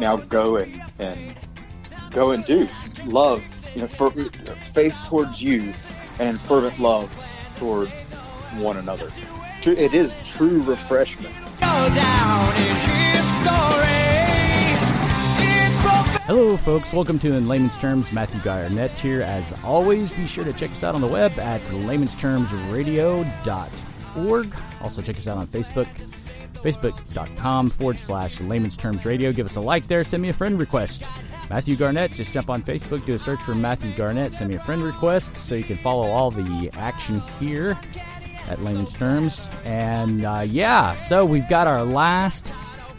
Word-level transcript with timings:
Now, 0.00 0.16
go 0.16 0.56
and, 0.56 0.82
and 0.98 1.38
go 2.10 2.30
and 2.30 2.42
do 2.46 2.66
love, 3.04 3.44
you 3.74 3.82
know, 3.82 3.86
for, 3.86 4.10
faith 4.72 4.96
towards 5.04 5.42
you 5.42 5.74
and 6.18 6.40
fervent 6.40 6.80
love 6.80 7.14
towards 7.58 7.92
one 8.56 8.78
another. 8.78 9.12
It 9.62 9.92
is 9.92 10.16
true 10.24 10.62
refreshment. 10.62 11.34
Hello, 16.24 16.56
folks. 16.56 16.90
Welcome 16.94 17.18
to 17.18 17.34
In 17.34 17.46
Layman's 17.46 17.76
Terms. 17.76 18.10
Matthew 18.10 18.40
Garnett 18.40 18.92
here. 18.92 19.20
As 19.20 19.52
always, 19.62 20.12
be 20.12 20.26
sure 20.26 20.44
to 20.44 20.54
check 20.54 20.70
us 20.70 20.82
out 20.82 20.94
on 20.94 21.02
the 21.02 21.06
web 21.06 21.38
at 21.38 21.60
laymanstermsradio.org. 21.60 24.54
Also, 24.80 25.02
check 25.02 25.18
us 25.18 25.26
out 25.26 25.36
on 25.36 25.46
Facebook, 25.48 25.88
facebook.com 26.62 27.70
forward 27.70 27.98
slash 27.98 28.40
layman's 28.40 28.76
terms 28.76 29.04
radio. 29.04 29.32
Give 29.32 29.46
us 29.46 29.56
a 29.56 29.60
like 29.60 29.86
there. 29.86 30.04
Send 30.04 30.22
me 30.22 30.28
a 30.28 30.34
friend 30.34 30.58
request. 30.58 31.04
Matthew 31.50 31.74
Garnett. 31.74 32.12
Just 32.12 32.32
jump 32.32 32.48
on 32.48 32.62
Facebook, 32.62 33.04
do 33.04 33.14
a 33.14 33.18
search 33.18 33.40
for 33.40 33.56
Matthew 33.56 33.92
Garnett, 33.94 34.32
send 34.32 34.50
me 34.50 34.56
a 34.56 34.60
friend 34.60 34.82
request 34.82 35.36
so 35.36 35.56
you 35.56 35.64
can 35.64 35.76
follow 35.76 36.06
all 36.06 36.30
the 36.30 36.70
action 36.74 37.20
here 37.40 37.76
at 38.48 38.62
Layman's 38.62 38.94
Terms. 38.94 39.48
And 39.64 40.24
uh, 40.24 40.44
yeah, 40.46 40.94
so 40.94 41.24
we've 41.24 41.48
got 41.48 41.66
our 41.66 41.84
last 41.84 42.52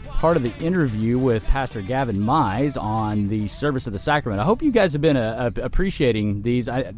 part 0.06 0.36
of 0.36 0.42
the 0.42 0.54
interview 0.58 1.18
with 1.18 1.42
Pastor 1.44 1.80
Gavin 1.80 2.18
Mize 2.18 2.80
on 2.80 3.28
the 3.28 3.48
service 3.48 3.86
of 3.86 3.94
the 3.94 3.98
sacrament. 3.98 4.40
I 4.40 4.44
hope 4.44 4.62
you 4.62 4.70
guys 4.70 4.92
have 4.92 5.02
been 5.02 5.16
uh, 5.16 5.50
appreciating 5.56 6.42
these. 6.42 6.68
I, 6.68 6.92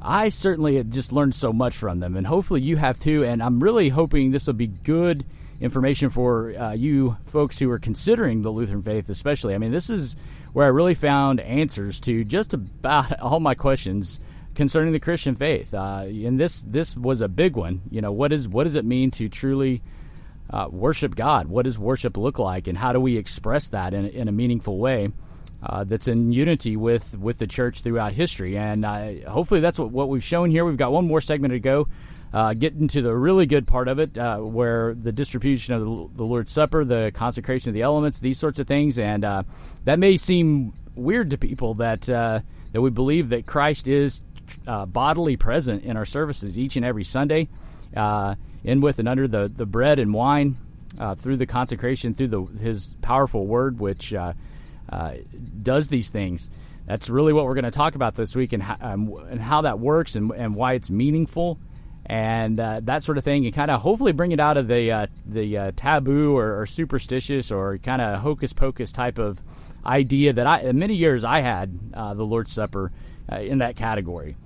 I 0.00 0.28
certainly 0.28 0.76
have 0.76 0.90
just 0.90 1.12
learned 1.12 1.34
so 1.34 1.52
much 1.52 1.76
from 1.76 1.98
them, 1.98 2.14
and 2.14 2.26
hopefully 2.26 2.60
you 2.60 2.76
have 2.76 2.98
too. 2.98 3.24
And 3.24 3.42
I'm 3.42 3.58
really 3.58 3.88
hoping 3.88 4.30
this 4.30 4.46
will 4.46 4.54
be 4.54 4.68
good 4.68 5.24
information 5.60 6.10
for 6.10 6.56
uh, 6.56 6.72
you 6.72 7.16
folks 7.26 7.58
who 7.58 7.70
are 7.70 7.78
considering 7.78 8.42
the 8.42 8.50
Lutheran 8.50 8.82
faith, 8.82 9.08
especially. 9.08 9.54
I 9.54 9.58
mean, 9.58 9.72
this 9.72 9.90
is 9.90 10.16
where 10.52 10.66
I 10.66 10.70
really 10.70 10.94
found 10.94 11.40
answers 11.40 12.00
to 12.00 12.24
just 12.24 12.54
about 12.54 13.18
all 13.20 13.40
my 13.40 13.54
questions 13.54 14.20
concerning 14.54 14.92
the 14.92 15.00
Christian 15.00 15.34
faith. 15.34 15.74
Uh, 15.74 16.04
and 16.06 16.38
this 16.38 16.62
this 16.62 16.96
was 16.96 17.20
a 17.20 17.28
big 17.28 17.56
one. 17.56 17.82
You 17.90 18.00
know, 18.00 18.12
what 18.12 18.32
is 18.32 18.48
what 18.48 18.64
does 18.64 18.76
it 18.76 18.84
mean 18.84 19.10
to 19.12 19.28
truly 19.28 19.82
uh, 20.50 20.68
worship 20.70 21.14
God? 21.14 21.48
What 21.48 21.64
does 21.64 21.78
worship 21.78 22.16
look 22.16 22.38
like, 22.38 22.66
and 22.66 22.78
how 22.78 22.92
do 22.92 23.00
we 23.00 23.16
express 23.16 23.68
that 23.70 23.94
in, 23.94 24.06
in 24.06 24.28
a 24.28 24.32
meaningful 24.32 24.78
way? 24.78 25.12
Uh, 25.60 25.82
that's 25.82 26.06
in 26.06 26.30
unity 26.30 26.76
with, 26.76 27.18
with 27.18 27.38
the 27.38 27.46
church 27.48 27.80
throughout 27.80 28.12
history, 28.12 28.56
and 28.56 28.84
uh, 28.84 29.28
hopefully 29.28 29.58
that's 29.58 29.76
what, 29.76 29.90
what 29.90 30.08
we've 30.08 30.22
shown 30.22 30.52
here. 30.52 30.64
We've 30.64 30.76
got 30.76 30.92
one 30.92 31.04
more 31.04 31.20
segment 31.20 31.50
to 31.50 31.58
go 31.58 31.88
uh, 32.32 32.54
into 32.60 33.00
the 33.02 33.14
really 33.14 33.46
good 33.46 33.66
part 33.66 33.88
of 33.88 33.98
it, 33.98 34.16
uh, 34.18 34.38
where 34.38 34.94
the 34.94 35.12
distribution 35.12 35.74
of 35.74 35.80
the, 35.80 36.16
the, 36.18 36.24
Lord's 36.24 36.52
Supper, 36.52 36.84
the 36.84 37.10
consecration 37.14 37.70
of 37.70 37.74
the 37.74 37.82
elements, 37.82 38.20
these 38.20 38.38
sorts 38.38 38.58
of 38.58 38.66
things, 38.66 38.98
and 38.98 39.24
uh, 39.24 39.42
that 39.84 39.98
may 39.98 40.16
seem 40.16 40.74
weird 40.94 41.30
to 41.30 41.38
people 41.38 41.74
that 41.74 42.08
uh, 42.08 42.40
that 42.72 42.80
we 42.80 42.90
believe 42.90 43.30
that 43.30 43.46
Christ 43.46 43.88
is 43.88 44.20
uh, 44.66 44.84
bodily 44.84 45.36
present 45.36 45.84
in 45.84 45.96
our 45.96 46.04
services 46.04 46.58
each 46.58 46.76
and 46.76 46.84
every 46.84 47.04
Sunday, 47.04 47.48
uh, 47.96 48.34
in 48.62 48.80
with 48.80 48.98
and 48.98 49.08
under 49.08 49.26
the 49.26 49.50
the 49.54 49.66
bread 49.66 49.98
and 49.98 50.12
wine, 50.12 50.56
through 51.16 51.38
the 51.38 51.46
consecration, 51.46 52.14
through 52.14 52.28
the 52.28 52.42
His 52.60 52.94
powerful 53.00 53.46
Word, 53.46 53.80
which 53.80 54.14
does 55.62 55.88
these 55.88 56.10
things. 56.10 56.50
That's 56.86 57.10
really 57.10 57.34
what 57.34 57.44
we're 57.44 57.54
going 57.54 57.64
to 57.64 57.70
talk 57.70 57.96
about 57.96 58.14
this 58.14 58.34
week 58.34 58.54
and 58.54 58.62
how, 58.62 58.76
um, 58.80 59.14
and 59.28 59.38
how 59.38 59.60
that 59.60 59.78
works 59.78 60.16
and, 60.16 60.30
and 60.30 60.54
why 60.54 60.72
it's 60.72 60.90
meaningful 60.90 61.58
and 62.08 62.58
uh, 62.58 62.80
that 62.84 63.02
sort 63.02 63.18
of 63.18 63.24
thing, 63.24 63.44
and 63.44 63.54
kind 63.54 63.70
of 63.70 63.82
hopefully 63.82 64.12
bring 64.12 64.32
it 64.32 64.40
out 64.40 64.56
of 64.56 64.66
the 64.66 64.90
uh, 64.90 65.06
the 65.26 65.58
uh, 65.58 65.72
taboo 65.76 66.36
or, 66.36 66.62
or, 66.62 66.66
superstitious 66.66 67.50
or 67.50 67.76
kind 67.78 68.00
of 68.00 68.20
hocus 68.20 68.54
pocus 68.54 68.92
type 68.92 69.18
of 69.18 69.40
idea 69.84 70.32
that 70.32 70.46
I 70.46 70.72
many 70.72 70.94
years 70.94 71.22
I 71.22 71.40
had 71.40 71.78
uh, 71.92 72.14
the 72.14 72.24
Lord's 72.24 72.50
Supper 72.50 72.92
uh, 73.30 73.36
in 73.36 73.58
that 73.58 73.76
category. 73.76 74.36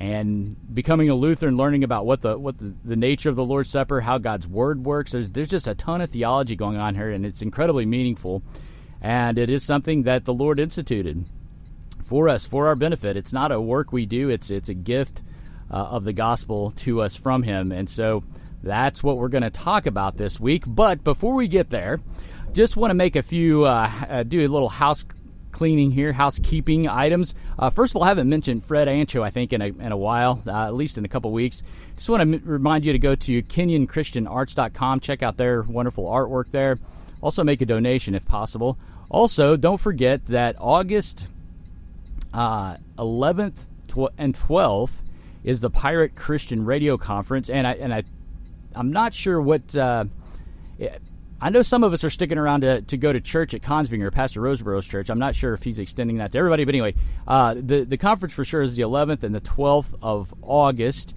And 0.00 0.54
becoming 0.72 1.10
a 1.10 1.14
Lutheran, 1.16 1.56
learning 1.56 1.82
about 1.82 2.06
what 2.06 2.20
the 2.20 2.38
what 2.38 2.58
the, 2.58 2.72
the 2.84 2.94
nature 2.94 3.30
of 3.30 3.34
the 3.34 3.44
Lord's 3.44 3.68
Supper, 3.68 4.00
how 4.00 4.18
God's 4.18 4.46
Word 4.46 4.84
works. 4.84 5.10
There's 5.10 5.30
there's 5.30 5.48
just 5.48 5.66
a 5.66 5.74
ton 5.74 6.00
of 6.00 6.10
theology 6.10 6.54
going 6.54 6.76
on 6.76 6.94
here, 6.94 7.10
and 7.10 7.26
it's 7.26 7.42
incredibly 7.42 7.84
meaningful. 7.84 8.44
And 9.00 9.38
it 9.38 9.50
is 9.50 9.64
something 9.64 10.04
that 10.04 10.24
the 10.24 10.34
Lord 10.34 10.60
instituted 10.60 11.24
for 12.04 12.28
us, 12.28 12.46
for 12.46 12.68
our 12.68 12.76
benefit. 12.76 13.16
It's 13.16 13.32
not 13.32 13.50
a 13.50 13.60
work 13.60 13.92
we 13.92 14.06
do; 14.06 14.28
it's 14.28 14.52
it's 14.52 14.68
a 14.68 14.74
gift 14.74 15.22
uh, 15.70 15.76
of 15.76 16.04
the 16.04 16.12
gospel 16.12 16.72
to 16.76 17.02
us 17.02 17.16
from 17.16 17.42
him. 17.42 17.72
And 17.72 17.88
so 17.88 18.24
that's 18.62 19.02
what 19.02 19.18
we're 19.18 19.28
going 19.28 19.42
to 19.42 19.50
talk 19.50 19.86
about 19.86 20.16
this 20.16 20.40
week. 20.40 20.64
But 20.66 21.04
before 21.04 21.34
we 21.34 21.48
get 21.48 21.70
there, 21.70 22.00
just 22.52 22.76
want 22.76 22.90
to 22.90 22.94
make 22.94 23.16
a 23.16 23.22
few, 23.22 23.64
uh, 23.64 23.90
uh, 24.08 24.22
do 24.22 24.46
a 24.46 24.48
little 24.48 24.68
house 24.68 25.04
cleaning 25.52 25.90
here, 25.90 26.12
housekeeping 26.12 26.88
items. 26.88 27.34
Uh, 27.58 27.70
first 27.70 27.92
of 27.92 27.96
all, 27.96 28.04
I 28.04 28.08
haven't 28.08 28.28
mentioned 28.28 28.64
Fred 28.64 28.88
Ancho, 28.88 29.22
I 29.22 29.30
think, 29.30 29.52
in 29.52 29.62
a, 29.62 29.66
in 29.66 29.92
a 29.92 29.96
while, 29.96 30.42
uh, 30.46 30.66
at 30.66 30.74
least 30.74 30.98
in 30.98 31.04
a 31.04 31.08
couple 31.08 31.32
weeks. 31.32 31.62
Just 31.96 32.08
want 32.08 32.20
to 32.20 32.38
m- 32.38 32.42
remind 32.44 32.86
you 32.86 32.92
to 32.92 32.98
go 32.98 33.14
to 33.14 33.42
KenyonChristianArts.com, 33.42 35.00
check 35.00 35.22
out 35.22 35.36
their 35.36 35.62
wonderful 35.62 36.04
artwork 36.04 36.50
there. 36.50 36.78
Also, 37.20 37.42
make 37.42 37.60
a 37.60 37.66
donation 37.66 38.14
if 38.14 38.24
possible. 38.24 38.78
Also, 39.10 39.56
don't 39.56 39.80
forget 39.80 40.24
that 40.26 40.54
August 40.58 41.26
uh, 42.32 42.76
11th 42.98 43.66
tw- 43.88 44.12
and 44.16 44.34
12th 44.38 45.02
is 45.44 45.60
the 45.60 45.70
Pirate 45.70 46.14
Christian 46.14 46.64
Radio 46.64 46.96
Conference, 46.96 47.48
and 47.50 47.66
I 47.66 47.72
and 47.72 47.92
I, 47.92 48.04
I'm 48.74 48.92
not 48.92 49.14
sure 49.14 49.40
what. 49.40 49.74
Uh, 49.76 50.04
I 51.40 51.50
know 51.50 51.62
some 51.62 51.84
of 51.84 51.92
us 51.92 52.02
are 52.02 52.10
sticking 52.10 52.36
around 52.36 52.62
to, 52.62 52.82
to 52.82 52.96
go 52.96 53.12
to 53.12 53.20
church 53.20 53.54
at 53.54 53.62
Kongsvinger, 53.62 54.10
Pastor 54.10 54.40
Rosebrough's 54.40 54.86
church. 54.86 55.08
I'm 55.08 55.20
not 55.20 55.36
sure 55.36 55.54
if 55.54 55.62
he's 55.62 55.78
extending 55.78 56.16
that 56.16 56.32
to 56.32 56.38
everybody, 56.38 56.64
but 56.64 56.74
anyway, 56.74 56.94
uh, 57.28 57.54
the 57.54 57.84
the 57.84 57.96
conference 57.96 58.34
for 58.34 58.44
sure 58.44 58.62
is 58.62 58.74
the 58.74 58.82
11th 58.82 59.22
and 59.22 59.32
the 59.34 59.40
12th 59.40 59.94
of 60.02 60.34
August, 60.42 61.14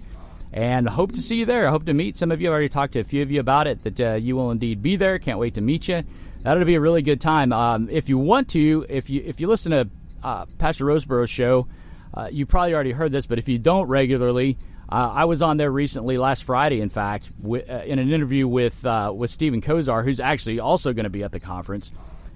and 0.52 0.88
I 0.88 0.92
hope 0.92 1.12
to 1.12 1.22
see 1.22 1.36
you 1.36 1.46
there. 1.46 1.66
I 1.66 1.70
hope 1.70 1.86
to 1.86 1.92
meet 1.92 2.16
some 2.16 2.30
of 2.30 2.40
you. 2.40 2.50
I 2.50 2.52
already 2.52 2.68
talked 2.68 2.92
to 2.92 3.00
a 3.00 3.04
few 3.04 3.22
of 3.22 3.32
you 3.32 3.40
about 3.40 3.66
it. 3.66 3.82
That 3.82 4.00
uh, 4.00 4.14
you 4.14 4.36
will 4.36 4.52
indeed 4.52 4.80
be 4.80 4.94
there. 4.96 5.18
Can't 5.18 5.40
wait 5.40 5.54
to 5.54 5.60
meet 5.60 5.88
you. 5.88 6.04
That'll 6.42 6.64
be 6.64 6.76
a 6.76 6.80
really 6.80 7.02
good 7.02 7.20
time. 7.20 7.52
Um, 7.52 7.88
if 7.90 8.08
you 8.08 8.18
want 8.18 8.48
to, 8.50 8.86
if 8.88 9.10
you 9.10 9.22
if 9.24 9.40
you 9.40 9.48
listen 9.48 9.72
to 9.72 9.88
uh, 10.22 10.46
Pastor 10.58 10.84
Rosebrough's 10.84 11.30
show 11.30 11.66
uh, 12.14 12.28
you 12.30 12.46
probably 12.46 12.74
already 12.74 12.92
heard 12.92 13.12
this, 13.12 13.26
but 13.26 13.38
if 13.38 13.48
you 13.48 13.58
don't 13.58 13.88
regularly, 13.88 14.58
uh, 14.88 15.10
I 15.14 15.24
was 15.24 15.40
on 15.40 15.56
there 15.56 15.70
recently, 15.70 16.18
last 16.18 16.44
Friday, 16.44 16.80
in 16.80 16.90
fact, 16.90 17.30
w- 17.42 17.64
uh, 17.68 17.82
in 17.86 17.98
an 17.98 18.12
interview 18.12 18.46
with 18.46 18.84
uh, 18.84 19.12
with 19.14 19.30
Steven 19.30 19.62
Kozar, 19.62 20.04
who's 20.04 20.20
actually 20.20 20.60
also 20.60 20.92
going 20.92 21.04
to 21.04 21.10
be 21.10 21.22
at 21.22 21.32
the 21.32 21.40
conference, 21.40 21.90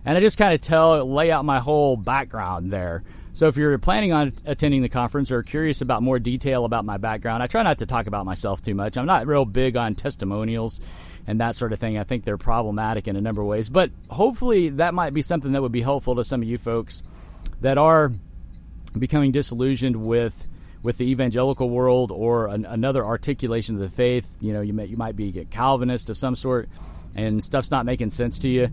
and 0.05 0.17
I 0.17 0.21
just 0.21 0.39
kind 0.39 0.55
of 0.55 0.61
tell 0.61 1.05
lay 1.05 1.31
out 1.31 1.45
my 1.45 1.59
whole 1.59 1.97
background 1.97 2.73
there. 2.73 3.03
So 3.35 3.49
if 3.49 3.59
you're 3.59 3.77
planning 3.77 4.15
on 4.15 4.33
attending 4.47 4.81
the 4.81 4.89
conference 4.89 5.31
or 5.31 5.43
curious 5.43 5.83
about 5.83 6.03
more 6.03 6.19
detail 6.19 6.65
about 6.65 6.87
my 6.87 6.97
background, 6.97 7.43
I 7.43 7.47
try 7.47 7.63
not 7.63 7.77
to 7.79 7.87
talk 7.87 8.07
about 8.07 8.25
myself 8.25 8.63
too 8.63 8.75
much. 8.75 8.97
I'm 8.97 9.05
not 9.05 9.27
real 9.27 9.45
big 9.45 9.77
on 9.77 9.95
testimonials 9.95 10.81
and 11.27 11.39
that 11.41 11.55
sort 11.55 11.75
of 11.75 11.79
thing. 11.79 11.99
I 11.99 12.05
think 12.05 12.25
they're 12.25 12.39
problematic 12.39 13.09
in 13.09 13.17
a 13.17 13.21
number 13.21 13.43
of 13.43 13.49
ways, 13.49 13.69
but 13.69 13.91
hopefully 14.09 14.71
that 14.71 14.95
might 14.95 15.13
be 15.13 15.21
something 15.21 15.53
that 15.53 15.61
would 15.61 15.71
be 15.73 15.83
helpful 15.83 16.15
to 16.15 16.25
some 16.25 16.41
of 16.41 16.49
you 16.49 16.57
folks 16.57 17.03
that 17.61 17.77
are 17.77 18.11
becoming 18.99 19.33
disillusioned 19.33 19.97
with 19.97 20.47
with 20.83 20.99
the 20.99 21.11
evangelical 21.11 21.69
world 21.69 22.13
or 22.13 22.47
an, 22.47 22.65
another 22.65 23.05
articulation 23.05 23.75
of 23.75 23.81
the 23.81 23.91
faith. 23.91 24.27
You 24.41 24.53
know, 24.53 24.61
you 24.61 24.73
may, 24.73 24.87
you 24.87 24.97
might 24.97 25.17
be 25.17 25.37
a 25.41 25.45
Calvinist 25.45 26.11
of 26.11 26.19
some 26.19 26.37
sort, 26.37 26.69
and 27.15 27.43
stuff's 27.43 27.71
not 27.71 27.85
making 27.87 28.11
sense 28.11 28.39
to 28.41 28.49
you. 28.49 28.69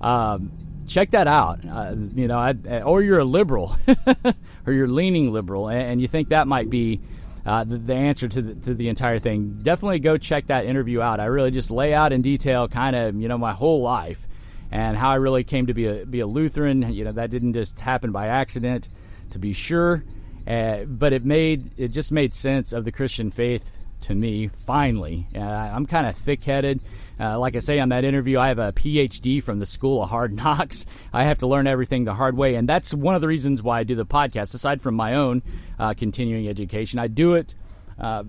Um, 0.00 0.50
check 0.88 1.12
that 1.12 1.28
out. 1.28 1.60
Uh, 1.64 1.94
you 2.16 2.26
know, 2.26 2.38
I, 2.38 2.82
or 2.82 3.00
you're 3.02 3.20
a 3.20 3.24
liberal, 3.24 3.76
or 4.66 4.72
you're 4.72 4.88
leaning 4.88 5.32
liberal, 5.32 5.68
and, 5.68 5.82
and, 5.82 6.00
you 6.00 6.08
think 6.08 6.30
that 6.30 6.48
might 6.48 6.68
be 6.68 7.00
uh, 7.46 7.62
the, 7.62 7.78
the, 7.78 7.94
answer 7.94 8.26
to 8.26 8.42
the, 8.42 8.54
to 8.54 8.74
the 8.74 8.88
entire 8.88 9.20
thing. 9.20 9.60
Definitely 9.62 10.00
go 10.00 10.18
check 10.18 10.48
that 10.48 10.66
interview 10.66 11.00
out. 11.00 11.20
I 11.20 11.26
really 11.26 11.52
just 11.52 11.70
lay 11.70 11.94
out 11.94 12.12
in 12.12 12.22
detail, 12.22 12.66
kind 12.66 12.96
of, 12.96 13.14
you 13.14 13.28
know, 13.28 13.38
my 13.38 13.52
whole 13.52 13.82
life 13.82 14.26
and 14.72 14.96
how 14.96 15.10
I 15.10 15.16
really 15.16 15.44
came 15.44 15.66
to 15.66 15.74
be 15.74 15.86
a 15.86 16.06
be 16.06 16.20
a 16.20 16.26
Lutheran. 16.26 16.92
You 16.92 17.04
know, 17.04 17.12
that 17.12 17.30
didn't 17.30 17.52
just 17.52 17.78
happen 17.78 18.10
by 18.10 18.28
accident 18.28 18.88
to 19.32 19.38
be 19.38 19.52
sure. 19.52 20.04
Uh, 20.46 20.84
but 20.84 21.12
it 21.12 21.24
made 21.24 21.70
it 21.76 21.88
just 21.88 22.10
made 22.10 22.34
sense 22.34 22.72
of 22.72 22.84
the 22.84 22.92
Christian 22.92 23.30
faith 23.30 23.70
to 24.02 24.14
me. 24.14 24.48
Finally, 24.48 25.28
uh, 25.34 25.40
I'm 25.40 25.86
kind 25.86 26.06
of 26.06 26.16
thick-headed. 26.16 26.80
Uh, 27.20 27.38
like 27.38 27.54
I 27.54 27.60
say 27.60 27.78
on 27.78 27.90
that 27.90 28.04
interview, 28.04 28.38
I 28.38 28.48
have 28.48 28.58
a 28.58 28.72
PhD 28.72 29.42
from 29.42 29.60
the 29.60 29.66
School 29.66 30.02
of 30.02 30.10
Hard 30.10 30.32
Knocks. 30.36 30.84
I 31.12 31.24
have 31.24 31.38
to 31.38 31.46
learn 31.46 31.66
everything 31.66 32.04
the 32.04 32.14
hard 32.14 32.36
way, 32.36 32.56
and 32.56 32.68
that's 32.68 32.92
one 32.92 33.14
of 33.14 33.20
the 33.20 33.28
reasons 33.28 33.62
why 33.62 33.80
I 33.80 33.84
do 33.84 33.94
the 33.94 34.06
podcast. 34.06 34.54
Aside 34.54 34.82
from 34.82 34.96
my 34.96 35.14
own 35.14 35.42
uh, 35.78 35.94
continuing 35.94 36.48
education, 36.48 36.98
I 36.98 37.06
do 37.06 37.34
it 37.34 37.54
uh, 37.98 38.24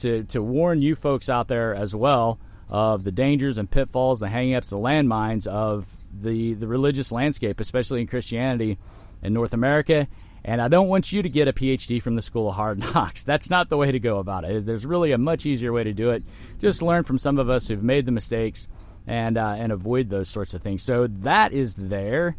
to 0.00 0.24
to 0.24 0.42
warn 0.42 0.82
you 0.82 0.96
folks 0.96 1.28
out 1.28 1.46
there 1.46 1.74
as 1.74 1.94
well 1.94 2.40
of 2.68 3.04
the 3.04 3.12
dangers 3.12 3.58
and 3.58 3.70
pitfalls, 3.70 4.18
the 4.18 4.26
hangups, 4.26 4.70
the 4.70 4.78
landmines 4.78 5.46
of 5.46 5.86
the 6.12 6.54
the 6.54 6.66
religious 6.66 7.12
landscape, 7.12 7.60
especially 7.60 8.00
in 8.00 8.08
Christianity 8.08 8.78
in 9.22 9.32
North 9.32 9.52
America 9.52 10.08
and 10.44 10.60
I 10.60 10.68
don't 10.68 10.88
want 10.88 11.12
you 11.12 11.22
to 11.22 11.28
get 11.28 11.48
a 11.48 11.52
PhD 11.52 12.02
from 12.02 12.16
the 12.16 12.22
School 12.22 12.48
of 12.48 12.56
Hard 12.56 12.78
Knocks. 12.94 13.22
That's 13.22 13.48
not 13.50 13.68
the 13.68 13.76
way 13.76 13.92
to 13.92 14.00
go 14.00 14.18
about 14.18 14.44
it. 14.44 14.66
There's 14.66 14.84
really 14.84 15.12
a 15.12 15.18
much 15.18 15.46
easier 15.46 15.72
way 15.72 15.84
to 15.84 15.92
do 15.92 16.10
it. 16.10 16.24
Just 16.58 16.82
learn 16.82 17.04
from 17.04 17.18
some 17.18 17.38
of 17.38 17.48
us 17.48 17.68
who've 17.68 17.82
made 17.82 18.06
the 18.06 18.12
mistakes 18.12 18.68
and 19.06 19.36
uh, 19.36 19.54
and 19.58 19.72
avoid 19.72 20.10
those 20.10 20.28
sorts 20.28 20.54
of 20.54 20.62
things. 20.62 20.82
So 20.82 21.06
that 21.06 21.52
is 21.52 21.74
there. 21.74 22.36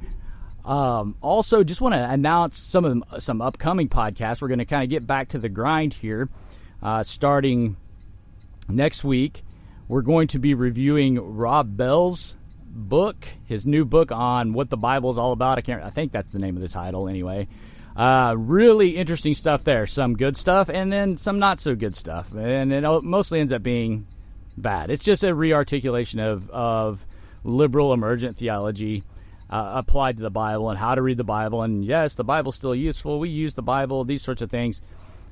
Um, 0.65 1.15
also, 1.21 1.63
just 1.63 1.81
want 1.81 1.94
to 1.94 2.09
announce 2.09 2.57
some 2.57 2.85
of 2.85 3.03
the, 3.11 3.19
some 3.19 3.41
upcoming 3.41 3.89
podcasts. 3.89 4.41
We're 4.41 4.47
going 4.47 4.59
to 4.59 4.65
kind 4.65 4.83
of 4.83 4.89
get 4.89 5.05
back 5.05 5.29
to 5.29 5.38
the 5.38 5.50
grind 5.50 5.94
here, 5.94 6.29
uh, 6.81 7.03
starting 7.03 7.75
next 8.69 9.03
week. 9.03 9.44
We're 9.89 10.01
going 10.01 10.27
to 10.29 10.39
be 10.39 10.53
reviewing 10.53 11.19
Rob 11.19 11.75
Bell's 11.75 12.38
book, 12.65 13.27
his 13.45 13.65
new 13.65 13.83
book 13.83 14.11
on 14.11 14.53
what 14.53 14.69
the 14.69 14.77
Bible 14.77 15.09
is 15.09 15.17
all 15.17 15.33
about. 15.33 15.57
I 15.57 15.61
can't. 15.61 15.83
I 15.83 15.89
think 15.89 16.11
that's 16.11 16.29
the 16.29 16.39
name 16.39 16.55
of 16.55 16.61
the 16.61 16.69
title, 16.69 17.09
anyway. 17.09 17.47
Uh, 17.95 18.34
really 18.38 18.98
interesting 18.98 19.36
stuff 19.36 19.63
there. 19.63 19.86
Some 19.86 20.16
good 20.16 20.36
stuff, 20.36 20.69
and 20.69 20.92
then 20.92 21.18
some 21.18 21.38
not 21.40 21.60
so 21.60 21.75
good 21.75 21.95
stuff, 21.95 22.34
and 22.34 22.74
it 22.74 22.81
mostly 23.04 23.40
ends 23.40 23.54
up 23.54 23.62
being 23.62 24.07
bad. 24.57 24.90
It's 24.90 25.04
just 25.04 25.24
a 25.24 25.36
rearticulation 25.36 26.19
of 26.19 26.50
of 26.50 27.06
liberal 27.44 27.94
emergent 27.94 28.38
theology 28.38 29.04
uh, 29.50 29.74
applied 29.75 30.18
to 30.18 30.24
the 30.24 30.31
Bible 30.31 30.69
and 30.69 30.80
how 30.80 30.95
to 30.95 31.01
read 31.01 31.18
the 31.18 31.24
Bible. 31.24 31.62
And 31.62 31.86
yes, 31.86 32.16
the 32.16 32.24
Bible's 32.24 32.56
still 32.56 32.74
useful. 32.74 33.19
We 33.19 33.30
use 33.30 33.54
the 33.54 33.62
Bible. 33.62 34.04
These 34.04 34.24
sorts 34.24 34.42
of 34.42 34.50
things. 34.50 34.81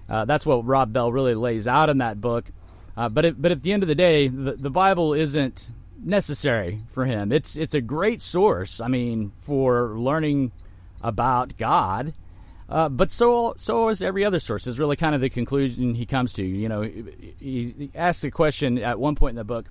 Uh, 0.07 0.25
that's 0.25 0.45
what 0.45 0.65
Rob 0.65 0.93
Bell 0.93 1.11
really 1.11 1.33
lays 1.35 1.67
out 1.67 1.89
in 1.89 1.99
that 1.99 2.21
book. 2.21 2.45
Uh, 2.95 3.09
but 3.09 3.25
it, 3.25 3.41
but 3.41 3.51
at 3.51 3.63
the 3.63 3.73
end 3.73 3.81
of 3.81 3.89
the 3.89 3.95
day, 3.95 4.27
the, 4.27 4.53
the 4.53 4.69
Bible 4.69 5.13
isn't 5.13 5.69
necessary 5.97 6.81
for 6.91 7.05
him. 7.05 7.31
It's 7.31 7.55
it's 7.55 7.73
a 7.73 7.81
great 7.81 8.21
source. 8.21 8.79
I 8.79 8.87
mean, 8.87 9.31
for 9.39 9.97
learning 9.97 10.51
about 11.01 11.57
God 11.57 12.13
uh, 12.71 12.89
but 12.89 13.11
so 13.11 13.53
so 13.57 13.89
is 13.89 14.01
every 14.01 14.23
other 14.23 14.39
source. 14.39 14.65
Is 14.65 14.79
really 14.79 14.95
kind 14.95 15.13
of 15.13 15.21
the 15.21 15.29
conclusion 15.29 15.93
he 15.93 16.05
comes 16.05 16.33
to. 16.33 16.43
You 16.43 16.69
know, 16.69 16.81
he, 16.81 17.33
he 17.39 17.91
asks 17.93 18.21
the 18.21 18.31
question 18.31 18.77
at 18.77 18.99
one 18.99 19.15
point 19.15 19.31
in 19.31 19.35
the 19.35 19.43
book: 19.43 19.65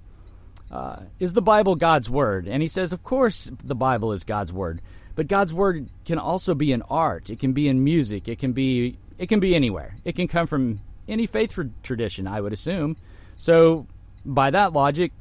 uh, 0.70 1.00
Is 1.18 1.32
the 1.32 1.42
Bible 1.42 1.76
God's 1.76 2.08
word? 2.08 2.46
And 2.46 2.62
he 2.62 2.68
says, 2.68 2.92
Of 2.92 3.02
course, 3.02 3.50
the 3.64 3.74
Bible 3.74 4.12
is 4.12 4.24
God's 4.24 4.52
word. 4.52 4.80
But 5.16 5.26
God's 5.26 5.52
word 5.52 5.88
can 6.04 6.18
also 6.18 6.54
be 6.54 6.72
in 6.72 6.82
art. 6.82 7.30
It 7.30 7.40
can 7.40 7.52
be 7.52 7.68
in 7.68 7.82
music. 7.82 8.28
It 8.28 8.38
can 8.38 8.52
be 8.52 8.98
it 9.18 9.28
can 9.28 9.40
be 9.40 9.54
anywhere. 9.54 9.96
It 10.04 10.14
can 10.14 10.28
come 10.28 10.46
from 10.46 10.80
any 11.08 11.26
faith 11.26 11.58
tradition, 11.82 12.26
I 12.26 12.40
would 12.40 12.52
assume. 12.52 12.96
So, 13.36 13.86
by 14.24 14.50
that 14.50 14.72
logic, 14.72 15.12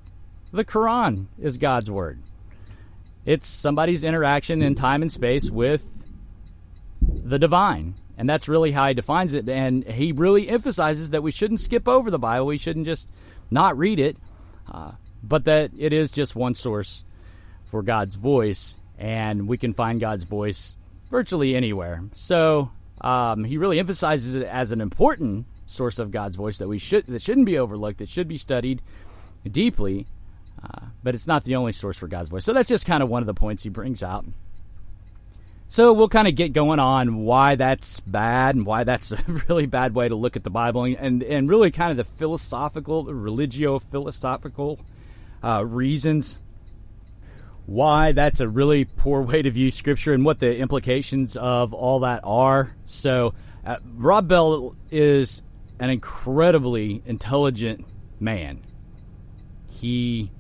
the 0.52 0.64
Quran 0.64 1.26
is 1.40 1.58
God's 1.58 1.90
word. 1.90 2.22
It's 3.26 3.48
somebody's 3.48 4.04
interaction 4.04 4.62
in 4.62 4.76
time 4.76 5.02
and 5.02 5.12
space 5.12 5.50
with 5.50 5.86
the 7.14 7.40
divine. 7.40 7.96
And 8.18 8.30
that's 8.30 8.50
really 8.50 8.72
how 8.72 8.88
he 8.88 8.94
defines 8.94 9.34
it. 9.34 9.48
And 9.48 9.84
he 9.86 10.12
really 10.12 10.50
emphasizes 10.50 11.12
that 11.12 11.24
we 11.24 11.32
shouldn't 11.32 11.62
skip 11.62 11.88
over 11.88 12.12
the 12.12 12.20
Bible. 12.20 12.48
We 12.48 12.58
shouldn't 12.58 12.86
just 12.86 13.10
not 13.50 13.78
read 13.78 14.00
it, 14.00 14.18
uh, 14.72 14.92
but 15.24 15.46
that 15.46 15.72
it 15.78 15.94
is 15.94 16.12
just 16.12 16.36
one 16.36 16.56
source 16.56 17.06
for 17.66 17.82
God's 17.82 18.16
voice. 18.16 18.76
And 18.98 19.48
we 19.48 19.58
can 19.58 19.74
find 19.74 20.02
God's 20.02 20.26
voice 20.26 20.76
virtually 21.10 21.56
anywhere. 21.56 22.04
So 22.14 22.72
um, 23.02 23.46
he 23.46 23.58
really 23.58 23.80
emphasizes 23.80 24.36
it 24.36 24.46
as 24.46 24.72
an 24.72 24.82
important 24.82 25.46
source 25.66 26.00
of 26.00 26.12
God's 26.12 26.36
voice 26.36 26.58
that 26.58 26.68
we 26.68 26.80
should 26.80 27.06
that 27.08 27.22
shouldn't 27.22 27.46
be 27.46 27.58
overlooked. 27.58 28.00
That 28.00 28.10
should 28.10 28.28
be 28.28 28.38
studied 28.38 28.82
deeply. 29.50 30.08
Uh, 30.62 30.88
but 31.04 31.16
it's 31.16 31.28
not 31.28 31.46
the 31.46 31.56
only 31.56 31.72
source 31.72 31.98
for 31.98 32.08
God's 32.08 32.30
voice. 32.30 32.44
So 32.44 32.52
that's 32.52 32.68
just 32.68 32.86
kind 32.86 33.02
of 33.02 33.08
one 33.08 33.24
of 33.24 33.28
the 33.28 33.34
points 33.34 33.64
he 33.64 33.70
brings 33.70 34.04
out. 34.04 34.26
So 35.72 35.94
we'll 35.94 36.10
kind 36.10 36.28
of 36.28 36.34
get 36.34 36.52
going 36.52 36.80
on 36.80 37.18
why 37.18 37.54
that's 37.54 38.00
bad 38.00 38.56
and 38.56 38.66
why 38.66 38.84
that's 38.84 39.12
a 39.14 39.24
really 39.48 39.68
bad 39.68 39.94
way 39.94 40.10
to 40.10 40.16
look 40.16 40.36
at 40.36 40.44
the 40.44 40.50
Bible 40.50 40.84
and, 40.84 41.22
and 41.22 41.48
really 41.48 41.70
kind 41.70 41.92
of 41.92 41.98
the 41.98 42.04
philosophical, 42.04 43.06
religio 43.06 43.78
philosophical 43.78 44.80
uh, 45.44 45.64
reasons 45.64 46.40
why 47.68 48.12
that's 48.14 48.40
a 48.40 48.50
really 48.50 48.84
poor 48.84 49.22
way 49.22 49.44
to 49.44 49.52
view 49.52 49.70
Scripture 49.70 50.12
and 50.12 50.26
what 50.26 50.40
the 50.40 50.58
implications 50.58 51.38
of 51.38 51.72
all 51.72 52.00
that 52.00 52.22
are. 52.24 52.76
So, 52.88 53.36
uh, 53.64 53.78
Rob 53.94 54.28
Bell 54.28 54.76
is 54.90 55.44
an 55.80 55.92
incredibly 55.92 57.04
intelligent 57.06 57.86
man. 58.20 58.62
He 59.68 60.32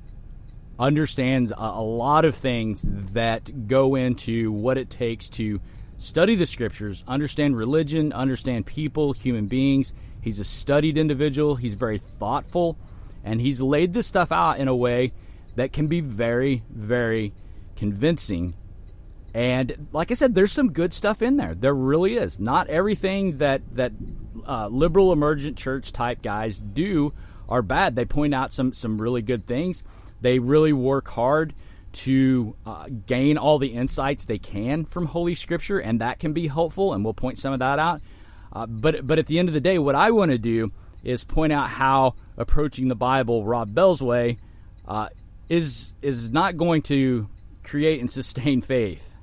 understands 0.80 1.52
a, 1.56 1.81
lot 1.81 2.24
of 2.24 2.36
things 2.36 2.81
that 2.86 3.68
go 3.68 3.96
into 3.96 4.52
what 4.52 4.78
it 4.78 4.90
takes 4.90 5.30
to 5.30 5.60
study 5.98 6.36
the 6.36 6.46
scriptures, 6.46 7.04
understand 7.08 7.58
religion, 7.58 8.14
understand 8.14 8.66
people, 8.66 9.12
human 9.12 9.48
beings. 9.48 9.94
He's 10.22 10.40
a 10.40 10.46
studied 10.46 10.98
individual, 10.98 11.56
he's 11.56 11.74
very 11.76 11.98
thoughtful, 11.98 12.78
and 13.24 13.42
he's 13.42 13.60
laid 13.60 13.94
this 13.94 14.08
stuff 14.08 14.31
out 14.31 14.60
in 14.60 14.70
a 14.70 14.76
way 14.76 15.12
that 15.56 15.74
can 15.74 15.88
be 15.88 16.00
very, 16.00 16.64
very 16.70 17.34
convincing. 17.75 18.54
And 19.34 19.90
like 19.92 20.12
I 20.12 20.14
said, 20.14 20.34
there's 20.34 20.52
some 20.52 20.72
good 20.72 20.94
stuff 20.94 21.22
in 21.22 21.36
there. 21.36 21.54
There 21.54 21.75
really 21.75 22.16
is. 22.16 22.40
Not 22.40 22.68
everything 22.68 23.38
that 23.38 23.62
that 23.75 23.92
uh, 24.48 24.68
liberal 24.68 25.12
emergent 25.12 25.58
church 25.58 25.92
type 25.92 26.22
guys 26.22 26.60
do 26.62 27.14
are 27.48 27.62
bad. 27.62 27.96
They 27.96 28.06
point 28.06 28.34
out 28.34 28.54
some 28.54 28.74
some 28.74 29.02
really 29.02 29.22
good 29.22 29.46
things. 29.46 29.84
They 30.21 30.39
really 30.39 30.74
work 30.74 31.07
hard 31.10 31.54
to 31.92 32.56
uh, 32.66 32.88
gain 33.07 33.38
all 33.38 33.57
the 33.57 33.69
insights 33.74 34.25
they 34.25 34.38
can 34.38 34.86
from 34.86 35.07
Holy 35.07 35.36
Scripture, 35.36 35.80
and 35.80 36.01
that 36.01 36.19
can 36.19 36.33
be 36.33 36.48
helpful, 36.48 36.94
and 36.94 37.04
we'll 37.04 37.13
point 37.13 37.39
some 37.39 37.54
of 37.54 37.60
that 37.60 37.80
out. 37.80 38.01
Uh, 38.51 38.66
but 38.66 39.06
but 39.06 39.19
at 39.19 39.27
the 39.27 39.39
end 39.39 39.50
of 39.50 39.54
the 39.54 39.62
day, 39.62 39.77
what 39.77 39.95
I 39.95 40.12
want 40.12 40.31
to 40.31 40.38
do 40.38 40.71
is 41.04 41.24
point 41.24 41.54
out 41.54 41.69
how 41.69 42.16
approaching 42.38 42.88
the 42.88 42.95
Bible 42.95 43.45
Rob 43.45 43.74
Bell's 43.74 44.01
way 44.01 44.38
uh, 44.88 45.10
is 45.48 45.94
is 46.01 46.31
not 46.31 46.57
going 46.57 46.81
to 46.83 47.30
create 47.63 48.00
and 48.00 48.10
sustain 48.10 48.62
faith 48.62 49.15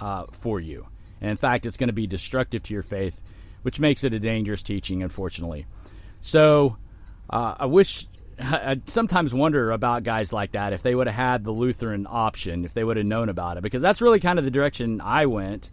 uh, 0.00 0.24
for 0.32 0.60
you. 0.60 0.86
And 1.20 1.30
in 1.30 1.36
fact, 1.36 1.66
it's 1.66 1.76
going 1.76 1.88
to 1.88 1.94
be 1.94 2.06
destructive 2.06 2.62
to 2.64 2.74
your 2.74 2.82
faith, 2.82 3.20
which 3.62 3.80
makes 3.80 4.04
it 4.04 4.14
a 4.14 4.20
dangerous 4.20 4.62
teaching, 4.62 5.02
unfortunately. 5.02 5.66
So 6.20 6.76
uh, 7.30 7.56
I 7.58 7.66
wish 7.66 8.06
I 8.40 8.80
sometimes 8.86 9.34
wonder 9.34 9.72
about 9.72 10.04
guys 10.04 10.32
like 10.32 10.52
that 10.52 10.72
if 10.72 10.82
they 10.82 10.94
would 10.94 11.06
have 11.06 11.16
had 11.16 11.44
the 11.44 11.50
Lutheran 11.50 12.06
option, 12.08 12.64
if 12.64 12.72
they 12.72 12.84
would 12.84 12.96
have 12.96 13.06
known 13.06 13.28
about 13.28 13.56
it, 13.56 13.62
because 13.62 13.82
that's 13.82 14.00
really 14.00 14.20
kind 14.20 14.38
of 14.38 14.44
the 14.44 14.50
direction 14.50 15.00
I 15.00 15.26
went. 15.26 15.70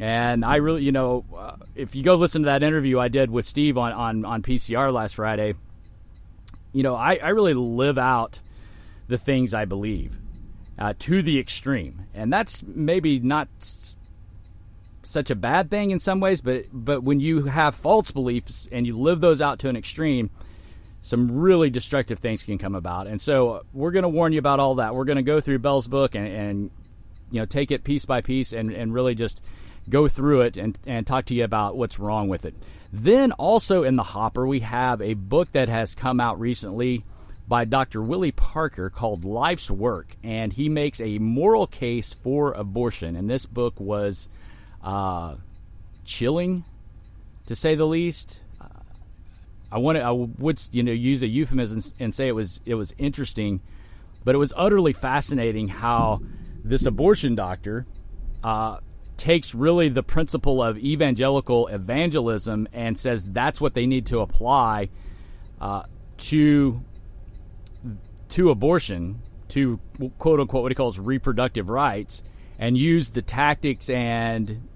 And 0.00 0.44
I 0.44 0.56
really, 0.56 0.82
you 0.82 0.92
know, 0.92 1.24
uh, 1.36 1.56
if 1.74 1.94
you 1.94 2.02
go 2.02 2.14
listen 2.14 2.42
to 2.42 2.46
that 2.46 2.62
interview 2.62 2.98
I 2.98 3.08
did 3.08 3.30
with 3.30 3.44
Steve 3.44 3.76
on, 3.76 3.92
on, 3.92 4.24
on 4.24 4.42
PCR 4.42 4.92
last 4.92 5.16
Friday, 5.16 5.54
you 6.72 6.82
know, 6.82 6.94
I, 6.94 7.16
I 7.16 7.28
really 7.30 7.54
live 7.54 7.98
out 7.98 8.40
the 9.08 9.18
things 9.18 9.54
I 9.54 9.64
believe 9.64 10.18
uh, 10.78 10.94
to 11.00 11.22
the 11.22 11.38
extreme. 11.38 12.06
And 12.14 12.32
that's 12.32 12.62
maybe 12.62 13.18
not 13.18 13.48
such 15.02 15.30
a 15.30 15.34
bad 15.34 15.70
thing 15.70 15.90
in 15.90 16.00
some 16.00 16.20
ways, 16.20 16.40
but, 16.40 16.66
but 16.72 17.02
when 17.02 17.20
you 17.20 17.44
have 17.44 17.74
false 17.74 18.10
beliefs 18.10 18.68
and 18.72 18.86
you 18.86 18.98
live 18.98 19.20
those 19.20 19.40
out 19.40 19.58
to 19.60 19.68
an 19.68 19.76
extreme, 19.76 20.30
some 21.06 21.30
really 21.30 21.70
destructive 21.70 22.18
things 22.18 22.42
can 22.42 22.58
come 22.58 22.74
about. 22.74 23.06
And 23.06 23.20
so 23.20 23.50
uh, 23.50 23.60
we're 23.72 23.92
going 23.92 24.02
to 24.02 24.08
warn 24.08 24.32
you 24.32 24.40
about 24.40 24.58
all 24.58 24.74
that. 24.76 24.92
We're 24.92 25.04
going 25.04 25.16
to 25.16 25.22
go 25.22 25.40
through 25.40 25.60
Bell's 25.60 25.86
book 25.86 26.16
and, 26.16 26.26
and, 26.26 26.70
you 27.30 27.40
know 27.40 27.46
take 27.46 27.70
it 27.70 27.84
piece 27.84 28.04
by 28.04 28.20
piece 28.20 28.52
and, 28.52 28.72
and 28.72 28.92
really 28.92 29.14
just 29.14 29.40
go 29.88 30.08
through 30.08 30.42
it 30.42 30.56
and, 30.56 30.78
and 30.86 31.06
talk 31.06 31.26
to 31.26 31.34
you 31.34 31.44
about 31.44 31.76
what's 31.76 31.98
wrong 31.98 32.28
with 32.28 32.44
it. 32.44 32.54
Then 32.92 33.30
also 33.32 33.84
in 33.84 33.94
the 33.94 34.02
hopper 34.02 34.46
we 34.46 34.60
have 34.60 35.00
a 35.00 35.14
book 35.14 35.52
that 35.52 35.68
has 35.68 35.94
come 35.94 36.20
out 36.20 36.40
recently 36.40 37.04
by 37.48 37.64
Dr. 37.64 38.02
Willie 38.02 38.32
Parker 38.32 38.90
called 38.90 39.24
Life's 39.24 39.70
Work, 39.70 40.16
and 40.24 40.52
he 40.52 40.68
makes 40.68 41.00
a 41.00 41.18
moral 41.18 41.68
case 41.68 42.12
for 42.12 42.52
abortion. 42.52 43.14
And 43.14 43.30
this 43.30 43.46
book 43.46 43.78
was 43.78 44.28
uh, 44.82 45.36
chilling, 46.04 46.64
to 47.46 47.54
say 47.54 47.76
the 47.76 47.86
least. 47.86 48.40
I 49.70 49.78
want 49.78 49.96
to, 49.96 50.02
I 50.02 50.10
would 50.10 50.62
you 50.72 50.82
know 50.82 50.92
use 50.92 51.22
a 51.22 51.26
euphemism 51.26 51.82
and 51.98 52.14
say 52.14 52.28
it 52.28 52.32
was 52.32 52.60
it 52.64 52.74
was 52.74 52.94
interesting, 52.98 53.60
but 54.24 54.34
it 54.34 54.38
was 54.38 54.52
utterly 54.56 54.92
fascinating 54.92 55.68
how 55.68 56.20
this 56.64 56.86
abortion 56.86 57.34
doctor 57.34 57.86
uh, 58.42 58.78
takes 59.16 59.54
really 59.54 59.88
the 59.88 60.02
principle 60.02 60.62
of 60.62 60.78
evangelical 60.78 61.66
evangelism 61.68 62.68
and 62.72 62.98
says 62.98 63.24
that's 63.30 63.60
what 63.60 63.74
they 63.74 63.86
need 63.86 64.06
to 64.06 64.20
apply 64.20 64.88
uh, 65.60 65.82
to 66.18 66.82
to 68.28 68.50
abortion 68.50 69.20
to 69.48 69.80
quote 70.18 70.40
unquote 70.40 70.62
what 70.62 70.70
he 70.70 70.74
calls 70.74 70.98
reproductive 70.98 71.68
rights 71.68 72.22
and 72.58 72.76
use 72.76 73.10
the 73.10 73.22
tactics 73.22 73.88
and 73.88 74.68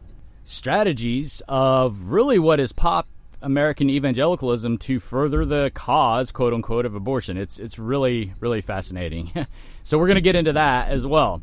strategies 0.44 1.42
of 1.48 2.08
really 2.08 2.38
what 2.38 2.60
is 2.60 2.72
pop 2.72 3.06
American 3.42 3.90
evangelicalism 3.90 4.78
to 4.78 5.00
further 5.00 5.44
the 5.44 5.70
cause, 5.74 6.32
quote 6.32 6.52
unquote, 6.52 6.86
of 6.86 6.94
abortion. 6.94 7.36
It's 7.36 7.58
it's 7.58 7.78
really 7.78 8.34
really 8.40 8.60
fascinating. 8.60 9.32
so 9.84 9.98
we're 9.98 10.06
going 10.06 10.16
to 10.16 10.20
get 10.20 10.36
into 10.36 10.52
that 10.52 10.88
as 10.88 11.06
well. 11.06 11.42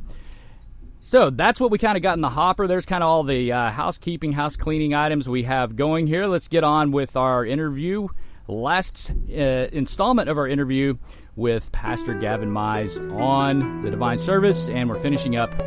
So 1.00 1.30
that's 1.30 1.60
what 1.60 1.72
we 1.72 1.78
kind 1.78 1.96
of 1.96 2.04
got 2.04 2.18
in 2.18 2.22
the 2.22 2.30
hopper. 2.30 2.68
There's 2.68 2.86
kind 2.86 3.02
of 3.02 3.10
all 3.10 3.24
the 3.24 3.52
uh, 3.52 3.72
housekeeping, 3.72 4.34
house 4.34 4.58
cleaning 4.58 4.94
items 4.94 5.30
we 5.30 5.44
have 5.44 5.78
going 5.78 6.06
here. 6.06 6.28
Let's 6.28 6.50
get 6.50 6.66
on 6.66 6.92
with 6.92 7.16
our 7.16 7.46
interview. 7.46 8.10
Last 8.50 9.12
uh, 9.30 9.70
installment 9.72 10.28
of 10.30 10.38
our 10.38 10.48
interview 10.48 10.98
with 11.38 11.72
Pastor 11.72 12.14
Gavin 12.14 12.50
Mize 12.50 13.00
on 13.18 13.84
the 13.84 13.92
divine 13.92 14.18
service, 14.18 14.68
and 14.68 14.90
we're 14.90 15.00
finishing 15.00 15.38
up 15.38 15.58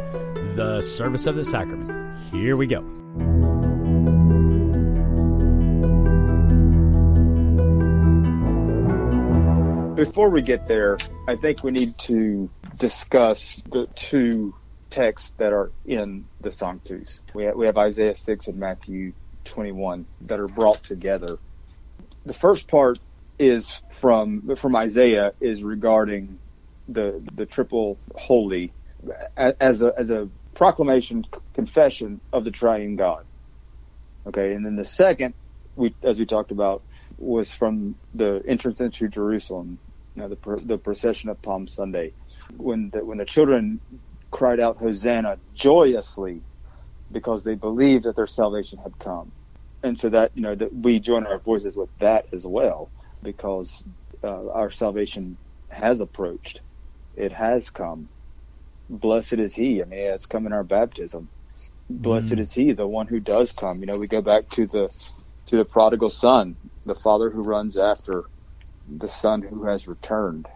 the 0.57 0.83
service 0.83 1.27
of 1.27 1.37
the 1.37 1.45
sacrament. 1.45 2.15
Here 2.33 2.57
we 2.57 2.67
go. 2.67 2.81
Before 10.01 10.31
we 10.31 10.41
get 10.41 10.67
there, 10.67 10.97
I 11.29 11.37
think 11.37 11.63
we 11.63 11.73
need 11.73 11.99
to 11.99 12.49
discuss 12.79 13.61
the 13.67 13.87
two 13.95 14.55
texts 14.89 15.35
that 15.37 15.53
are 15.53 15.73
in 15.85 16.25
the 16.41 16.51
Sanctus. 16.51 17.23
We 17.35 17.45
have, 17.45 17.55
we 17.55 17.67
have 17.67 17.77
Isaiah 17.77 18.15
6 18.15 18.47
and 18.47 18.57
Matthew 18.57 19.13
21 19.45 20.07
that 20.23 20.41
are 20.41 20.49
brought 20.49 20.83
together. 20.83 21.37
The 22.25 22.33
first 22.33 22.67
part 22.67 22.99
is 23.39 23.83
from 23.93 24.57
from 24.57 24.75
Isaiah 24.75 25.35
is 25.39 25.63
regarding 25.63 26.39
the 26.89 27.23
the 27.35 27.45
triple 27.45 27.99
holy 28.15 28.73
as 29.37 29.83
a 29.83 29.93
as 29.99 30.11
a 30.11 30.31
proclamation 30.55 31.27
confession 31.53 32.23
of 32.33 32.45
the 32.45 32.51
triune 32.51 32.97
God. 32.97 33.27
Okay, 34.27 34.55
and 34.55 34.65
then 34.65 34.77
the 34.77 34.87
second 34.87 35.35
we 35.77 35.95
as 36.03 36.19
we 36.19 36.25
talked 36.25 36.53
about 36.53 36.85
was 37.19 37.53
from 37.53 37.97
the 38.15 38.43
entrance 38.47 38.81
into 38.81 39.09
Jerusalem, 39.09 39.79
you 40.21 40.29
know, 40.29 40.35
the 40.35 40.67
the 40.67 40.79
procession 40.79 41.31
of 41.31 41.41
Palm 41.41 41.67
Sunday, 41.67 42.13
when 42.57 42.91
the, 42.93 43.05
when 43.05 43.19
the 43.19 43.25
children 43.25 43.81
cried 44.31 44.61
out 44.61 44.77
Hosanna 44.79 45.39
joyously 45.55 46.43
because 47.11 47.43
they 47.43 47.55
believed 47.55 48.05
that 48.05 48.17
their 48.17 48.27
salvation 48.27 48.79
had 48.79 48.99
come. 48.99 49.33
And 49.83 49.99
so 49.99 50.11
that, 50.11 50.33
you 50.35 50.43
know, 50.43 50.55
that 50.55 50.75
we 50.75 51.01
join 51.01 51.27
our 51.27 51.39
voices 51.39 51.77
with 51.77 51.89
that 51.99 52.27
as 52.33 52.47
well 52.47 52.91
because 53.23 53.83
uh, 54.23 54.51
our 54.51 54.71
salvation 54.71 55.39
has 55.71 56.01
approached. 56.01 56.61
It 57.17 57.33
has 57.33 57.71
come. 57.71 58.09
Blessed 58.89 59.35
is 59.35 59.55
he. 59.55 59.83
I 59.83 59.87
mean, 59.87 60.01
it's 60.01 60.27
come 60.27 60.47
in 60.47 60.53
our 60.53 60.65
baptism. 60.65 61.29
Blessed 61.89 62.35
mm. 62.35 62.41
is 62.41 62.53
he, 62.53 62.73
the 62.73 62.87
one 62.87 63.07
who 63.07 63.21
does 63.21 63.53
come. 63.53 63.81
You 63.81 63.87
know, 63.87 63.99
we 63.99 64.07
go 64.07 64.21
back 64.21 64.49
to 64.51 64.67
the 64.67 64.91
to 65.47 65.57
the 65.57 65.65
prodigal 65.65 66.11
son, 66.11 66.57
the 66.85 66.95
father 66.95 67.31
who 67.31 67.43
runs 67.43 67.77
after 67.77 68.25
the 68.99 69.09
son 69.09 69.43
who 69.43 69.67
has 69.67 69.89
returned 69.89 70.47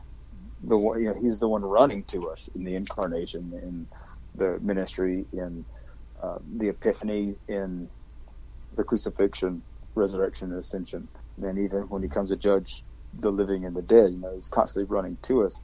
the 0.62 0.76
one, 0.78 1.02
you 1.02 1.08
know, 1.08 1.20
he's 1.20 1.38
the 1.40 1.48
one 1.48 1.62
running 1.62 2.04
to 2.06 2.30
us 2.30 2.48
in 2.54 2.64
the 2.64 2.74
incarnation, 2.76 3.52
in 3.62 3.88
the 4.34 4.58
ministry, 4.60 5.26
in 5.32 5.66
uh, 6.22 6.38
the 6.58 6.70
epiphany, 6.70 7.36
in 7.48 7.90
the 8.76 8.84
crucifixion, 8.84 9.64
resurrection, 9.96 10.50
and 10.50 10.60
ascension. 10.60 11.08
Then 11.38 11.58
even 11.58 11.82
when 11.84 12.02
he 12.02 12.08
comes 12.10 12.30
to 12.30 12.36
judge 12.36 12.84
the 13.14 13.30
living 13.30 13.64
and 13.64 13.76
the 13.76 13.82
dead, 13.82 14.12
you 14.12 14.18
know, 14.20 14.34
he's 14.34 14.48
constantly 14.48 14.92
running 14.94 15.18
to 15.24 15.44
us. 15.44 15.60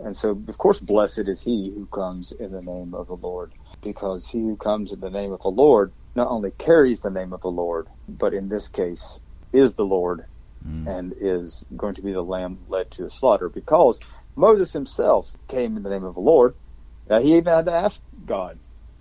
And 0.00 0.16
so, 0.16 0.30
of 0.48 0.58
course, 0.58 0.80
blessed 0.80 1.28
is 1.28 1.42
he 1.42 1.72
who 1.74 1.86
comes 1.88 2.32
in 2.32 2.52
the 2.52 2.62
name 2.62 2.94
of 2.94 3.08
the 3.08 3.14
Lord, 3.16 3.52
because 3.82 4.28
he 4.28 4.40
who 4.40 4.56
comes 4.56 4.92
in 4.92 5.00
the 5.00 5.10
name 5.10 5.32
of 5.32 5.42
the 5.42 5.48
Lord 5.50 5.92
not 6.16 6.28
only 6.30 6.52
carries 6.58 7.00
the 7.00 7.10
name 7.10 7.32
of 7.32 7.42
the 7.42 7.48
Lord, 7.50 7.88
but 8.08 8.34
in 8.34 8.48
this 8.48 8.68
case 8.68 9.20
is 9.52 9.74
the 9.74 9.84
Lord 9.86 10.24
mm. 10.66 10.88
and 10.88 11.14
is 11.20 11.64
going 11.76 11.94
to 11.94 12.02
be 12.02 12.12
the 12.12 12.22
lamb 12.22 12.60
led 12.68 12.90
to 12.92 13.04
the 13.04 13.10
slaughter 13.10 13.48
because 13.48 14.00
Moses 14.36 14.72
himself 14.72 15.30
came 15.48 15.76
in 15.76 15.82
the 15.82 15.90
name 15.90 16.04
of 16.04 16.14
the 16.14 16.20
Lord. 16.20 16.54
Uh, 17.08 17.20
he 17.20 17.36
even 17.36 17.52
had 17.52 17.66
to 17.66 17.72
ask 17.72 18.02
God, 18.24 18.58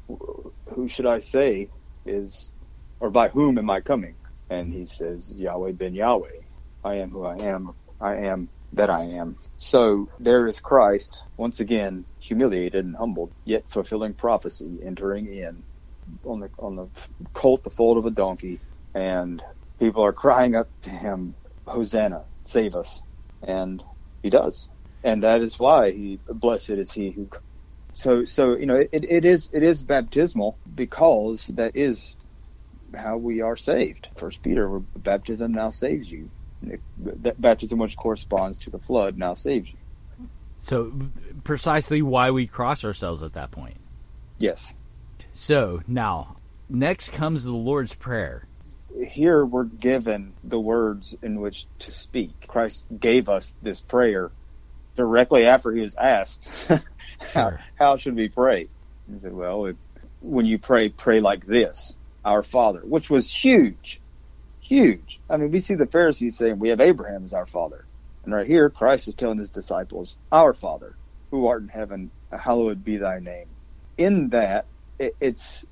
"Who 0.07 0.87
should 0.87 1.05
I 1.05 1.19
say 1.19 1.69
is, 2.05 2.51
or 2.99 3.09
by 3.09 3.29
whom 3.29 3.57
am 3.57 3.69
I 3.69 3.81
coming?" 3.81 4.17
And 4.49 4.73
he 4.73 4.85
says, 4.85 5.33
"Yahweh 5.35 5.73
ben 5.73 5.95
Yahweh. 5.95 6.41
I 6.83 6.95
am 6.95 7.11
who 7.11 7.23
I 7.25 7.37
am. 7.37 7.73
I 7.99 8.15
am 8.17 8.49
that 8.73 8.89
I 8.89 9.03
am." 9.05 9.37
So 9.57 10.09
there 10.19 10.47
is 10.47 10.59
Christ 10.59 11.23
once 11.37 11.59
again 11.61 12.05
humiliated 12.19 12.85
and 12.85 12.95
humbled, 12.95 13.33
yet 13.45 13.69
fulfilling 13.69 14.13
prophecy, 14.15 14.79
entering 14.83 15.27
in 15.27 15.63
on 16.25 16.41
the 16.41 16.49
on 16.59 16.75
the 16.75 16.89
colt, 17.33 17.63
the 17.63 17.69
fold 17.69 17.97
of 17.97 18.05
a 18.05 18.11
donkey, 18.11 18.59
and 18.93 19.41
people 19.79 20.03
are 20.03 20.13
crying 20.13 20.55
up 20.55 20.69
to 20.83 20.89
him, 20.89 21.35
"Hosanna, 21.65 22.23
save 22.43 22.75
us!" 22.75 23.01
And 23.41 23.83
he 24.21 24.29
does. 24.29 24.69
And 25.03 25.23
that 25.23 25.41
is 25.41 25.59
why 25.59 25.91
he 25.91 26.19
blessed 26.27 26.71
is 26.71 26.91
he 26.91 27.11
who 27.11 27.29
so 27.93 28.25
so 28.25 28.55
you 28.57 28.65
know 28.65 28.77
it, 28.77 28.89
it 28.91 29.25
is 29.25 29.49
it 29.53 29.63
is 29.63 29.83
baptismal 29.83 30.57
because 30.75 31.47
that 31.47 31.75
is 31.75 32.17
how 32.95 33.17
we 33.17 33.41
are 33.41 33.55
saved. 33.55 34.09
First 34.15 34.41
peter 34.41 34.79
baptism 34.97 35.53
now 35.53 35.69
saves 35.69 36.11
you. 36.11 36.29
That 36.97 37.39
baptism 37.39 37.79
which 37.79 37.97
corresponds 37.97 38.57
to 38.59 38.69
the 38.69 38.79
flood 38.79 39.17
now 39.17 39.33
saves 39.33 39.71
you. 39.71 39.77
So 40.57 40.93
precisely 41.43 42.01
why 42.01 42.31
we 42.31 42.47
cross 42.47 42.85
ourselves 42.85 43.21
at 43.21 43.33
that 43.33 43.51
point. 43.51 43.77
Yes. 44.39 44.75
So 45.33 45.81
now 45.87 46.37
next 46.69 47.11
comes 47.11 47.43
the 47.43 47.51
lord's 47.51 47.93
prayer 47.93 48.47
here 49.01 49.45
we're 49.45 49.63
given 49.63 50.33
the 50.43 50.59
words 50.59 51.15
in 51.21 51.39
which 51.39 51.67
to 51.79 51.91
speak 51.91 52.31
christ 52.47 52.85
gave 52.99 53.29
us 53.29 53.55
this 53.61 53.81
prayer 53.81 54.31
directly 54.95 55.45
after 55.45 55.71
he 55.71 55.81
was 55.81 55.95
asked, 55.95 56.47
how, 57.33 57.57
how 57.75 57.97
should 57.97 58.15
we 58.15 58.29
pray? 58.29 58.69
He 59.11 59.19
said, 59.19 59.33
well, 59.33 59.71
when 60.21 60.45
you 60.45 60.59
pray, 60.59 60.89
pray 60.89 61.19
like 61.19 61.45
this, 61.45 61.95
our 62.23 62.43
Father, 62.43 62.81
which 62.83 63.09
was 63.09 63.33
huge, 63.33 64.01
huge. 64.61 65.19
I 65.29 65.37
mean, 65.37 65.51
we 65.51 65.59
see 65.59 65.75
the 65.75 65.87
Pharisees 65.87 66.37
saying 66.37 66.59
we 66.59 66.69
have 66.69 66.81
Abraham 66.81 67.23
as 67.23 67.33
our 67.33 67.47
Father. 67.47 67.85
And 68.23 68.33
right 68.33 68.47
here, 68.47 68.69
Christ 68.69 69.07
is 69.07 69.15
telling 69.15 69.39
his 69.39 69.49
disciples, 69.49 70.17
our 70.31 70.53
Father, 70.53 70.97
who 71.31 71.47
art 71.47 71.63
in 71.63 71.67
heaven, 71.67 72.11
hallowed 72.31 72.83
be 72.83 72.97
thy 72.97 73.19
name. 73.19 73.47
In 73.97 74.29
that, 74.29 74.67
it, 74.97 75.15
it's 75.19 75.65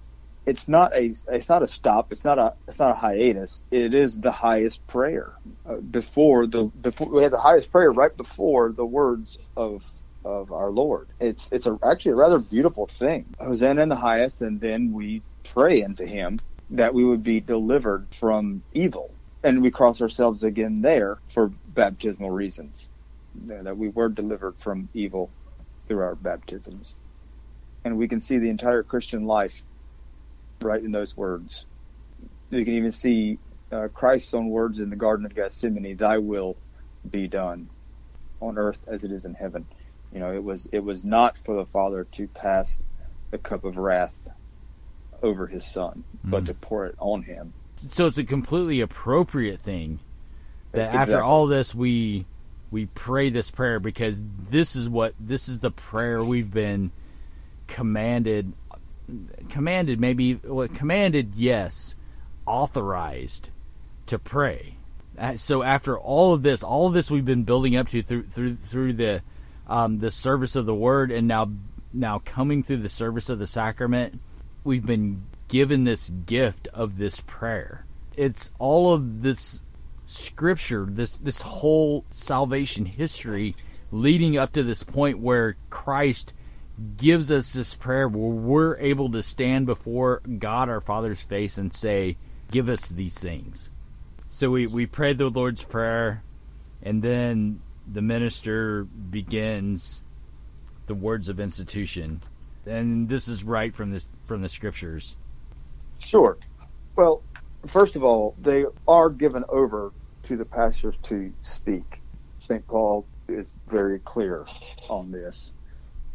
it's 0.46 0.68
not 0.68 0.96
a 0.96 1.16
it's 1.30 1.50
not 1.50 1.64
a 1.64 1.68
stop. 1.68 2.12
It's 2.12 2.26
not 2.26 2.40
a 2.40 2.56
it's 2.68 2.80
not 2.80 2.92
a 2.92 3.00
hiatus. 3.00 3.64
It 3.72 3.96
is 3.96 4.20
the 4.20 4.34
highest 4.34 4.88
prayer 4.88 5.36
uh, 5.66 5.78
before 5.78 6.48
the 6.48 6.66
before 6.82 7.10
we 7.10 7.24
have 7.24 7.32
the 7.32 7.40
highest 7.40 7.72
prayer 7.72 7.92
right 7.94 8.16
before 8.18 8.74
the 8.74 8.86
words 8.86 9.40
of 9.58 9.86
of 10.26 10.52
our 10.52 10.72
Lord. 10.72 11.12
It's 11.22 11.50
it's 11.54 11.68
a, 11.68 11.80
actually 11.86 12.14
a 12.14 12.18
rather 12.18 12.40
beautiful 12.40 12.88
thing. 12.88 13.36
Hosanna 13.40 13.84
in 13.84 13.90
the 13.90 13.98
highest, 13.98 14.44
and 14.44 14.62
then 14.62 14.94
we 14.94 15.24
pray 15.54 15.82
into 15.82 16.08
Him 16.08 16.42
that 16.72 16.94
we 16.96 17.06
would 17.06 17.24
be 17.24 17.42
delivered 17.42 18.10
from 18.14 18.64
evil, 18.74 19.16
and 19.44 19.64
we 19.64 19.72
cross 19.72 20.02
ourselves 20.02 20.44
again 20.44 20.82
there 20.82 21.22
for 21.30 21.54
baptismal 21.68 22.32
reasons, 22.32 22.92
that 23.36 23.78
we 23.78 23.90
were 23.90 24.10
delivered 24.10 24.56
from 24.60 24.90
evil 24.94 25.36
through 25.88 26.02
our 26.02 26.16
baptisms, 26.16 26.98
and 27.86 27.98
we 27.98 28.08
can 28.08 28.20
see 28.22 28.40
the 28.40 28.50
entire 28.50 28.84
Christian 28.84 29.26
life 29.26 29.64
right 30.64 30.84
in 30.84 30.92
those 30.92 31.16
words. 31.16 31.66
You 32.50 32.66
can 32.66 32.76
even 32.76 32.92
see 32.92 33.40
uh, 33.72 33.88
Christ's 33.94 34.34
own 34.34 34.50
words 34.50 34.80
in 34.80 34.90
the 34.90 34.96
Garden 34.96 35.26
of 35.26 35.36
Gethsemane: 35.36 35.96
"Thy 35.96 36.18
will 36.18 36.58
be 37.10 37.28
done 37.28 37.70
on 38.40 38.58
earth 38.58 38.86
as 38.88 39.04
it 39.04 39.12
is 39.12 39.26
in 39.26 39.34
heaven." 39.34 39.66
You 40.14 40.20
know, 40.20 40.34
it 40.34 40.44
was 40.44 40.68
it 40.72 40.84
was 40.84 41.06
not 41.06 41.38
for 41.38 41.56
the 41.56 41.66
Father 41.66 42.04
to 42.04 42.28
pass 42.28 42.84
the 43.32 43.38
cup 43.38 43.64
of 43.64 43.78
wrath 43.78 44.18
over 45.24 45.48
His 45.48 45.66
Son, 45.66 46.04
mm. 46.26 46.30
but 46.30 46.48
to 46.48 46.54
pour 46.54 46.86
it 46.88 46.96
on 47.00 47.24
Him. 47.24 47.54
So 47.90 48.06
it's 48.06 48.18
a 48.18 48.24
completely 48.24 48.82
appropriate 48.82 49.62
thing 49.62 50.00
that 50.72 50.90
exactly. 50.90 51.14
after 51.14 51.24
all 51.24 51.48
this 51.48 51.74
we 51.74 52.26
we 52.70 52.86
pray 52.88 53.30
this 53.30 53.52
prayer 53.52 53.80
because 53.80 54.22
this 54.50 54.76
is 54.76 54.88
what 54.90 55.14
this 55.20 55.50
is 55.50 55.60
the 55.60 55.72
prayer 55.72 56.24
we've 56.24 56.52
been 56.52 56.92
commanded 57.68 58.54
commanded 59.50 60.00
maybe 60.00 60.36
well, 60.36 60.68
commanded 60.68 61.36
yes 61.36 61.96
authorized 62.46 63.50
to 64.08 64.20
pray. 64.20 64.78
Uh, 65.18 65.36
so 65.36 65.64
after 65.64 66.00
all 66.00 66.34
of 66.34 66.44
this 66.44 66.64
all 66.64 66.88
of 66.88 66.94
this 66.94 67.12
we've 67.12 67.26
been 67.26 67.44
building 67.44 67.76
up 67.76 67.90
to 67.90 68.02
through 68.02 68.24
through 68.24 68.56
through 68.56 68.94
the 68.94 69.22
um, 69.68 69.98
the 69.98 70.12
service 70.12 70.56
of 70.56 70.66
the 70.66 70.76
word 70.76 71.12
and 71.12 71.28
now 71.28 71.50
now 71.94 72.20
coming 72.20 72.64
through 72.64 72.78
the 72.78 72.90
service 72.90 73.30
of 73.30 73.40
the 73.40 73.48
sacrament 73.48 74.20
we've 74.64 74.86
been 74.86 75.24
given 75.48 75.84
this 75.84 76.10
gift 76.10 76.68
of 76.70 76.98
this 76.98 77.20
prayer. 77.22 77.86
It's 78.16 78.52
all 78.60 78.94
of 78.94 79.22
this 79.22 79.62
scripture 80.06 80.86
this 80.90 81.18
this 81.18 81.42
whole 81.42 82.04
salvation 82.10 82.86
history 82.86 83.56
leading 83.92 84.38
up 84.38 84.52
to 84.52 84.64
this 84.64 84.84
point 84.84 85.20
where 85.20 85.56
Christ 85.70 86.34
gives 86.98 87.32
us 87.32 87.54
this 87.54 87.76
prayer 87.76 88.08
where 88.08 88.32
we're 88.32 88.78
able 88.80 89.12
to 89.12 89.24
stand 89.24 89.66
before 89.66 90.22
God 90.40 90.70
our 90.70 90.82
Father's 90.82 91.22
face 91.22 91.58
and 91.58 91.74
say, 91.74 92.18
Give 92.50 92.68
us 92.68 92.90
these 92.90 93.18
things. 93.18 93.70
So 94.28 94.50
we, 94.50 94.68
we 94.68 94.86
pray 94.86 95.14
the 95.14 95.30
Lord's 95.30 95.64
Prayer, 95.64 96.24
and 96.84 97.02
then 97.02 97.62
the 97.90 98.02
minister 98.02 98.84
begins 98.84 100.04
the 100.88 100.96
words 100.96 101.30
of 101.30 101.40
institution. 101.40 102.22
And 102.66 103.08
this 103.10 103.28
is 103.28 103.44
right 103.44 103.74
from 103.74 103.92
this 103.92 104.08
from 104.26 104.42
the 104.42 104.50
scriptures. 104.50 105.16
Sure. 106.00 106.38
Well, 106.96 107.24
first 107.68 107.96
of 107.96 108.04
all, 108.04 108.36
they 108.42 108.66
are 108.88 109.10
given 109.10 109.44
over 109.50 109.92
to 110.24 110.38
the 110.38 110.46
pastors 110.46 110.98
to 111.04 111.32
speak. 111.42 112.02
St. 112.40 112.66
Paul 112.68 113.06
is 113.28 113.54
very 113.68 114.00
clear 114.00 114.46
on 114.90 115.12
this 115.12 115.54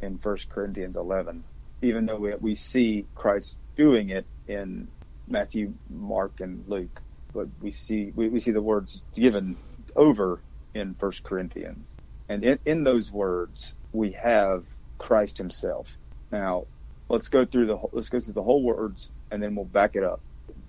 in 0.01 0.19
1 0.23 0.39
Corinthians 0.51 0.97
11. 0.97 1.45
Even 1.83 2.07
though 2.07 2.19
we, 2.19 2.35
we 2.41 2.55
see 2.55 3.07
Christ 3.15 3.57
doing 3.77 4.11
it 4.11 4.27
in 4.47 4.89
Matthew, 5.29 5.75
Mark, 5.89 6.41
and 6.41 6.65
Luke, 6.69 7.03
but 7.35 7.49
we 7.61 7.71
see 7.73 8.13
we, 8.15 8.29
we 8.29 8.41
see 8.41 8.53
the 8.53 8.63
words 8.63 9.03
given 9.15 9.59
over 9.95 10.43
in 10.75 10.97
1 10.99 11.13
Corinthians, 11.25 11.87
and 12.29 12.45
in, 12.45 12.59
in 12.65 12.85
those 12.85 13.13
words 13.13 13.75
we 13.93 14.13
have 14.13 14.65
Christ 14.99 15.39
Himself. 15.39 15.99
Now, 16.31 16.65
let's 17.09 17.29
go 17.29 17.45
through 17.45 17.67
the 17.67 17.79
let's 17.93 18.09
go 18.09 18.21
through 18.21 18.35
the 18.35 18.43
whole 18.43 18.63
words, 18.63 19.11
and 19.31 19.43
then 19.43 19.55
we'll 19.55 19.65
back 19.67 19.97
it 19.97 20.05
up, 20.05 20.23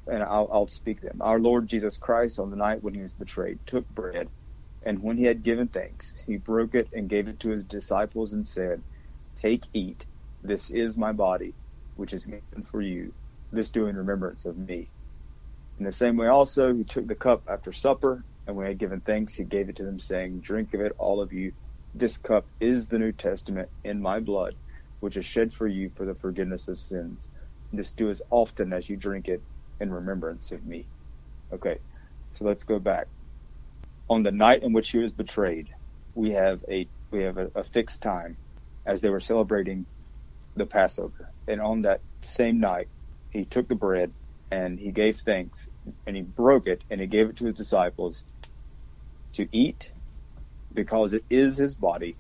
and 0.08 0.24
I'll, 0.24 0.50
I'll 0.52 0.68
speak 0.68 1.02
them. 1.02 1.20
Our 1.22 1.40
Lord 1.40 1.68
Jesus 1.68 1.98
Christ, 1.98 2.40
on 2.40 2.50
the 2.50 2.58
night 2.58 2.84
when 2.84 2.94
He 2.94 3.02
was 3.02 3.14
betrayed, 3.14 3.60
took 3.66 3.88
bread, 3.90 4.30
and 4.84 5.02
when 5.02 5.18
He 5.18 5.24
had 5.26 5.44
given 5.44 5.68
thanks, 5.70 6.14
He 6.26 6.38
broke 6.38 6.76
it 6.76 6.90
and 6.94 7.10
gave 7.10 7.28
it 7.28 7.40
to 7.42 7.52
His 7.52 7.64
disciples 7.64 8.34
and 8.34 8.46
said, 8.46 8.84
"Take, 9.38 9.66
eat. 9.74 10.08
This 10.42 10.72
is 10.72 10.98
my 10.98 11.14
body, 11.14 11.56
which 11.96 12.14
is 12.14 12.26
given 12.26 12.64
for 12.66 12.82
you. 12.82 13.14
This 13.52 13.72
do 13.72 13.88
in 13.88 13.96
remembrance 13.98 14.46
of 14.46 14.58
me." 14.58 14.92
In 15.78 15.86
the 15.86 15.92
same 15.92 16.18
way, 16.18 16.28
also, 16.28 16.74
He 16.76 16.84
took 16.86 17.08
the 17.08 17.16
cup 17.16 17.44
after 17.48 17.72
supper, 17.74 18.26
and 18.48 18.56
when 18.58 18.66
He 18.68 18.72
had 18.72 18.80
given 18.80 19.02
thanks, 19.02 19.36
He 19.36 19.46
gave 19.46 19.70
it 19.70 19.78
to 19.78 19.86
them, 19.86 20.00
saying, 20.00 20.42
"Drink 20.42 20.74
of 20.74 20.82
it, 20.82 20.94
all 21.00 21.22
of 21.22 21.34
you." 21.34 21.54
This 21.94 22.18
cup 22.18 22.50
is 22.60 22.88
the 22.88 23.00
New 23.00 23.14
Testament 23.14 23.72
in 23.84 24.02
my 24.02 24.22
blood, 24.22 24.58
which 25.02 25.18
is 25.18 25.26
shed 25.26 25.54
for 25.54 25.68
you 25.68 25.92
for 25.92 26.06
the 26.06 26.16
forgiveness 26.16 26.68
of 26.68 26.80
sins. 26.80 27.30
This 27.72 27.94
do 27.94 28.10
as 28.10 28.24
often 28.32 28.74
as 28.74 28.90
you 28.90 28.98
drink 28.98 29.28
it 29.30 29.44
in 29.80 29.92
remembrance 29.94 30.52
of 30.52 30.66
me. 30.66 30.90
Okay, 31.54 31.80
so 32.32 32.46
let's 32.46 32.66
go 32.66 32.80
back. 32.80 33.08
On 34.10 34.24
the 34.24 34.32
night 34.32 34.64
in 34.64 34.74
which 34.74 34.92
he 34.92 35.00
was 35.00 35.14
betrayed, 35.14 35.70
we 36.16 36.32
have 36.34 36.64
a 36.70 36.90
we 37.12 37.24
have 37.24 37.38
a, 37.38 37.52
a 37.56 37.64
fixed 37.64 38.02
time 38.04 38.38
as 38.88 39.02
they 39.02 39.10
were 39.10 39.20
celebrating 39.20 39.86
the 40.56 40.66
Passover. 40.66 41.32
And 41.48 41.62
on 41.62 41.84
that 41.84 42.02
same 42.24 42.60
night, 42.60 42.88
he 43.30 43.46
took 43.46 43.68
the 43.68 43.76
bread 43.76 44.14
and 44.50 44.80
he 44.80 44.92
gave 44.92 45.18
thanks 45.18 45.70
and 46.08 46.16
he 46.16 46.24
broke 46.24 46.68
it 46.68 46.84
and 46.90 47.02
he 47.02 47.08
gave 47.08 47.30
it 47.30 47.38
to 47.38 47.46
his 47.46 47.58
disciples 47.58 48.24
to 49.34 49.48
eat 49.52 49.92
because 50.74 51.14
it 51.14 51.26
is 51.30 51.58
his 51.58 51.76
body 51.76 52.18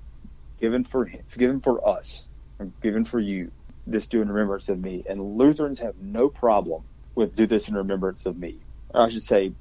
given 0.59 0.83
for 0.83 1.05
him, 1.05 1.21
given 1.37 1.61
for 1.61 1.87
us, 1.87 2.27
and 2.59 2.73
given 2.81 3.05
for 3.05 3.19
you. 3.19 3.51
This 3.85 4.07
do 4.07 4.21
in 4.21 4.27
remembrance 4.27 4.67
of 4.67 4.77
me. 4.79 5.05
And 5.07 5.37
Lutherans 5.37 5.79
have 5.79 5.95
no 5.97 6.29
problem 6.29 6.83
with 7.15 7.35
do 7.35 7.47
this 7.47 7.69
in 7.69 7.75
remembrance 7.75 8.25
of 8.25 8.37
me. 8.37 8.59
Or 8.89 9.01
I 9.01 9.09
should 9.09 9.23
say, 9.23 9.53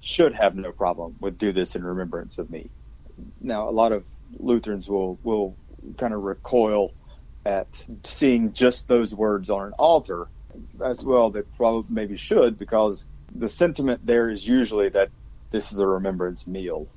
should 0.00 0.34
have 0.34 0.54
no 0.54 0.70
problem 0.72 1.16
with 1.20 1.38
do 1.38 1.52
this 1.52 1.74
in 1.74 1.84
remembrance 1.84 2.38
of 2.38 2.48
me. 2.48 2.70
Now, 3.40 3.68
a 3.68 3.72
lot 3.72 3.92
of 3.92 4.04
Lutherans 4.38 4.88
will 4.88 5.18
will 5.22 5.58
kind 5.98 6.14
of 6.14 6.22
recoil 6.22 6.90
at 7.46 7.68
seeing 8.04 8.52
just 8.52 8.88
those 8.88 9.14
words 9.14 9.50
on 9.50 9.68
an 9.68 9.74
altar. 9.78 10.28
As 10.84 11.02
well, 11.02 11.30
they 11.30 11.42
probably 11.56 11.86
maybe 11.94 12.16
should 12.16 12.58
because 12.58 13.06
the 13.34 13.48
sentiment 13.48 14.06
there 14.06 14.30
is 14.30 14.46
usually 14.46 14.90
that 14.90 15.10
this 15.52 15.72
is 15.72 15.78
a 15.80 15.86
remembrance 15.86 16.46
meal 16.46 16.88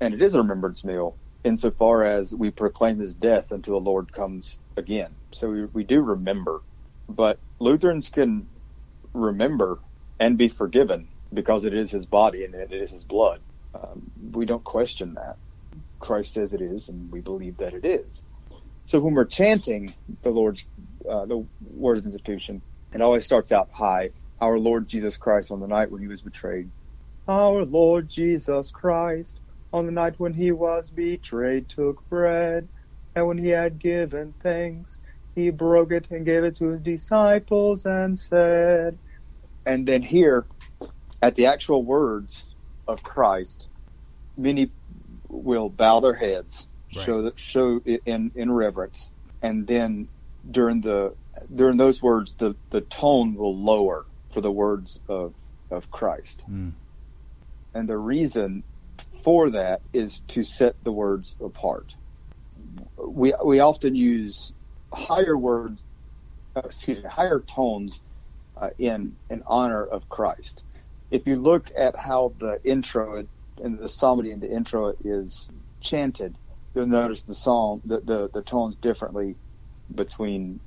and 0.00 0.14
it 0.14 0.22
is 0.22 0.36
a 0.36 0.40
remembrance 0.40 0.84
meal 0.84 1.18
insofar 1.44 2.04
as 2.04 2.34
we 2.34 2.52
proclaim 2.52 3.00
his 3.00 3.14
death 3.14 3.52
until 3.52 3.80
the 3.80 3.90
Lord 3.90 4.12
comes 4.12 4.58
again. 4.76 5.18
So 5.34 5.50
we, 5.50 5.66
we 5.66 5.84
do 5.84 6.02
remember, 6.02 6.62
but 7.08 7.40
Lutherans 7.60 8.10
can 8.10 8.48
remember 9.14 9.80
and 10.20 10.38
be 10.38 10.48
forgiven 10.48 11.10
because 11.32 11.64
it 11.64 11.74
is 11.74 11.90
his 11.90 12.06
body 12.06 12.44
and 12.44 12.54
it 12.54 12.72
is 12.72 12.92
his 12.92 13.04
blood. 13.06 13.42
Um, 13.74 14.10
we 14.32 14.46
don't 14.46 14.64
question 14.64 15.14
that. 15.16 15.36
Christ 16.00 16.34
says 16.34 16.52
it 16.54 16.62
is, 16.62 16.88
and 16.88 17.12
we 17.12 17.20
believe 17.20 17.58
that 17.58 17.74
it 17.74 17.84
is. 17.84 18.24
So 18.88 19.00
when 19.00 19.12
we're 19.12 19.26
chanting 19.26 19.94
the 20.22 20.30
Lord's 20.30 20.66
uh, 21.06 21.26
the 21.26 21.46
word 21.60 21.98
of 21.98 22.06
institution, 22.06 22.62
it 22.94 23.02
always 23.02 23.26
starts 23.26 23.52
out 23.52 23.68
high. 23.70 24.12
Our 24.40 24.58
Lord 24.58 24.88
Jesus 24.88 25.18
Christ 25.18 25.50
on 25.50 25.60
the 25.60 25.66
night 25.66 25.90
when 25.90 26.00
he 26.00 26.08
was 26.08 26.22
betrayed. 26.22 26.70
Our 27.26 27.66
Lord 27.66 28.08
Jesus 28.08 28.70
Christ 28.70 29.40
on 29.74 29.84
the 29.84 29.92
night 29.92 30.14
when 30.16 30.32
he 30.32 30.52
was 30.52 30.88
betrayed, 30.88 31.68
took 31.68 32.02
bread, 32.08 32.70
and 33.14 33.26
when 33.26 33.36
he 33.36 33.48
had 33.48 33.78
given 33.78 34.34
thanks, 34.40 35.02
he 35.34 35.50
broke 35.50 35.92
it 35.92 36.06
and 36.10 36.24
gave 36.24 36.44
it 36.44 36.56
to 36.56 36.68
his 36.70 36.80
disciples 36.80 37.84
and 37.84 38.18
said, 38.18 38.98
and 39.66 39.86
then 39.86 40.00
here, 40.00 40.46
at 41.20 41.34
the 41.34 41.48
actual 41.48 41.84
words 41.84 42.46
of 42.86 43.02
Christ, 43.02 43.68
many 44.34 44.72
will 45.28 45.68
bow 45.68 46.00
their 46.00 46.14
heads, 46.14 46.66
right. 46.94 47.04
show 47.04 47.22
that 47.22 47.38
show 47.38 47.80
in 47.84 48.32
in 48.34 48.52
reverence, 48.52 49.10
and 49.42 49.66
then 49.66 50.08
during 50.48 50.80
the 50.80 51.14
during 51.54 51.76
those 51.76 52.02
words, 52.02 52.34
the 52.38 52.56
the 52.70 52.80
tone 52.80 53.34
will 53.34 53.56
lower 53.56 54.06
for 54.30 54.40
the 54.40 54.52
words 54.52 55.00
of 55.08 55.34
of 55.70 55.90
Christ. 55.90 56.42
Mm. 56.50 56.72
And 57.74 57.88
the 57.88 57.98
reason 57.98 58.64
for 59.22 59.50
that 59.50 59.82
is 59.92 60.20
to 60.28 60.44
set 60.44 60.82
the 60.82 60.92
words 60.92 61.36
apart. 61.42 61.94
We 62.96 63.34
we 63.44 63.60
often 63.60 63.94
use 63.94 64.52
higher 64.92 65.36
words, 65.36 65.82
uh, 66.56 66.62
excuse 66.64 67.02
me, 67.02 67.08
higher 67.08 67.40
tones 67.40 68.00
uh, 68.56 68.70
in 68.78 69.16
in 69.30 69.42
honor 69.46 69.84
of 69.84 70.08
Christ. 70.08 70.62
If 71.10 71.26
you 71.26 71.36
look 71.36 71.70
at 71.76 71.96
how 71.96 72.34
the 72.38 72.60
introit 72.64 73.28
and 73.62 73.78
the 73.78 73.88
psalmody 73.88 74.30
in 74.30 74.40
the 74.40 74.50
introit 74.50 74.96
is 75.04 75.48
chanted, 75.80 76.36
you'll 76.74 76.86
notice 76.86 77.24
the 77.24 77.34
song 77.34 77.82
the, 77.84 78.00
the, 78.00 78.30
the 78.32 78.42
tones 78.42 78.76
differently 78.76 79.36
between 79.94 80.60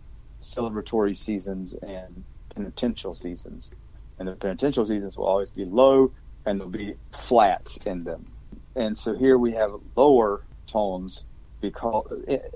celebratory 0.44 1.16
seasons 1.16 1.76
and 1.82 2.26
penitential 2.56 3.14
seasons. 3.14 3.72
And 4.20 4.28
the 4.28 4.36
penitential 4.36 4.86
seasons 4.86 5.18
will 5.18 5.26
always 5.26 5.52
be 5.52 5.66
low 5.66 6.14
and 6.46 6.60
there'll 6.60 6.72
be 6.72 6.96
flats 7.14 7.78
in 7.86 8.04
them 8.04 8.28
and 8.76 8.98
so 8.98 9.16
here 9.16 9.38
we 9.38 9.54
have 9.54 9.72
lower 9.96 10.46
tones 10.68 11.26
because 11.62 12.06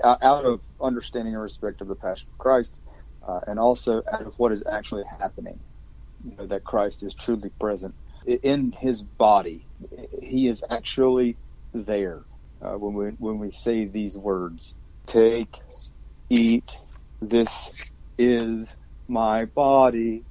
out 0.04 0.46
of 0.46 0.62
understanding 0.82 1.34
and 1.34 1.44
respect 1.44 1.82
of 1.82 1.88
the 1.88 1.96
Passion 1.96 2.30
of 2.32 2.38
Christ, 2.38 2.76
uh, 3.28 3.42
and 3.48 3.60
also 3.60 4.02
out 4.12 4.24
of 4.24 4.34
what 4.38 4.52
is 4.52 4.64
actually 4.70 5.04
happening, 5.20 5.60
you 6.24 6.36
know, 6.38 6.48
that 6.48 6.64
Christ 6.64 7.04
is 7.04 7.14
truly 7.16 7.52
present 7.60 7.96
in 8.26 8.72
His 8.72 9.02
body. 9.02 9.68
He 10.22 10.48
is 10.48 10.64
actually 10.70 11.38
there 11.74 12.24
uh, 12.62 12.78
when 12.78 12.94
we 12.94 13.06
when 13.18 13.40
we 13.40 13.52
say 13.52 13.86
these 13.86 14.18
words: 14.18 14.76
"Take, 15.08 15.60
eat. 16.30 16.76
This 17.22 17.72
is 18.18 18.76
my 19.08 19.46
body, 19.46 20.26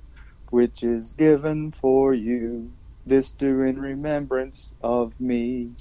which 0.50 0.82
is 0.82 1.14
given 1.14 1.72
for 1.80 2.14
you." 2.14 2.72
this 3.06 3.32
do 3.32 3.62
in 3.62 3.78
remembrance 3.78 4.72
of 4.80 5.18
me. 5.20 5.72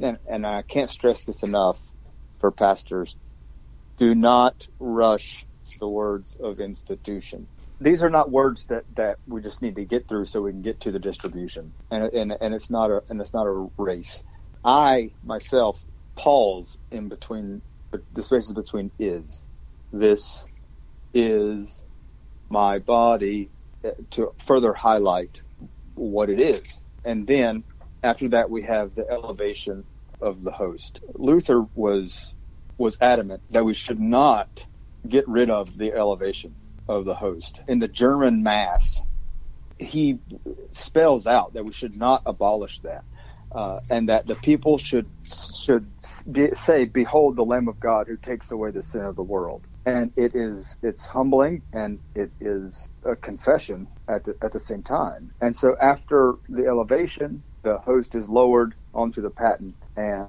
And, 0.00 0.18
and 0.28 0.46
I 0.46 0.62
can't 0.62 0.90
stress 0.90 1.24
this 1.24 1.42
enough 1.42 1.78
for 2.38 2.50
pastors. 2.50 3.16
Do 3.98 4.14
not 4.14 4.66
rush 4.78 5.44
the 5.78 5.88
words 5.88 6.36
of 6.42 6.60
institution. 6.60 7.48
These 7.80 8.02
are 8.02 8.10
not 8.10 8.30
words 8.30 8.66
that, 8.66 8.84
that 8.96 9.18
we 9.26 9.40
just 9.42 9.62
need 9.62 9.76
to 9.76 9.84
get 9.84 10.08
through 10.08 10.26
so 10.26 10.42
we 10.42 10.52
can 10.52 10.62
get 10.62 10.80
to 10.80 10.90
the 10.90 10.98
distribution. 10.98 11.74
And, 11.90 12.04
and, 12.12 12.36
and 12.40 12.54
it's 12.54 12.70
not 12.70 12.90
a, 12.90 13.02
and 13.08 13.20
it's 13.20 13.34
not 13.34 13.46
a 13.46 13.68
race. 13.78 14.22
I 14.64 15.12
myself 15.22 15.82
pause 16.16 16.76
in 16.90 17.08
between 17.08 17.62
the 18.12 18.22
spaces 18.22 18.52
between 18.52 18.92
is. 18.98 19.42
This 19.92 20.46
is 21.12 21.84
my 22.48 22.78
body 22.78 23.50
uh, 23.84 23.90
to 24.10 24.30
further 24.38 24.72
highlight 24.72 25.40
what 25.94 26.30
it 26.30 26.40
is. 26.40 26.80
And 27.04 27.26
then 27.26 27.64
after 28.02 28.28
that, 28.30 28.50
we 28.50 28.62
have 28.62 28.94
the 28.94 29.06
elevation 29.10 29.84
of 30.20 30.42
the 30.42 30.52
host. 30.52 31.00
Luther 31.14 31.66
was 31.74 32.34
was 32.78 32.96
adamant 33.00 33.42
that 33.50 33.64
we 33.64 33.74
should 33.74 34.00
not 34.00 34.66
get 35.06 35.28
rid 35.28 35.50
of 35.50 35.76
the 35.76 35.92
elevation 35.92 36.54
of 36.88 37.04
the 37.04 37.14
host. 37.14 37.60
In 37.68 37.78
the 37.78 37.88
German 37.88 38.42
Mass, 38.42 39.02
he 39.78 40.20
spells 40.72 41.26
out 41.26 41.54
that 41.54 41.64
we 41.64 41.72
should 41.72 41.96
not 41.96 42.22
abolish 42.24 42.80
that, 42.80 43.04
uh, 43.52 43.80
and 43.90 44.08
that 44.08 44.26
the 44.26 44.34
people 44.36 44.78
should 44.78 45.06
should 45.24 45.86
be, 46.30 46.54
say, 46.54 46.84
"Behold, 46.84 47.36
the 47.36 47.44
Lamb 47.44 47.68
of 47.68 47.80
God 47.80 48.06
who 48.06 48.16
takes 48.16 48.50
away 48.50 48.70
the 48.70 48.82
sin 48.82 49.02
of 49.02 49.16
the 49.16 49.22
world." 49.22 49.62
and 49.86 50.12
it 50.16 50.34
is 50.34 50.76
it's 50.82 51.06
humbling 51.06 51.62
and 51.72 51.98
it 52.14 52.30
is 52.40 52.88
a 53.04 53.16
confession 53.16 53.88
at 54.08 54.24
the 54.24 54.36
at 54.42 54.52
the 54.52 54.60
same 54.60 54.82
time. 54.82 55.32
And 55.40 55.56
so 55.56 55.76
after 55.80 56.34
the 56.48 56.66
elevation, 56.66 57.42
the 57.62 57.78
host 57.78 58.14
is 58.14 58.28
lowered 58.28 58.74
onto 58.94 59.22
the 59.22 59.30
paten 59.30 59.74
and 59.96 60.28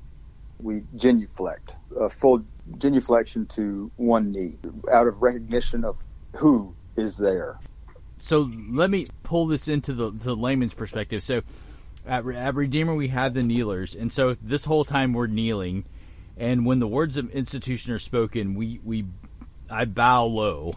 we 0.59 0.83
genuflect, 0.95 1.73
a 1.99 2.09
full 2.09 2.43
genuflection 2.77 3.47
to 3.49 3.91
one 3.97 4.31
knee 4.31 4.59
out 4.91 5.07
of 5.07 5.21
recognition 5.21 5.83
of 5.83 5.97
who 6.35 6.73
is 6.95 7.17
there. 7.17 7.59
So 8.19 8.51
let 8.69 8.91
me 8.91 9.07
pull 9.23 9.47
this 9.47 9.67
into 9.67 9.93
the, 9.93 10.11
the 10.11 10.35
layman's 10.35 10.75
perspective. 10.75 11.23
So 11.23 11.41
At, 12.05 12.25
at 12.27 12.55
Redeemer, 12.55 12.95
we 12.95 13.09
have 13.09 13.33
the 13.33 13.43
kneelers, 13.43 13.95
and 13.95 14.11
so 14.11 14.35
this 14.41 14.65
whole 14.65 14.83
time 14.85 15.13
we're 15.13 15.27
kneeling, 15.27 15.85
and 16.35 16.65
when 16.65 16.79
the 16.79 16.87
words 16.87 17.17
of 17.17 17.29
institution 17.31 17.93
are 17.93 17.99
spoken, 17.99 18.55
we 18.55 18.79
we 18.83 19.05
I 19.69 19.85
bow 19.85 20.25
low. 20.25 20.75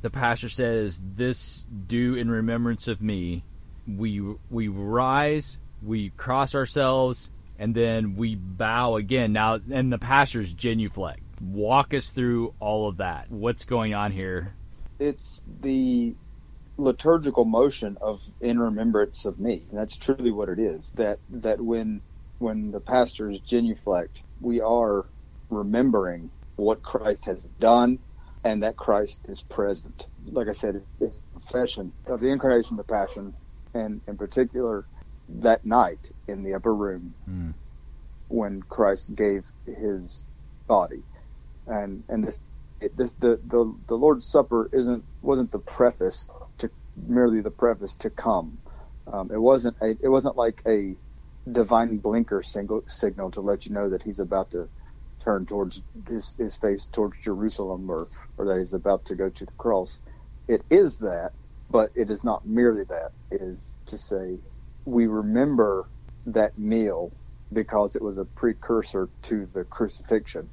The 0.00 0.10
pastor 0.10 0.48
says, 0.48 1.02
"This 1.16 1.66
do 1.86 2.14
in 2.14 2.30
remembrance 2.30 2.88
of 2.88 3.02
me." 3.02 3.44
We 3.86 4.22
we 4.50 4.68
rise, 4.68 5.58
we 5.82 6.10
cross 6.10 6.54
ourselves, 6.54 7.30
and 7.58 7.74
then 7.74 8.14
we 8.14 8.36
bow 8.36 8.96
again. 8.96 9.32
Now, 9.32 9.58
and 9.70 9.92
the 9.92 9.98
pastor's 9.98 10.52
genuflect. 10.52 11.20
Walk 11.40 11.92
us 11.94 12.10
through 12.10 12.54
all 12.60 12.88
of 12.88 12.98
that. 12.98 13.30
What's 13.30 13.64
going 13.64 13.94
on 13.94 14.12
here? 14.12 14.54
It's 14.98 15.42
the 15.62 16.14
liturgical 16.80 17.44
motion 17.44 17.98
of 18.00 18.22
in 18.40 18.58
remembrance 18.58 19.24
of 19.24 19.38
me. 19.38 19.66
And 19.70 19.78
that's 19.78 19.96
truly 19.96 20.30
what 20.30 20.48
it 20.48 20.58
is. 20.58 20.90
That 20.94 21.18
that 21.30 21.60
when 21.60 22.02
when 22.38 22.70
the 22.70 22.80
pastor 22.80 23.30
is 23.30 23.40
genuflect, 23.40 24.22
we 24.40 24.60
are 24.60 25.06
remembering 25.50 26.30
what 26.56 26.82
Christ 26.82 27.26
has 27.26 27.44
done 27.58 27.98
and 28.44 28.62
that 28.62 28.76
Christ 28.76 29.20
is 29.28 29.42
present. 29.42 30.06
Like 30.24 30.48
I 30.48 30.52
said, 30.52 30.82
it's 30.98 31.18
a 31.18 31.40
confession 31.40 31.92
of 32.06 32.20
the 32.20 32.28
incarnation, 32.28 32.76
the 32.76 32.84
passion, 32.84 33.34
and 33.74 34.00
in 34.08 34.16
particular 34.16 34.86
that 35.28 35.64
night 35.64 36.10
in 36.26 36.42
the 36.42 36.54
upper 36.54 36.74
room 36.74 37.14
mm. 37.28 37.54
when 38.28 38.62
Christ 38.62 39.14
gave 39.14 39.50
his 39.66 40.24
body. 40.66 41.02
And 41.66 42.04
and 42.08 42.24
this 42.24 42.40
it, 42.80 42.96
this 42.96 43.12
the, 43.14 43.38
the 43.44 43.74
the 43.86 43.94
Lord's 43.94 44.26
Supper 44.26 44.68
isn't 44.72 45.04
wasn't 45.22 45.52
the 45.52 45.58
preface 45.58 46.28
merely 47.08 47.42
the 47.42 47.50
preface 47.52 47.96
to 47.96 48.10
come. 48.10 48.58
Um, 49.12 49.30
it 49.32 49.40
wasn't 49.40 49.76
a, 49.82 49.96
it 50.02 50.08
wasn't 50.10 50.36
like 50.36 50.62
a 50.66 50.96
divine 51.50 51.98
blinker 51.98 52.42
single, 52.42 52.82
signal 52.88 53.32
to 53.32 53.42
let 53.42 53.66
you 53.66 53.72
know 53.74 53.90
that 53.90 54.02
he's 54.02 54.20
about 54.20 54.52
to 54.52 54.70
turn 55.24 55.46
towards 55.46 55.82
his, 56.08 56.34
his 56.38 56.56
face 56.56 56.88
towards 56.88 57.20
Jerusalem 57.20 57.90
or, 57.90 58.08
or 58.38 58.46
that 58.46 58.58
he's 58.58 58.74
about 58.74 59.06
to 59.06 59.16
go 59.16 59.30
to 59.30 59.46
the 59.46 59.52
cross. 59.58 60.00
It 60.48 60.64
is 60.70 60.98
that, 60.98 61.32
but 61.70 61.90
it 61.96 62.10
is 62.10 62.24
not 62.24 62.46
merely 62.46 62.84
that. 62.84 63.12
It 63.30 63.42
is 63.42 63.74
to 63.86 63.98
say 63.98 64.38
we 64.86 65.06
remember 65.06 65.90
that 66.26 66.58
meal 66.58 67.16
because 67.52 67.96
it 67.96 68.02
was 68.02 68.18
a 68.18 68.26
precursor 68.26 69.10
to 69.24 69.46
the 69.54 69.64
crucifixion, 69.64 70.50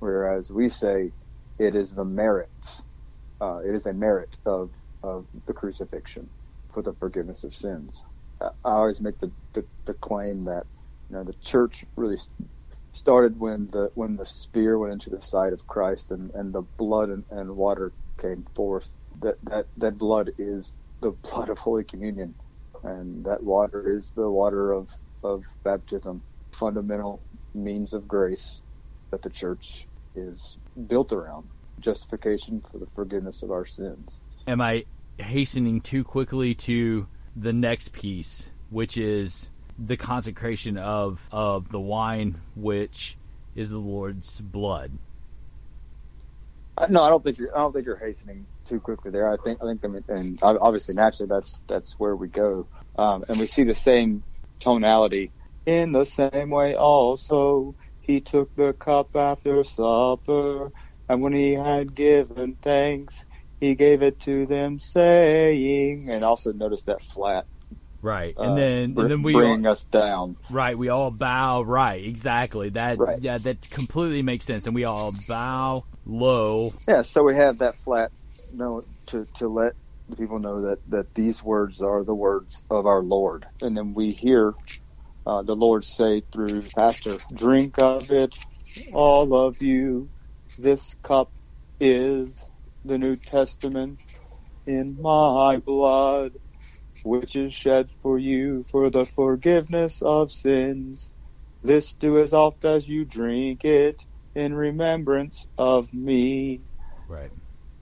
whereas 0.00 0.50
we 0.52 0.68
say 0.68 1.12
it 1.58 1.76
is 1.76 1.94
the 1.94 2.04
merits. 2.04 2.82
Uh, 3.40 3.58
it 3.66 3.74
is 3.74 3.86
a 3.86 3.94
merit 3.94 4.38
of 4.46 4.72
of 5.06 5.26
the 5.46 5.52
crucifixion 5.52 6.28
for 6.72 6.82
the 6.82 6.94
forgiveness 6.94 7.44
of 7.44 7.54
sins. 7.54 8.04
I 8.40 8.50
always 8.64 9.00
make 9.00 9.18
the, 9.18 9.32
the, 9.54 9.64
the 9.86 9.94
claim 9.94 10.44
that 10.44 10.66
you 11.08 11.16
know 11.16 11.24
the 11.24 11.34
church 11.34 11.84
really 11.96 12.18
started 12.92 13.38
when 13.38 13.68
the 13.70 13.90
when 13.94 14.16
the 14.16 14.26
spear 14.26 14.78
went 14.78 14.92
into 14.92 15.10
the 15.10 15.22
side 15.22 15.52
of 15.52 15.66
Christ 15.66 16.10
and, 16.10 16.30
and 16.34 16.52
the 16.52 16.62
blood 16.78 17.08
and, 17.08 17.24
and 17.30 17.56
water 17.56 17.92
came 18.20 18.44
forth. 18.54 18.94
That 19.20 19.36
that 19.44 19.66
that 19.78 19.98
blood 19.98 20.32
is 20.38 20.74
the 21.00 21.12
blood 21.12 21.48
of 21.48 21.58
Holy 21.58 21.84
Communion, 21.84 22.34
and 22.82 23.24
that 23.24 23.42
water 23.42 23.94
is 23.96 24.12
the 24.12 24.28
water 24.28 24.72
of 24.72 24.90
of 25.22 25.44
baptism, 25.64 26.22
fundamental 26.52 27.22
means 27.54 27.92
of 27.92 28.06
grace 28.06 28.60
that 29.12 29.22
the 29.22 29.30
church 29.30 29.86
is 30.14 30.58
built 30.88 31.12
around 31.12 31.48
justification 31.80 32.62
for 32.70 32.78
the 32.78 32.86
forgiveness 32.94 33.42
of 33.42 33.50
our 33.50 33.66
sins. 33.66 34.20
Am 34.46 34.60
I 34.60 34.84
hastening 35.18 35.80
too 35.80 36.04
quickly 36.04 36.54
to 36.54 37.06
the 37.34 37.52
next 37.52 37.92
piece, 37.92 38.48
which 38.70 38.96
is 38.96 39.50
the 39.78 39.96
consecration 39.96 40.78
of 40.78 41.20
of 41.30 41.70
the 41.70 41.80
wine, 41.80 42.40
which 42.54 43.16
is 43.54 43.70
the 43.70 43.78
Lord's 43.78 44.40
blood? 44.40 44.92
Uh, 46.78 46.86
no, 46.90 47.02
I 47.02 47.08
don't 47.08 47.24
think 47.24 47.38
you're. 47.38 47.56
I 47.56 47.60
don't 47.60 47.72
think 47.72 47.86
you're 47.86 47.96
hastening 47.96 48.46
too 48.64 48.80
quickly 48.80 49.10
there. 49.10 49.30
I 49.30 49.36
think. 49.36 49.62
I 49.62 49.66
think. 49.66 49.82
Mean, 49.82 50.04
and 50.08 50.38
obviously, 50.42 50.94
naturally, 50.94 51.28
that's 51.28 51.60
that's 51.66 51.98
where 51.98 52.14
we 52.14 52.28
go, 52.28 52.66
um, 52.98 53.24
and 53.28 53.38
we 53.38 53.46
see 53.46 53.64
the 53.64 53.74
same 53.74 54.22
tonality. 54.58 55.30
In 55.64 55.92
the 55.92 56.04
same 56.04 56.50
way, 56.50 56.76
also, 56.76 57.74
he 58.00 58.20
took 58.20 58.54
the 58.56 58.72
cup 58.74 59.16
after 59.16 59.64
supper, 59.64 60.70
and 61.08 61.22
when 61.22 61.32
he 61.32 61.54
had 61.54 61.94
given 61.94 62.56
thanks, 62.62 63.24
he 63.60 63.74
gave 63.74 64.02
it 64.02 64.20
to 64.20 64.46
them, 64.46 64.78
saying, 64.78 66.08
and 66.10 66.24
also 66.24 66.52
notice 66.52 66.82
that 66.84 67.02
flat. 67.02 67.46
Right, 68.02 68.34
and 68.36 68.52
uh, 68.52 68.54
then 68.54 68.92
br- 68.92 69.02
and 69.02 69.10
then 69.10 69.22
we 69.22 69.32
bring 69.32 69.66
all, 69.66 69.72
us 69.72 69.84
down. 69.84 70.36
Right, 70.50 70.78
we 70.78 70.90
all 70.90 71.10
bow. 71.10 71.62
Right, 71.62 72.04
exactly. 72.04 72.70
That 72.70 72.98
right. 72.98 73.20
yeah, 73.20 73.38
that 73.38 73.68
completely 73.70 74.22
makes 74.22 74.44
sense. 74.44 74.66
And 74.66 74.74
we 74.74 74.84
all 74.84 75.12
bow 75.26 75.86
low. 76.04 76.72
Yeah, 76.86 77.02
so 77.02 77.24
we 77.24 77.34
have 77.34 77.58
that 77.58 77.76
flat 77.84 78.12
note 78.52 78.86
to 79.06 79.26
to 79.36 79.48
let 79.48 79.74
the 80.08 80.16
people 80.16 80.38
know 80.38 80.62
that 80.62 80.78
that 80.88 81.14
these 81.14 81.42
words 81.42 81.80
are 81.80 82.04
the 82.04 82.14
words 82.14 82.62
of 82.70 82.86
our 82.86 83.02
Lord, 83.02 83.46
and 83.60 83.76
then 83.76 83.94
we 83.94 84.12
hear 84.12 84.54
uh, 85.26 85.42
the 85.42 85.56
Lord 85.56 85.84
say 85.84 86.22
through 86.32 86.62
Pastor, 86.76 87.18
"Drink 87.34 87.76
of 87.78 88.10
it, 88.10 88.36
all 88.92 89.34
of 89.34 89.62
you. 89.62 90.10
This 90.58 90.94
cup 91.02 91.32
is 91.80 92.45
the 92.86 92.98
New 92.98 93.16
Testament 93.16 93.98
in 94.66 95.00
my 95.00 95.58
blood, 95.58 96.32
which 97.04 97.36
is 97.36 97.54
shed 97.54 97.88
for 98.02 98.18
you 98.18 98.64
for 98.70 98.90
the 98.90 99.04
forgiveness 99.04 100.02
of 100.02 100.30
sins. 100.30 101.12
This 101.62 101.94
do 101.94 102.20
as 102.20 102.32
oft 102.32 102.64
as 102.64 102.88
you 102.88 103.04
drink 103.04 103.64
it 103.64 104.04
in 104.34 104.54
remembrance 104.54 105.46
of 105.58 105.92
me. 105.92 106.60
Right. 107.08 107.30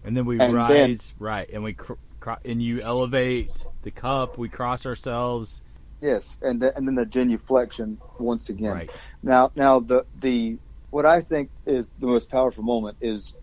And 0.05 0.17
then 0.17 0.27
we 0.27 0.39
and 0.39 0.53
rise, 0.53 1.15
then, 1.19 1.27
right, 1.27 1.51
and 1.51 1.65
we 1.65 1.75
cr- 1.75 1.95
cr- 2.21 2.33
and 2.45 2.63
you 2.63 2.81
elevate 2.81 3.51
the 3.83 3.91
cup. 3.91 4.39
We 4.39 4.49
cross 4.49 4.87
ourselves. 4.87 5.63
Yes, 6.01 6.37
and 6.43 6.61
the, 6.61 6.77
and 6.77 6.87
then 6.87 6.95
the 6.95 7.07
genuflection 7.07 7.99
once 8.19 8.51
again. 8.51 8.73
Right. 8.73 8.91
Now, 9.23 9.51
now 9.57 9.81
the 9.81 10.05
the 10.21 10.59
what 10.91 11.07
I 11.07 11.23
think 11.23 11.51
is 11.67 11.91
the 11.99 12.07
most 12.07 12.31
powerful 12.31 12.63
moment 12.63 12.99
is, 13.01 13.35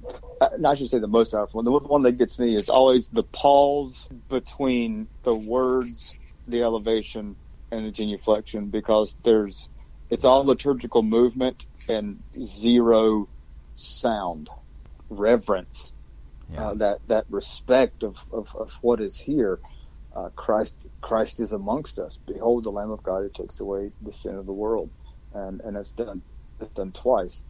not 0.58 0.77
should 0.77 0.89
say 0.89 0.99
the 0.99 1.08
most 1.08 1.32
powerful 1.32 1.62
one, 1.62 1.65
the 1.65 1.71
one 1.71 2.04
that 2.04 2.17
gets 2.17 2.39
me 2.39 2.56
is 2.56 2.69
always 2.69 3.08
the 3.08 3.23
pause 3.23 4.08
between 4.30 5.08
the 5.23 5.36
words, 5.36 6.13
the 6.47 6.63
elevation, 6.63 7.36
and 7.71 7.86
the 7.86 7.91
genuflection 7.91 8.69
because 8.69 9.15
there's, 9.23 9.69
it's 10.10 10.25
all 10.25 10.43
liturgical 10.43 11.04
movement 11.04 11.65
and 11.88 12.23
zero 12.43 13.30
sound, 13.75 14.49
reverence, 15.10 15.93
yeah. 16.51 16.67
uh, 16.67 16.73
that, 16.75 16.99
that 17.08 17.25
respect 17.30 18.04
of, 18.04 18.17
of, 18.32 18.49
of 18.56 18.71
what 18.82 18.99
is 18.99 19.17
here. 19.17 19.60
Uh, 20.13 20.30
Christ, 20.36 20.88
Christ 21.01 21.39
is 21.39 21.54
amongst 21.54 21.97
us. 21.97 22.19
Behold, 22.27 22.65
the 22.65 22.71
Lamb 22.71 22.91
of 22.91 23.01
God 23.01 23.21
who 23.21 23.30
takes 23.30 23.62
away 23.62 23.91
the 24.01 24.12
sin 24.12 24.36
of 24.36 24.45
the 24.45 24.51
world, 24.51 24.91
and 25.34 25.62
and 25.62 25.77
it's 25.77 25.91
done 25.91 26.21
it's 26.60 26.73
done 26.73 26.91
twice. 26.91 27.45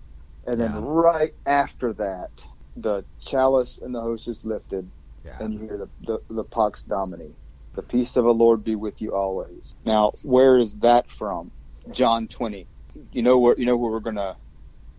And 0.46 0.60
then 0.60 0.72
yeah. 0.72 0.82
right 0.84 1.32
after 1.46 1.94
that, 1.94 2.30
the 2.76 3.06
chalice 3.20 3.80
and 3.80 3.94
the 3.94 4.02
host 4.02 4.28
is 4.28 4.44
lifted, 4.46 4.90
yeah. 5.24 5.38
and 5.40 5.54
you 5.54 5.60
hear 5.60 5.78
the, 5.78 5.90
the, 6.02 6.20
the 6.34 6.44
Pax 6.44 6.84
Domini. 6.84 7.32
The 7.74 7.82
peace 7.82 8.18
of 8.18 8.26
the 8.26 8.34
Lord 8.34 8.64
be 8.64 8.76
with 8.76 9.02
you 9.02 9.16
always. 9.16 9.76
Now, 9.86 10.12
where 10.24 10.58
is 10.58 10.78
that 10.80 11.10
from? 11.10 11.52
John 11.92 12.28
20. 12.28 12.68
You 13.14 13.22
know 13.22 13.38
where 13.38 13.56
you 13.58 13.66
know 13.66 13.78
where 13.78 13.92
we're 13.92 14.02
gonna 14.02 14.36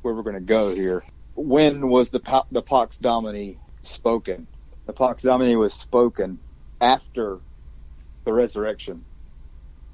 where 0.00 0.14
we're 0.14 0.22
gonna 0.22 0.40
go 0.40 0.74
here. 0.74 1.04
When 1.35 1.88
was 1.88 2.11
the 2.11 2.44
the 2.50 2.62
Pax 2.62 2.96
Domini 2.98 3.58
spoken? 3.82 4.46
The 4.87 4.94
Pax 4.94 5.22
Domini 5.22 5.56
was 5.56 5.74
spoken 5.74 6.38
after 6.80 7.40
the 8.24 8.32
resurrection 8.32 9.04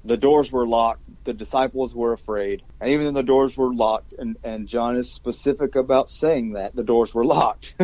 the 0.05 0.17
doors 0.17 0.51
were 0.51 0.67
locked. 0.67 1.03
The 1.25 1.33
disciples 1.35 1.95
were 1.95 2.13
afraid. 2.13 2.63
And 2.81 2.91
even 2.91 3.07
though 3.07 3.21
the 3.21 3.23
doors 3.23 3.57
were 3.57 3.73
locked, 3.73 4.13
and, 4.17 4.37
and 4.43 4.67
John 4.67 4.97
is 4.97 5.13
specific 5.13 5.75
about 5.75 6.09
saying 6.09 6.53
that 6.53 6.75
the 6.75 6.83
doors 6.83 7.15
were 7.15 7.25
locked. 7.27 7.75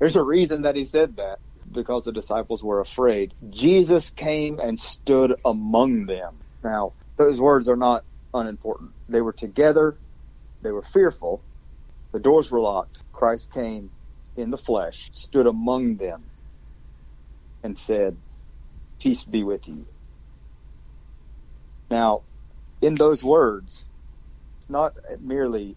There's 0.00 0.16
a 0.16 0.24
reason 0.24 0.62
that 0.62 0.76
he 0.76 0.84
said 0.84 1.16
that 1.18 1.40
because 1.70 2.04
the 2.04 2.12
disciples 2.12 2.64
were 2.64 2.80
afraid. 2.80 3.34
Jesus 3.50 4.10
came 4.10 4.60
and 4.60 4.78
stood 4.78 5.34
among 5.44 6.06
them. 6.06 6.42
Now, 6.64 6.94
those 7.18 7.40
words 7.40 7.68
are 7.68 7.76
not 7.76 8.04
unimportant. 8.34 8.92
They 9.08 9.22
were 9.22 9.34
together. 9.34 10.00
They 10.62 10.72
were 10.72 10.82
fearful. 10.82 11.44
The 12.12 12.20
doors 12.20 12.50
were 12.50 12.60
locked. 12.60 13.04
Christ 13.12 13.50
came 13.52 13.92
in 14.36 14.50
the 14.50 14.58
flesh, 14.58 15.10
stood 15.12 15.46
among 15.46 15.96
them, 15.98 16.30
and 17.62 17.78
said, 17.78 18.18
Peace 19.00 19.24
be 19.24 19.44
with 19.44 19.68
you. 19.68 19.86
Now, 21.90 22.22
in 22.80 22.94
those 22.94 23.22
words, 23.22 23.84
it's 24.58 24.70
not 24.70 24.94
merely 25.20 25.76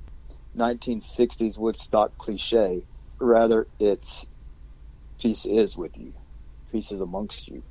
1960s 0.56 1.58
Woodstock 1.58 2.17
cliche. 2.17 2.84
Rather, 3.19 3.67
it's 3.80 4.28
peace 5.19 5.45
is 5.45 5.76
with 5.76 5.97
you, 5.97 6.13
peace 6.71 6.91
is 6.91 7.02
amongst 7.02 7.47
you. 7.47 7.63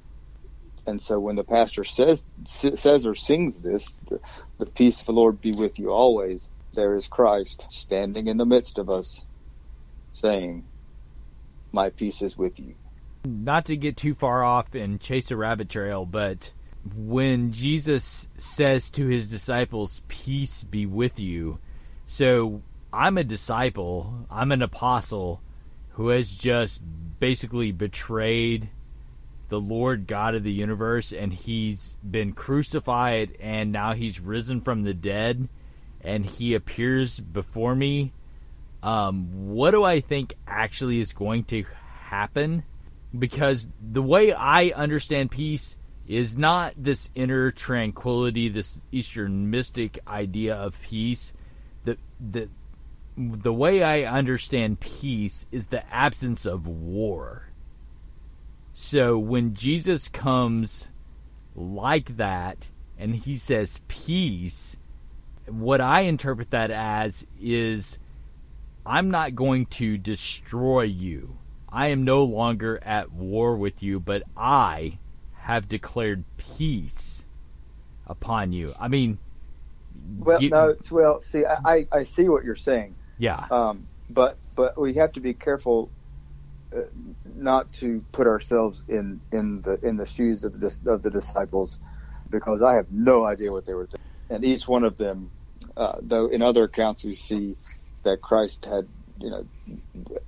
And 0.87 1.01
so 1.01 1.21
when 1.21 1.37
the 1.37 1.45
pastor 1.45 1.85
says 1.85 2.25
says 2.45 3.07
or 3.07 3.15
sings 3.15 3.59
this, 3.59 3.95
the, 4.09 4.21
the 4.59 4.67
peace 4.67 5.01
of 5.01 5.07
the 5.07 5.13
Lord 5.13 5.41
be 5.41 5.53
with 5.53 5.79
you 5.79 5.93
always, 5.93 6.51
there 6.75 6.97
is 6.97 7.07
Christ 7.07 7.71
standing 7.71 8.27
in 8.27 8.37
the 8.37 8.47
midst 8.47 8.79
of 8.79 8.91
us, 8.91 9.25
saying, 10.11 10.65
"My 11.71 11.91
peace 11.91 12.21
is 12.23 12.37
with 12.37 12.59
you." 12.59 12.75
Not 13.25 13.67
to 13.67 13.77
get 13.77 13.97
too 13.97 14.15
far 14.15 14.43
off 14.43 14.75
and 14.75 15.01
chase 15.01 15.31
a 15.31 15.37
rabbit 15.37 15.69
trail, 15.69 16.05
but 16.05 16.53
when 16.95 17.53
Jesus 17.53 18.29
says 18.37 18.91
to 18.91 19.07
his 19.07 19.29
disciples, 19.29 20.03
Peace 20.09 20.65
be 20.65 20.87
with 20.87 21.21
you. 21.21 21.59
So 22.07 22.63
I'm 22.93 23.17
a 23.19 23.25
disciple, 23.25 24.27
I'm 24.31 24.53
an 24.53 24.63
apostle 24.63 25.41
who 25.91 26.09
has 26.09 26.35
just 26.35 26.83
basically 27.21 27.73
betrayed 27.73 28.69
the 29.49 29.61
Lord 29.61 30.07
God 30.07 30.35
of 30.35 30.43
the 30.43 30.53
universe 30.53 31.13
and 31.13 31.33
he's 31.33 31.97
been 32.03 32.33
crucified 32.33 33.37
and 33.39 33.71
now 33.71 33.93
he's 33.93 34.19
risen 34.19 34.63
from 34.63 34.83
the 34.83 34.95
dead 34.95 35.49
and 36.01 36.25
he 36.25 36.55
appears 36.55 37.21
before 37.21 37.75
me. 37.75 38.13
Um, 38.83 39.51
what 39.53 39.71
do 39.73 39.85
I 39.85 40.01
think 40.01 40.35
actually 40.47 41.01
is 41.01 41.13
going 41.13 41.45
to 41.45 41.65
happen? 42.07 42.65
Because 43.17 43.69
the 43.81 44.03
way 44.03 44.33
I 44.33 44.69
understand 44.71 45.31
peace 45.31 45.77
is 46.09 46.37
not 46.37 46.75
this 46.77 47.11
inner 47.15 47.51
tranquility, 47.51 48.49
this 48.49 48.81
Eastern 48.91 49.51
mystic 49.51 49.99
idea 50.07 50.55
of 50.55 50.81
peace. 50.83 51.33
The 51.85 51.97
the 52.21 52.49
the 53.17 53.53
way 53.53 53.83
I 53.83 54.03
understand 54.03 54.81
peace 54.81 55.47
is 55.53 55.67
the 55.67 55.87
absence 55.93 56.47
of 56.47 56.67
war. 56.67 57.49
So 58.73 59.19
when 59.19 59.55
Jesus 59.55 60.09
comes 60.09 60.89
like 61.55 62.17
that 62.17 62.69
and 62.99 63.15
he 63.15 63.37
says 63.37 63.81
peace, 63.87 64.79
what 65.47 65.81
I 65.81 66.03
interpret 66.03 66.51
that 66.51 66.71
as 66.71 67.27
is 67.41 67.99
I'm 68.85 69.11
not 69.11 69.35
going 69.35 69.67
to 69.67 69.99
destroy 69.99 70.83
you. 70.83 71.39
I 71.69 71.89
am 71.89 72.05
no 72.05 72.25
longer 72.25 72.81
at 72.83 73.13
war 73.13 73.57
with 73.57 73.83
you, 73.83 74.01
but 74.01 74.23
I 74.37 74.99
have 75.43 75.69
declared 75.69 76.23
peace 76.37 77.25
upon 78.07 78.53
you. 78.53 78.73
I 78.79 78.87
mean, 78.87 79.19
well, 80.19 80.41
you, 80.41 80.51
no, 80.51 80.77
well, 80.91 81.21
see, 81.21 81.45
I, 81.45 81.87
I 81.91 82.05
see 82.05 82.29
what 82.29 82.45
you're 82.45 82.55
saying. 82.55 82.95
Yeah. 83.19 83.47
Um, 83.51 83.87
but 84.09 84.39
but 84.55 84.81
we 84.81 84.95
have 84.95 85.13
to 85.15 85.21
be 85.21 85.35
careful 85.35 85.91
uh, 86.75 86.83
not 87.35 87.73
to 87.75 88.05
put 88.13 88.29
ourselves 88.29 88.85
in 88.89 89.21
in 89.33 89.63
the 89.63 89.79
in 89.83 89.97
the 89.97 90.07
shoes 90.07 90.45
of 90.45 90.61
the 90.61 90.79
of 90.87 91.03
the 91.03 91.11
disciples, 91.11 91.81
because 92.31 92.63
I 92.63 92.75
have 92.75 92.93
no 92.93 93.25
idea 93.25 93.51
what 93.51 93.67
they 93.67 93.75
were 93.75 93.87
thinking. 93.87 94.01
And 94.31 94.45
each 94.45 94.69
one 94.69 94.85
of 94.85 94.97
them, 94.97 95.33
uh, 95.77 95.97
though 96.01 96.29
in 96.29 96.43
other 96.43 96.65
accounts 96.65 97.05
we 97.05 97.15
see 97.15 97.57
that 98.05 98.23
Christ 98.23 98.65
had 98.65 98.87
you 99.19 99.31
know 99.31 99.45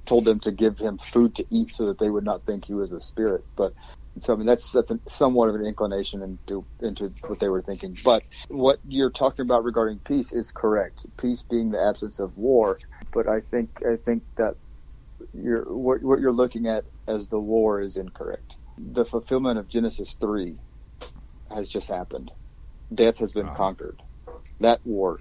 told 0.06 0.24
them 0.24 0.40
to 0.40 0.50
give 0.50 0.78
him 0.78 0.98
food 0.98 1.36
to 1.36 1.46
eat 1.50 1.70
so 1.70 1.86
that 1.86 2.00
they 2.00 2.10
would 2.10 2.24
not 2.24 2.44
think 2.44 2.64
he 2.64 2.74
was 2.74 2.90
a 2.90 3.00
spirit, 3.00 3.44
but 3.54 3.74
so 4.20 4.32
I 4.32 4.36
mean 4.36 4.46
that's 4.46 4.70
that's 4.72 4.90
a, 4.90 5.00
somewhat 5.08 5.48
of 5.48 5.56
an 5.56 5.66
inclination 5.66 6.22
into 6.22 6.66
into 6.80 7.12
what 7.26 7.40
they 7.40 7.48
were 7.48 7.62
thinking. 7.62 7.96
But 8.04 8.22
what 8.48 8.78
you're 8.86 9.10
talking 9.10 9.44
about 9.44 9.64
regarding 9.64 10.00
peace 10.00 10.32
is 10.32 10.52
correct. 10.52 11.04
Peace 11.20 11.42
being 11.42 11.70
the 11.70 11.82
absence 11.82 12.20
of 12.20 12.36
war. 12.36 12.78
But 13.12 13.28
I 13.28 13.40
think 13.40 13.82
I 13.84 13.96
think 13.96 14.22
that 14.36 14.54
you're 15.32 15.64
what, 15.64 16.02
what 16.02 16.20
you're 16.20 16.32
looking 16.32 16.66
at 16.66 16.84
as 17.08 17.28
the 17.28 17.40
war 17.40 17.80
is 17.80 17.96
incorrect. 17.96 18.56
The 18.78 19.04
fulfillment 19.04 19.58
of 19.58 19.68
Genesis 19.68 20.14
three 20.14 20.58
has 21.50 21.68
just 21.68 21.88
happened. 21.88 22.30
Death 22.92 23.18
has 23.18 23.32
been 23.32 23.48
conquered. 23.54 24.00
That 24.60 24.80
war 24.84 25.20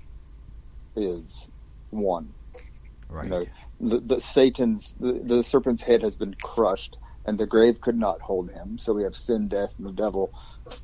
is 0.95 1.49
won. 1.91 2.33
Right. 3.09 3.25
You 3.25 3.29
know, 3.29 3.45
the, 3.79 3.99
the 3.99 4.21
Satan's 4.21 4.95
the, 4.99 5.19
the 5.23 5.43
serpent's 5.43 5.81
head 5.81 6.03
has 6.03 6.15
been 6.15 6.35
crushed 6.41 6.97
and 7.25 7.37
the 7.39 7.47
grave 7.47 7.81
could 7.81 7.97
not 7.97 8.21
hold 8.21 8.51
him. 8.51 8.77
So 8.77 8.93
we 8.93 9.03
have 9.03 9.15
sin, 9.15 9.47
death, 9.47 9.75
and 9.77 9.87
the 9.87 9.93
devil 9.93 10.33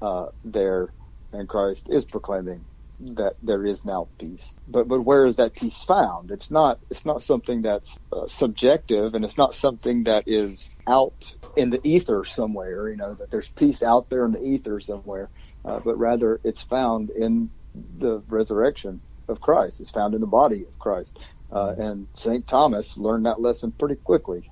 uh, 0.01 0.27
there, 0.43 0.93
and 1.33 1.49
Christ 1.49 1.87
is 1.89 2.05
proclaiming 2.05 2.65
that 2.99 3.35
there 3.41 3.65
is 3.65 3.85
now 3.85 4.09
peace. 4.19 4.53
But 4.67 4.87
but 4.87 5.01
where 5.01 5.25
is 5.25 5.37
that 5.37 5.55
peace 5.55 5.81
found? 5.83 6.31
It's 6.31 6.51
not 6.51 6.79
it's 6.89 7.05
not 7.05 7.23
something 7.23 7.61
that's 7.61 7.97
uh, 8.11 8.27
subjective, 8.27 9.13
and 9.15 9.23
it's 9.23 9.37
not 9.37 9.53
something 9.53 10.03
that 10.03 10.25
is 10.27 10.69
out 10.87 11.33
in 11.55 11.69
the 11.69 11.81
ether 11.87 12.25
somewhere. 12.25 12.89
You 12.89 12.97
know 12.97 13.15
that 13.15 13.31
there's 13.31 13.51
peace 13.51 13.83
out 13.83 14.09
there 14.09 14.25
in 14.25 14.33
the 14.33 14.43
ether 14.43 14.79
somewhere, 14.79 15.29
uh, 15.65 15.79
but 15.83 15.97
rather 15.97 16.41
it's 16.43 16.63
found 16.63 17.09
in 17.11 17.51
the 17.75 18.23
resurrection 18.27 19.01
of 19.29 19.39
Christ. 19.39 19.79
It's 19.79 19.91
found 19.91 20.13
in 20.15 20.21
the 20.21 20.27
body 20.27 20.65
of 20.67 20.77
Christ. 20.79 21.19
Uh, 21.51 21.73
and 21.77 22.07
St. 22.15 22.47
Thomas 22.47 22.97
learned 22.97 23.25
that 23.25 23.41
lesson 23.41 23.71
pretty 23.71 23.95
quickly. 23.95 24.49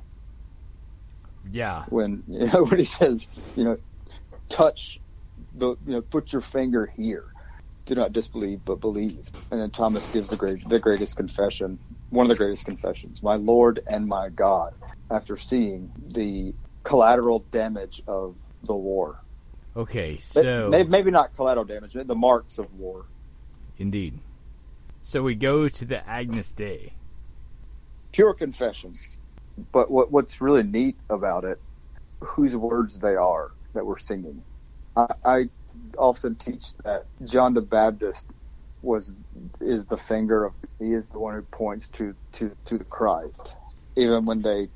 Yeah. 1.51 1.85
When 1.89 2.23
you 2.27 2.47
know 2.47 2.63
when 2.63 2.77
he 2.77 2.83
says, 2.83 3.27
you 3.55 3.63
know, 3.63 3.77
touch 4.49 4.99
the 5.55 5.69
you 5.85 5.93
know, 5.93 6.01
put 6.01 6.33
your 6.33 6.41
finger 6.41 6.85
here. 6.85 7.25
Do 7.85 7.95
not 7.95 8.11
disbelieve 8.11 8.61
but 8.65 8.81
believe. 8.81 9.29
And 9.49 9.61
then 9.61 9.69
Thomas 9.69 10.11
gives 10.11 10.27
the 10.27 10.35
great 10.35 10.67
the 10.67 10.79
greatest 10.79 11.15
confession, 11.15 11.79
one 12.09 12.25
of 12.25 12.29
the 12.29 12.35
greatest 12.35 12.65
confessions, 12.65 13.23
my 13.23 13.35
Lord 13.35 13.81
and 13.87 14.07
my 14.07 14.29
God, 14.29 14.73
after 15.09 15.37
seeing 15.37 15.91
the 16.01 16.53
collateral 16.83 17.39
damage 17.51 18.01
of 18.07 18.35
the 18.63 18.75
war. 18.75 19.19
Okay, 19.75 20.17
so 20.17 20.69
maybe, 20.69 20.89
maybe 20.89 21.11
not 21.11 21.35
collateral 21.35 21.65
damage, 21.65 21.93
the 21.93 22.15
marks 22.15 22.57
of 22.57 22.73
war. 22.73 23.05
Indeed. 23.77 24.19
So 25.03 25.21
we 25.21 25.35
go 25.35 25.69
to 25.69 25.85
the 25.85 26.07
Agnus 26.09 26.51
Dei. 26.51 26.93
Pure 28.11 28.33
confession 28.33 28.95
but 29.73 29.91
what 29.91 30.11
what's 30.11 30.41
really 30.41 30.63
neat 30.63 30.97
about 31.09 31.45
it, 31.45 31.59
whose 32.23 32.55
words 32.57 32.99
they 32.99 33.15
are 33.15 33.51
that 33.73 33.85
we're 33.85 33.97
singing. 33.99 34.43
I, 34.95 35.07
I 35.25 35.45
often 35.97 36.35
teach 36.37 36.73
that 36.85 37.05
John 37.23 37.53
the 37.55 37.61
Baptist 37.61 38.27
was 38.81 39.13
is 39.61 39.85
the 39.87 39.97
finger 39.97 40.45
of 40.45 40.53
he 40.79 40.93
is 40.93 41.09
the 41.09 41.19
one 41.19 41.35
who 41.35 41.43
points 41.43 41.89
to 41.91 42.15
to 42.33 42.55
to 42.67 42.77
the 42.79 42.85
Christ, 42.85 43.57
even 43.97 44.25
when 44.25 44.41
they 44.41 44.69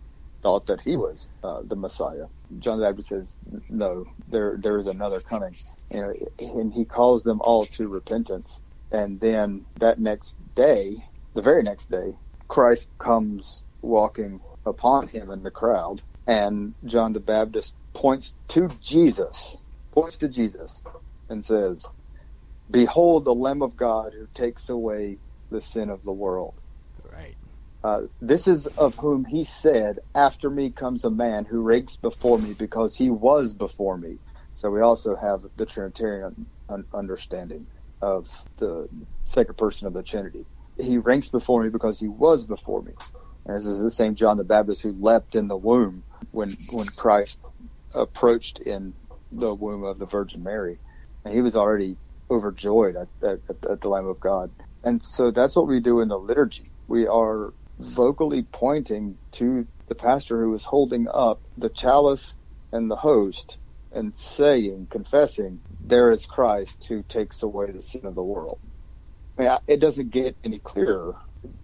thought 0.44 0.67
that 0.67 0.82
he 0.82 0.98
was 0.98 1.30
uh, 1.44 1.62
the 1.65 1.76
Messiah. 1.78 2.28
John 2.60 2.80
the 2.80 2.88
Baptist 2.88 3.10
says, 3.10 3.38
"No, 3.70 4.06
there 4.28 4.58
there 4.60 4.80
is 4.80 4.88
another 4.88 5.22
coming," 5.22 5.56
you 5.91 6.02
know, 6.02 6.13
and 6.39 6.74
he 6.74 6.86
calls 6.86 7.24
them 7.24 7.41
all 7.44 7.65
to 7.67 7.89
repentance. 7.89 8.60
And 8.91 9.20
then 9.22 9.65
that 9.78 10.00
next 10.00 10.36
day, 10.56 10.98
the 11.36 11.41
very 11.41 11.63
next 11.63 11.89
day, 11.91 12.13
Christ 12.50 12.89
comes 13.00 13.63
walking 13.82 14.41
upon 14.65 15.08
him 15.08 15.32
in 15.32 15.43
the 15.43 15.52
crowd. 15.52 16.04
And 16.28 16.76
John 16.86 17.13
the 17.13 17.19
Baptist 17.19 17.76
points 17.93 18.36
to 18.50 18.67
Jesus, 18.82 19.58
points 19.93 20.17
to 20.19 20.30
Jesus, 20.30 20.82
and 21.30 21.43
says, 21.43 21.86
Behold 22.69 23.26
the 23.26 23.36
Lamb 23.36 23.62
of 23.62 23.76
God 23.76 24.13
who 24.13 24.28
takes 24.34 24.69
away 24.69 25.19
the 25.52 25.62
sin 25.62 25.89
of 25.89 26.04
the 26.04 26.12
world. 26.13 26.56
Right. 27.12 27.38
Uh, 27.84 28.04
this 28.21 28.47
is 28.47 28.67
of 28.67 28.95
whom 28.97 29.26
he 29.26 29.43
said, 29.43 30.00
After 30.15 30.50
me 30.50 30.71
comes 30.71 31.04
a 31.04 31.12
man 31.12 31.45
who 31.45 31.62
ranks 31.62 31.97
before 31.97 32.38
me 32.39 32.54
because 32.54 32.95
he 32.97 33.10
was 33.10 33.56
before 33.56 33.97
me. 33.97 34.19
So 34.54 34.69
we 34.71 34.82
also 34.82 35.15
have 35.15 35.43
the 35.58 35.65
Trinitarian 35.65 36.47
understanding 36.93 37.67
of 38.02 38.30
the 38.58 38.88
second 39.26 39.58
person 39.58 39.88
of 39.88 39.93
the 39.93 40.04
Trinity. 40.04 40.45
He 40.78 40.97
ranks 41.00 41.30
before 41.30 41.63
me 41.63 41.69
because 41.69 42.00
he 42.00 42.08
was 42.08 42.45
before 42.45 42.82
me. 42.84 42.93
This 43.47 43.67
is 43.67 43.84
the 43.84 43.91
same 43.91 44.15
John 44.15 44.38
the 44.38 44.45
Baptist 44.45 44.84
who 44.84 44.93
leapt 44.93 45.36
in 45.36 45.49
the 45.49 45.58
womb 45.58 46.06
when 46.32 46.58
when 46.71 46.88
Christ 46.88 47.41
approached 47.93 48.60
in 48.60 48.95
the 49.32 49.56
womb 49.56 49.84
of 49.84 49.99
the 49.99 50.08
Virgin 50.08 50.43
Mary, 50.43 50.80
and 51.25 51.34
he 51.34 51.41
was 51.41 51.58
already 51.58 51.97
overjoyed 52.32 52.95
at, 52.97 53.10
at, 53.23 53.39
at 53.69 53.82
the 53.82 53.89
Lamb 53.89 54.08
of 54.08 54.19
God. 54.21 54.54
And 54.84 55.06
so 55.06 55.32
that's 55.32 55.56
what 55.58 55.67
we 55.67 55.82
do 55.82 56.01
in 56.01 56.10
the 56.10 56.17
liturgy. 56.17 56.71
We 56.88 57.08
are 57.08 57.54
vocally 57.80 58.43
pointing 58.43 59.19
to 59.34 59.67
the 59.89 59.95
pastor 59.95 60.41
who 60.41 60.54
is 60.56 60.65
holding 60.65 61.08
up 61.13 61.41
the 61.58 61.69
chalice 61.69 62.38
and 62.71 62.89
the 62.89 62.97
host 62.97 63.60
and 63.91 64.17
saying, 64.17 64.88
confessing, 64.91 65.62
there 65.82 66.12
is 66.12 66.25
Christ 66.25 66.86
who 66.89 67.04
takes 67.04 67.43
away 67.43 67.71
the 67.71 67.82
sin 67.82 68.06
of 68.06 68.15
the 68.15 68.23
world. 68.23 68.60
I 69.38 69.43
mean, 69.43 69.58
it 69.67 69.82
doesn't 69.82 70.12
get 70.12 70.38
any 70.43 70.60
clearer 70.60 71.15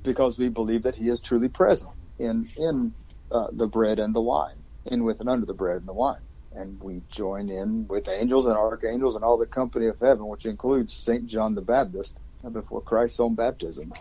because 0.03 0.37
we 0.37 0.49
believe 0.49 0.83
that 0.83 0.95
He 0.97 1.09
is 1.09 1.21
truly 1.21 1.49
present 1.49 1.91
in 2.19 2.49
in 2.57 2.95
uh, 3.31 3.47
the 3.53 3.67
bread 3.67 3.99
and 3.99 4.15
the 4.15 4.21
wine, 4.21 4.63
in 4.85 5.03
with 5.03 5.19
and 5.21 5.29
under 5.29 5.45
the 5.45 5.53
bread 5.53 5.77
and 5.77 5.87
the 5.87 5.93
wine. 5.93 6.21
And 6.53 6.81
we 6.81 7.03
join 7.11 7.49
in 7.49 7.87
with 7.89 8.09
angels 8.09 8.47
and 8.47 8.55
archangels 8.55 9.15
and 9.15 9.23
all 9.23 9.37
the 9.37 9.47
company 9.47 9.87
of 9.87 9.99
heaven, 10.01 10.27
which 10.27 10.45
includes 10.45 10.95
Saint 10.95 11.27
John 11.27 11.55
the 11.55 11.61
Baptist 11.61 12.17
before 12.53 12.81
Christ's 12.81 13.19
own 13.19 13.35
baptism, 13.35 13.93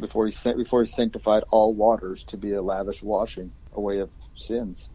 before 0.00 0.28
he 0.28 0.34
before 0.56 0.82
he 0.82 0.86
sanctified 0.86 1.44
all 1.50 1.74
waters 1.74 2.24
to 2.26 2.38
be 2.38 2.52
a 2.54 2.62
lavish 2.62 3.02
washing 3.02 3.54
away 3.74 4.00
of 4.00 4.10
sins. 4.36 4.90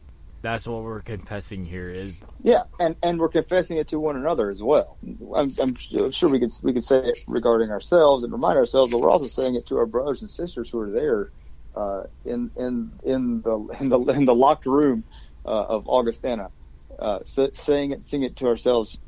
That's 0.48 0.68
what 0.68 0.84
we're 0.84 1.02
confessing 1.02 1.66
here 1.66 1.90
is 1.92 2.24
yeah, 2.44 2.64
and 2.80 2.96
and 3.04 3.20
we're 3.20 3.30
confessing 3.30 3.78
it 3.78 3.90
to 3.90 4.00
one 4.00 4.16
another 4.16 4.50
as 4.52 4.64
well. 4.64 4.98
I'm, 5.36 5.52
I'm 5.60 5.76
sure 6.12 6.30
we 6.30 6.40
could 6.40 6.52
we 6.64 6.74
could 6.74 6.84
say 6.86 7.00
it 7.00 7.20
regarding 7.28 7.72
ourselves 7.72 8.24
and 8.24 8.34
remind 8.34 8.58
ourselves, 8.58 8.92
but 8.92 9.00
we're 9.00 9.12
also 9.12 9.28
saying 9.28 9.56
it 9.56 9.68
to 9.68 9.78
our 9.78 9.88
brothers 9.88 10.22
and 10.22 10.32
sisters 10.32 10.70
who 10.72 10.80
are 10.80 10.92
there 10.92 11.32
uh, 11.76 12.04
in 12.26 12.52
in 12.58 12.94
in 13.04 13.42
the 13.44 13.60
in 13.82 13.90
the 13.90 14.00
in 14.02 14.26
the 14.26 14.36
locked 14.36 14.68
room 14.68 15.06
uh, 15.46 15.66
of 15.70 15.88
Augustana, 15.90 16.52
uh, 17.00 17.20
saying 17.54 17.92
it, 17.92 18.06
sing 18.06 18.24
it 18.24 18.38
to 18.38 18.48
ourselves. 18.48 19.00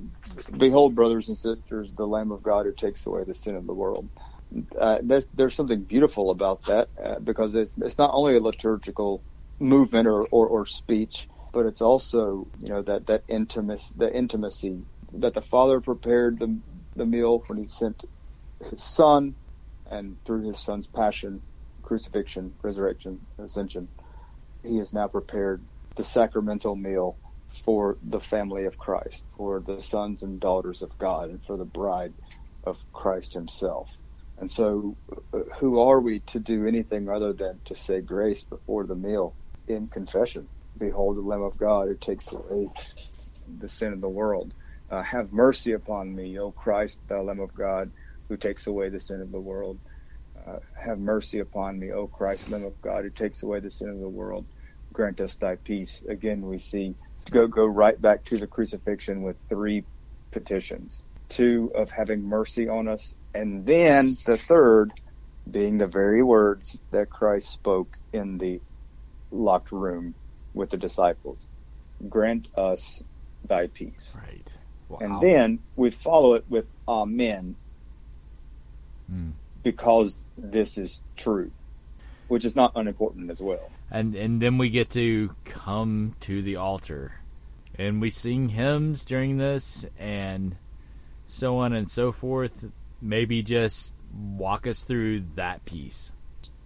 Behold, 0.58 0.95
brothers 0.95 1.30
and 1.30 1.38
sisters, 1.38 1.93
the 1.95 2.08
Lamb 2.08 2.32
of 2.32 2.43
God 2.43 2.65
who 2.65 2.73
takes 2.73 3.06
away 3.08 3.23
the 3.25 3.36
sin 3.36 3.56
of 3.56 3.67
the 3.67 3.75
world. 3.75 4.10
Uh, 4.80 4.99
there's, 5.04 5.25
there's 5.34 5.56
something 5.56 5.84
beautiful 5.86 6.32
about 6.32 6.65
that 6.65 6.89
uh, 7.04 7.19
because 7.19 7.56
it's 7.56 7.78
it's 7.78 7.99
not 7.99 8.12
only 8.13 8.36
a 8.36 8.41
liturgical 8.41 9.23
movement 9.62 10.08
or, 10.08 10.28
or, 10.32 10.48
or 10.50 10.67
speech, 10.67 11.30
but 11.54 11.67
it's 11.67 11.82
also 11.82 12.48
you 12.60 12.69
know 12.69 12.84
that 12.84 13.08
that 13.08 13.24
intimacy 13.30 13.95
the 13.98 14.13
intimacy 14.15 14.86
that 15.13 15.36
the 15.36 15.41
Father 15.43 15.82
prepared 15.82 16.39
the 16.39 16.62
the 16.95 17.08
meal 17.08 17.43
when 17.48 17.60
He 17.60 17.67
sent 17.67 18.04
His 18.72 18.84
Son, 18.84 19.36
and 19.89 20.17
through 20.26 20.48
His 20.48 20.60
Son's 20.60 20.88
passion, 20.88 21.43
crucifixion, 21.84 22.56
resurrection, 22.63 23.22
ascension, 23.39 23.89
He 24.63 24.78
has 24.78 24.93
now 24.93 25.08
prepared 25.10 25.65
the 25.98 26.04
sacramental 26.06 26.76
meal 26.76 27.19
for 27.65 27.98
the 28.04 28.22
family 28.22 28.65
of 28.65 28.78
Christ, 28.78 29.26
for 29.38 29.62
the 29.65 29.82
sons 29.82 30.24
and 30.24 30.39
daughters 30.39 30.82
of 30.84 30.91
God, 31.00 31.30
and 31.32 31.43
for 31.43 31.58
the 31.58 31.65
bride 31.65 32.13
of 32.65 32.78
Christ 32.93 33.34
Himself. 33.36 33.89
And 34.38 34.52
so, 34.52 34.98
uh, 35.34 35.39
who 35.60 35.80
are 35.80 36.02
we 36.02 36.22
to 36.28 36.39
do 36.39 36.67
anything 36.67 37.10
other 37.10 37.34
than 37.34 37.62
to 37.65 37.76
say 37.76 38.02
grace 38.02 38.45
before 38.45 38.86
the 38.88 38.95
meal 38.95 39.36
in 39.69 39.89
confession? 39.89 40.49
Behold, 40.77 41.17
the 41.17 41.21
Lamb 41.21 41.43
of 41.43 41.58
God 41.58 41.88
who 41.88 41.95
takes 41.97 42.32
away 42.34 42.69
the 43.47 43.69
sin 43.69 43.93
of 43.93 44.01
the 44.01 44.10
world. 44.10 44.53
Uh, 44.89 45.03
have 45.03 45.32
mercy 45.34 45.73
upon 45.73 46.13
me, 46.15 46.39
O 46.39 46.51
Christ, 46.51 46.99
thou 47.10 47.23
Lamb 47.23 47.39
of 47.39 47.53
God, 47.53 47.91
who 48.29 48.38
takes 48.38 48.67
away 48.67 48.89
the 48.89 48.99
sin 48.99 49.21
of 49.21 49.32
the 49.32 49.39
world. 49.41 49.79
Uh, 50.47 50.58
have 50.84 50.99
mercy 50.99 51.39
upon 51.39 51.79
me, 51.79 51.91
O 51.91 52.08
Christ, 52.08 52.49
Lamb 52.49 52.65
of 52.65 52.79
God, 52.84 53.03
who 53.03 53.12
takes 53.12 53.43
away 53.43 53.60
the 53.60 53.71
sin 53.71 53.89
of 53.89 53.99
the 53.99 54.10
world 54.10 54.47
grant 54.93 55.21
us 55.21 55.36
thy 55.36 55.55
peace. 55.55 56.03
Again, 56.10 56.45
we 56.45 56.58
see 56.60 56.95
go 57.32 57.47
go 57.47 57.65
right 57.65 57.99
back 57.99 58.23
to 58.25 58.38
the 58.38 58.47
crucifixion 58.47 59.21
with 59.21 59.43
three 59.49 59.86
petitions. 60.32 61.03
Two 61.29 61.71
of 61.75 61.91
having 61.91 62.23
mercy 62.23 62.67
on 62.67 62.88
us, 62.88 63.13
and 63.34 63.65
then 63.65 64.15
the 64.25 64.38
third 64.38 64.91
being 65.49 65.77
the 65.77 65.88
very 65.88 66.23
words 66.23 66.79
that 66.91 67.10
Christ 67.10 67.51
spoke 67.53 67.89
in 68.13 68.38
the 68.38 68.62
locked 69.31 69.71
room 69.71 70.13
with 70.53 70.69
the 70.69 70.77
disciples. 70.77 71.47
Grant 72.07 72.49
us 72.57 73.03
thy 73.45 73.67
peace. 73.67 74.17
Right. 74.21 74.53
Wow. 74.87 74.99
And 75.01 75.21
then 75.21 75.59
we 75.75 75.91
follow 75.91 76.33
it 76.33 76.45
with 76.49 76.67
Amen. 76.87 77.55
Mm. 79.11 79.33
Because 79.63 80.23
this 80.37 80.77
is 80.77 81.01
true, 81.15 81.51
which 82.27 82.45
is 82.45 82.55
not 82.55 82.71
unimportant 82.75 83.29
as 83.29 83.41
well 83.41 83.69
and 83.91 84.15
and 84.15 84.41
then 84.41 84.57
we 84.57 84.69
get 84.69 84.89
to 84.91 85.35
come 85.45 86.15
to 86.19 86.41
the 86.41 86.55
altar 86.55 87.13
and 87.77 88.01
we 88.01 88.09
sing 88.09 88.49
hymns 88.49 89.05
during 89.05 89.37
this 89.37 89.85
and 89.97 90.55
so 91.25 91.57
on 91.57 91.73
and 91.73 91.89
so 91.89 92.11
forth 92.11 92.65
maybe 93.01 93.41
just 93.41 93.93
walk 94.13 94.67
us 94.67 94.83
through 94.83 95.23
that 95.35 95.63
piece 95.65 96.11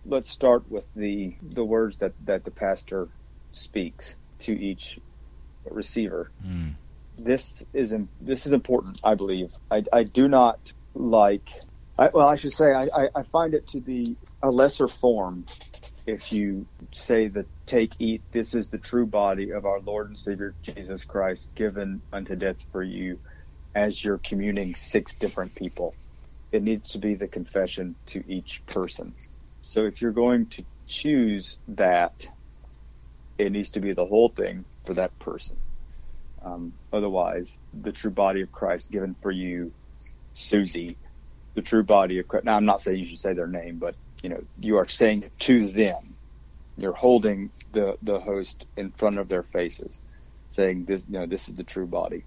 let's 0.05 0.29
start 0.29 0.69
with 0.69 0.89
the 0.95 1.35
the 1.41 1.63
words 1.63 1.99
that 1.99 2.13
that 2.23 2.43
the 2.43 2.51
pastor 2.51 3.09
speaks 3.51 4.15
to 4.39 4.53
each 4.53 4.99
receiver. 5.65 6.31
Mm. 6.45 6.75
this 7.15 7.63
is 7.73 7.95
this 8.19 8.45
is 8.45 8.53
important 8.53 8.99
i 9.03 9.15
believe. 9.15 9.49
I, 9.71 9.83
I 9.93 10.03
do 10.03 10.27
not 10.27 10.59
like 10.95 11.49
I, 11.97 12.09
well 12.13 12.27
i 12.27 12.35
should 12.35 12.53
say 12.53 12.73
I, 12.73 13.09
I 13.15 13.23
find 13.23 13.53
it 13.53 13.67
to 13.69 13.81
be 13.81 14.17
a 14.41 14.49
lesser 14.51 14.87
form 14.87 15.45
if 16.05 16.31
you 16.33 16.67
say 16.93 17.29
that 17.29 17.47
take 17.65 17.95
eat 17.99 18.23
this 18.31 18.55
is 18.55 18.69
the 18.69 18.77
true 18.79 19.05
body 19.05 19.51
of 19.51 19.65
our 19.65 19.79
lord 19.79 20.09
and 20.09 20.19
savior 20.19 20.55
jesus 20.63 21.05
christ 21.05 21.49
given 21.55 22.01
unto 22.11 22.35
death 22.35 22.65
for 22.71 22.83
you 22.83 23.19
as 23.75 24.03
you're 24.03 24.19
communing 24.19 24.75
six 24.75 25.15
different 25.15 25.55
people. 25.55 25.95
It 26.51 26.63
needs 26.63 26.89
to 26.89 26.99
be 26.99 27.15
the 27.15 27.27
confession 27.27 27.95
to 28.07 28.23
each 28.27 28.63
person 28.67 29.15
so 29.63 29.85
if 29.87 30.01
you're 30.01 30.13
going 30.13 30.47
to 30.49 30.65
choose 30.87 31.59
that 31.69 32.27
it 33.39 33.51
needs 33.51 33.71
to 33.71 33.81
be 33.81 33.93
the 33.93 34.05
whole 34.05 34.29
thing 34.29 34.65
for 34.85 34.95
that 34.95 35.19
person 35.19 35.57
um, 36.45 36.73
otherwise 36.93 37.59
the 37.73 37.93
true 37.93 38.11
body 38.11 38.41
of 38.41 38.51
christ 38.51 38.91
given 38.91 39.15
for 39.21 39.31
you 39.31 39.73
susie 40.33 40.99
the 41.55 41.63
true 41.63 41.83
body 41.83 42.19
of 42.19 42.27
christ 42.27 42.45
now 42.45 42.57
i'm 42.57 42.65
not 42.65 42.81
saying 42.81 42.99
you 42.99 43.05
should 43.05 43.19
say 43.19 43.33
their 43.33 43.47
name 43.47 43.79
but 43.79 43.95
you 44.23 44.29
know, 44.29 44.41
you 44.57 44.77
are 44.77 44.87
saying 44.87 45.23
it 45.23 45.33
to 45.41 45.67
them. 45.67 46.17
You're 46.77 46.93
holding 46.93 47.51
the, 47.71 47.97
the 48.01 48.19
host 48.19 48.65
in 48.77 48.93
front 48.93 49.19
of 49.19 49.29
their 49.29 49.43
faces, 49.43 50.01
saying 50.49 50.85
this, 50.85 51.07
you 51.07 51.19
know, 51.19 51.27
this 51.27 51.49
is 51.49 51.55
the 51.55 51.65
true 51.65 51.87
body, 51.87 52.25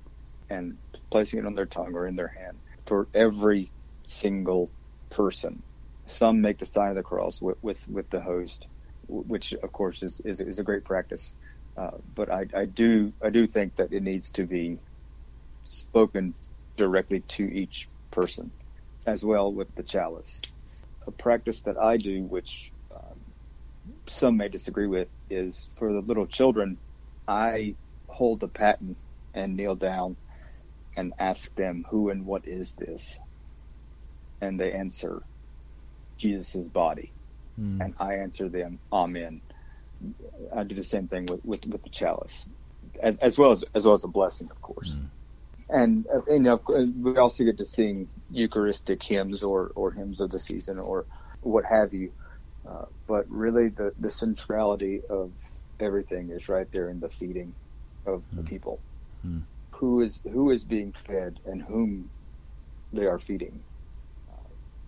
and 0.51 0.79
placing 1.11 1.41
it 1.41 1.47
on 1.47 1.55
their 1.57 1.67
tongue 1.67 1.95
or 1.95 2.07
in 2.07 2.17
their 2.17 2.29
hand 2.39 2.61
for 2.87 3.09
every 3.15 3.73
single 4.05 4.73
person. 5.11 5.65
Some 6.07 6.41
make 6.41 6.59
the 6.59 6.67
sign 6.67 6.91
of 6.91 6.97
the 6.97 7.03
cross 7.03 7.43
with, 7.43 7.59
with, 7.63 7.87
with 7.89 8.11
the 8.11 8.21
host, 8.21 8.67
which 9.09 9.53
of 9.55 9.73
course 9.73 10.03
is, 10.03 10.21
is, 10.25 10.41
is 10.41 10.59
a 10.59 10.65
great 10.65 10.85
practice. 10.85 11.35
Uh, 11.77 11.91
but 12.15 12.31
I, 12.33 12.47
I 12.57 12.65
do 12.65 13.13
I 13.23 13.31
do 13.31 13.47
think 13.47 13.77
that 13.77 13.93
it 13.93 14.03
needs 14.03 14.31
to 14.33 14.47
be 14.47 14.79
spoken 15.65 16.35
directly 16.77 17.21
to 17.21 17.45
each 17.45 17.89
person, 18.11 18.53
as 19.07 19.25
well 19.25 19.53
with 19.53 19.75
the 19.77 19.83
chalice 19.83 20.41
a 21.07 21.13
practice 21.13 21.63
that 21.63 21.77
I 21.81 21.97
do, 21.97 22.25
which 22.25 22.73
um, 22.95 23.21
some 24.09 24.37
may 24.37 24.49
disagree 24.49 24.87
with, 24.87 25.11
is 25.31 25.69
for 25.79 25.93
the 25.93 26.01
little 26.01 26.27
children, 26.27 26.79
I 27.29 27.77
hold 28.09 28.41
the 28.41 28.49
paten 28.49 28.97
and 29.35 29.57
kneel 29.57 29.77
down 29.77 30.17
and 30.97 31.13
ask 31.19 31.55
them, 31.55 31.85
Who 31.91 32.11
and 32.11 32.27
what 32.27 32.47
is 32.47 32.75
this? 32.79 33.19
And 34.41 34.59
they 34.59 34.73
answer, 34.73 35.23
Jesus' 36.17 36.57
body. 36.57 37.13
Mm. 37.61 37.81
And 37.81 37.95
I 37.99 38.15
answer 38.17 38.49
them, 38.49 38.79
Amen. 38.93 39.41
I 40.55 40.65
do 40.65 40.75
the 40.75 40.85
same 40.85 41.09
thing 41.09 41.27
with, 41.27 41.45
with, 41.45 41.67
with 41.67 41.83
the 41.83 41.89
chalice, 41.89 42.47
as, 43.01 43.17
as 43.19 43.39
well 43.39 43.51
as 43.51 43.65
as 43.75 43.87
well 43.87 43.95
as 43.95 44.05
a 44.05 44.09
blessing, 44.09 44.51
of 44.51 44.61
course. 44.61 44.97
Mm 44.97 45.09
and 45.69 46.07
uh, 46.15 46.21
you 46.29 46.39
know 46.39 46.61
we 47.01 47.17
also 47.17 47.45
get 47.45 47.59
to 47.59 47.65
sing 47.65 48.09
Eucharistic 48.31 49.03
hymns 49.03 49.43
or 49.43 49.73
or 49.75 49.91
hymns 49.91 50.21
of 50.21 50.31
the 50.31 50.39
season 50.39 50.79
or 50.79 51.07
what 51.41 51.65
have 51.65 51.93
you. 51.93 52.13
Uh, 52.69 52.85
but 53.07 53.29
really, 53.29 53.69
the 53.69 53.93
the 53.99 54.11
centrality 54.11 55.01
of 55.09 55.31
everything 55.81 56.31
is 56.31 56.49
right 56.49 56.71
there 56.73 56.89
in 56.89 57.01
the 57.01 57.09
feeding 57.09 57.55
of 58.07 58.21
mm. 58.21 58.37
the 58.37 58.43
hmm. 58.43 58.49
people. 58.49 58.81
Mm. 59.27 59.43
Who 59.73 60.01
is 60.03 60.21
who 60.25 60.51
is 60.51 60.65
being 60.65 60.93
fed 60.93 61.39
and 61.45 61.63
whom 61.63 62.11
they 62.93 63.07
are 63.07 63.19
feeding 63.19 63.63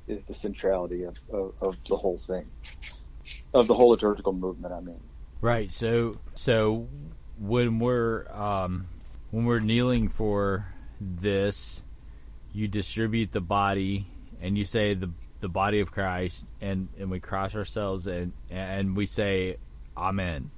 is 0.08 0.24
the 0.24 0.34
centrality 0.34 1.04
of, 1.04 1.18
of, 1.30 1.52
of 1.60 1.76
the 1.84 1.96
whole 1.96 2.18
thing, 2.18 2.46
of 3.54 3.66
the 3.66 3.74
whole 3.74 3.90
liturgical 3.90 4.32
movement. 4.32 4.74
I 4.74 4.80
mean, 4.80 5.00
right. 5.40 5.70
So 5.72 6.16
so 6.34 6.88
when 7.38 7.78
we're 7.78 8.30
um, 8.32 8.88
when 9.30 9.44
we're 9.44 9.60
kneeling 9.60 10.08
for 10.08 10.66
this, 11.00 11.82
you 12.52 12.68
distribute 12.68 13.32
the 13.32 13.40
body 13.40 14.06
and 14.40 14.56
you 14.56 14.64
say 14.64 14.94
the 14.94 15.10
the 15.40 15.48
body 15.48 15.80
of 15.80 15.92
Christ, 15.92 16.46
and, 16.60 16.88
and 16.98 17.10
we 17.10 17.20
cross 17.20 17.54
ourselves 17.54 18.06
and 18.06 18.32
and 18.50 18.96
we 18.96 19.06
say 19.06 19.56
Amen. 19.98 20.50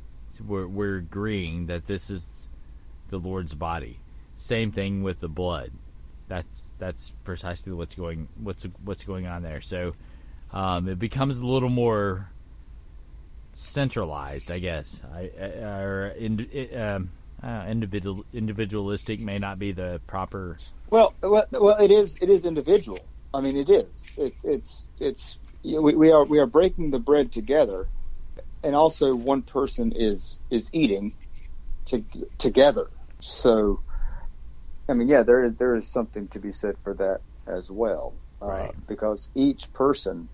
We're 0.46 0.66
we're 0.66 0.96
agreeing 0.96 1.66
that 1.66 1.86
this 1.86 2.10
is 2.10 2.48
the 3.08 3.18
Lord's 3.18 3.54
body. 3.54 4.00
Same 4.36 4.70
thing 4.70 5.02
with 5.02 5.20
the 5.20 5.28
blood. 5.28 5.72
That's 6.30 6.72
that's 6.78 7.10
precisely 7.24 7.72
what's 7.72 7.96
going 7.96 8.28
what's 8.36 8.64
what's 8.84 9.02
going 9.02 9.26
on 9.26 9.42
there. 9.42 9.60
So 9.60 9.94
um, 10.52 10.88
it 10.88 11.00
becomes 11.00 11.38
a 11.38 11.46
little 11.46 11.68
more 11.68 12.30
centralized, 13.52 14.52
I 14.52 14.60
guess. 14.60 15.02
I, 15.12 15.24
or 15.60 16.14
in, 16.16 16.46
um, 16.76 17.10
uh, 17.42 17.66
individual 17.68 18.24
individualistic 18.32 19.18
may 19.18 19.38
not 19.38 19.58
be 19.58 19.72
the 19.72 20.00
proper. 20.06 20.56
Well, 20.88 21.14
well, 21.20 21.46
well, 21.50 21.76
it 21.82 21.90
is. 21.90 22.16
It 22.20 22.30
is 22.30 22.44
individual. 22.44 23.00
I 23.34 23.40
mean, 23.40 23.56
it 23.56 23.68
is. 23.68 24.06
It's 24.16 24.44
it's 24.44 24.88
it's. 25.00 25.38
You 25.62 25.76
know, 25.76 25.82
we, 25.82 25.94
we 25.96 26.12
are 26.12 26.24
we 26.24 26.38
are 26.38 26.46
breaking 26.46 26.92
the 26.92 27.00
bread 27.00 27.32
together, 27.32 27.88
and 28.62 28.76
also 28.76 29.16
one 29.16 29.42
person 29.42 29.92
is 29.96 30.38
is 30.48 30.70
eating 30.72 31.12
to, 31.86 32.04
together. 32.38 32.88
So, 33.20 33.80
I 34.90 34.94
mean, 34.94 35.08
yeah, 35.08 35.22
there 35.22 35.44
is 35.44 35.54
there 35.54 35.76
is 35.76 35.86
something 35.86 36.28
to 36.28 36.38
be 36.38 36.52
said 36.52 36.76
for 36.82 36.94
that 36.94 37.20
as 37.46 37.70
well, 37.70 38.12
uh, 38.42 38.46
right? 38.46 38.68
Uh, 38.70 38.72
because 38.88 39.30
each 39.34 39.72
person 39.72 40.28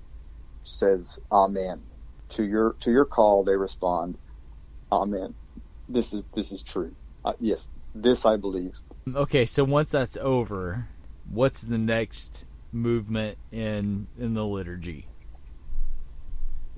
says 0.65 1.19
Amen 1.31 1.83
to 2.31 2.45
your 2.45 2.75
to 2.81 2.91
your 2.91 3.05
call. 3.05 3.45
They 3.45 3.57
respond 3.57 4.17
Amen 4.91 5.35
this 5.89 6.13
is 6.13 6.23
this 6.35 6.53
is 6.53 6.63
true. 6.63 6.95
Uh, 7.25 7.33
yes, 7.41 7.69
this 7.95 8.27
I 8.27 8.37
believe. 8.37 8.79
Okay, 9.15 9.47
so 9.47 9.65
once 9.65 9.93
that's 9.93 10.17
over, 10.19 10.89
what's 11.31 11.61
the 11.61 11.79
next 11.79 12.45
movement 12.73 13.39
in 13.53 14.07
in 14.19 14.35
the 14.35 14.45
liturgy? 14.45 15.07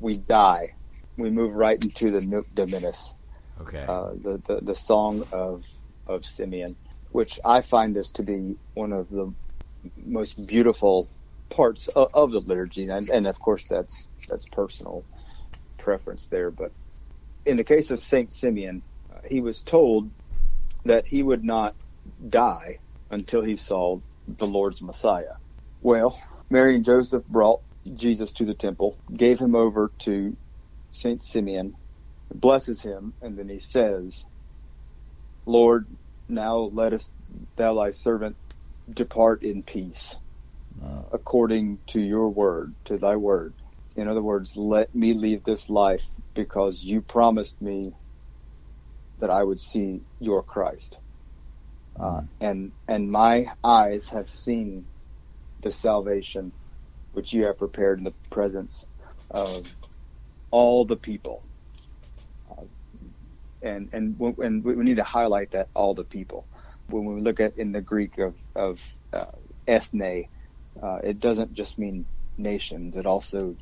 We 0.00 0.16
die. 0.16 0.74
We 1.16 1.30
move 1.30 1.54
right 1.54 1.82
into 1.82 2.10
the 2.10 2.20
Nunc 2.20 2.46
Dimittis, 2.54 3.14
Okay. 3.60 3.84
uh, 3.88 4.10
the, 4.22 4.40
the 4.46 4.60
the 4.62 4.74
song 4.74 5.24
of 5.32 5.64
of 6.06 6.24
Simeon, 6.24 6.76
which 7.10 7.38
I 7.44 7.62
find 7.62 7.94
this 7.94 8.10
to 8.12 8.22
be 8.22 8.56
one 8.74 8.92
of 8.92 9.08
the 9.08 9.34
most 9.96 10.46
beautiful 10.46 11.08
parts 11.50 11.88
of, 11.88 12.08
of 12.14 12.30
the 12.32 12.40
liturgy, 12.40 12.88
and, 12.88 13.08
and 13.08 13.26
of 13.26 13.38
course 13.38 13.64
that's 13.68 14.06
that's 14.28 14.46
personal 14.52 15.04
preference 15.78 16.28
there. 16.30 16.50
But 16.50 16.72
in 17.46 17.56
the 17.56 17.64
case 17.64 17.90
of 17.90 18.02
Saint 18.02 18.32
Simeon, 18.32 18.82
uh, 19.12 19.18
he 19.28 19.40
was 19.40 19.62
told 19.62 20.10
that 20.84 21.06
he 21.06 21.22
would 21.22 21.44
not 21.44 21.74
die 22.28 22.78
until 23.10 23.42
he 23.42 23.56
saw 23.56 24.00
the 24.26 24.46
Lord's 24.46 24.82
Messiah. 24.82 25.36
Well, 25.80 26.18
Mary 26.50 26.74
and 26.74 26.84
Joseph 26.84 27.24
brought 27.26 27.60
Jesus 27.94 28.32
to 28.34 28.44
the 28.44 28.54
temple, 28.54 28.98
gave 29.14 29.38
him 29.38 29.54
over 29.54 29.92
to 30.00 30.36
Saint 30.90 31.22
Simeon, 31.22 31.74
blesses 32.34 32.82
him, 32.82 33.14
and 33.22 33.38
then 33.38 33.48
he 33.48 33.60
says, 33.60 34.24
Lord, 35.46 35.86
now 36.28 36.56
let 36.58 36.92
us, 36.94 37.10
thou 37.56 37.74
thy 37.74 37.90
servant, 37.92 38.36
depart 38.92 39.42
in 39.44 39.62
peace, 39.64 40.16
Uh, 40.82 41.02
according 41.12 41.80
to 41.88 42.00
your 42.00 42.30
word, 42.30 42.74
to 42.86 42.98
thy 42.98 43.16
word. 43.16 43.54
In 43.96 44.08
other 44.08 44.22
words, 44.22 44.56
let 44.56 44.94
me 44.94 45.14
leave 45.14 45.44
this 45.44 45.70
life 45.70 46.06
because 46.34 46.82
you 46.84 47.02
promised 47.02 47.60
me 47.62 47.92
that 49.18 49.30
I 49.30 49.44
would 49.44 49.60
see 49.60 50.02
your 50.20 50.42
Christ. 50.44 50.98
Uh, 51.98 52.22
and 52.40 52.72
and 52.88 53.10
my 53.10 53.46
eyes 53.64 54.10
have 54.10 54.30
seen 54.30 54.86
the 55.62 55.72
salvation 55.72 56.54
which 57.12 57.32
you 57.34 57.46
have 57.46 57.58
prepared 57.58 57.98
in 57.98 58.04
the 58.04 58.14
presence 58.30 58.86
of 59.30 59.76
all 60.52 60.86
the 60.86 60.96
people. 60.98 61.47
And 63.62 63.90
and 63.92 64.16
and 64.38 64.64
we 64.64 64.74
need 64.76 64.96
to 64.96 65.04
highlight 65.04 65.52
that 65.52 65.70
all 65.74 65.94
the 65.94 66.04
people. 66.04 66.48
When 66.88 67.04
we 67.04 67.20
look 67.20 67.40
at 67.40 67.58
in 67.58 67.72
the 67.72 67.82
Greek 67.82 68.18
of 68.18 68.36
of 68.54 68.82
uh, 69.12 69.26
ethne, 69.66 70.26
uh, 70.82 70.98
it 71.04 71.20
doesn't 71.20 71.52
just 71.54 71.78
mean 71.78 72.06
nations. 72.38 72.96
It 72.96 73.06
also 73.06 73.56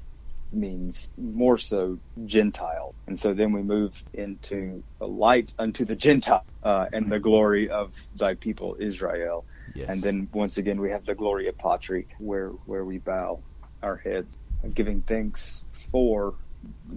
means 0.53 1.09
more 1.17 1.59
so 1.59 1.99
Gentile. 2.25 2.95
And 3.07 3.19
so 3.19 3.35
then 3.35 3.53
we 3.53 3.63
move 3.63 4.03
into 4.15 4.85
a 5.01 5.07
light 5.07 5.53
unto 5.59 5.85
the 5.85 5.97
Gentile 5.97 6.45
uh, 6.63 6.87
and 6.93 7.11
the 7.11 7.21
glory 7.21 7.71
of 7.71 7.95
thy 8.15 8.35
people 8.35 8.77
Israel. 8.81 9.47
yes. 9.75 9.89
And 9.89 10.03
then 10.03 10.29
once 10.33 10.59
again 10.59 10.81
we 10.81 10.91
have 10.93 11.05
the 11.05 11.15
Gloria 11.15 11.53
Patri, 11.53 12.09
where 12.19 12.51
where 12.67 12.85
we 12.85 12.99
bow 12.99 13.45
our 13.83 13.97
heads, 13.97 14.37
giving 14.75 15.03
thanks 15.03 15.63
for 15.93 16.35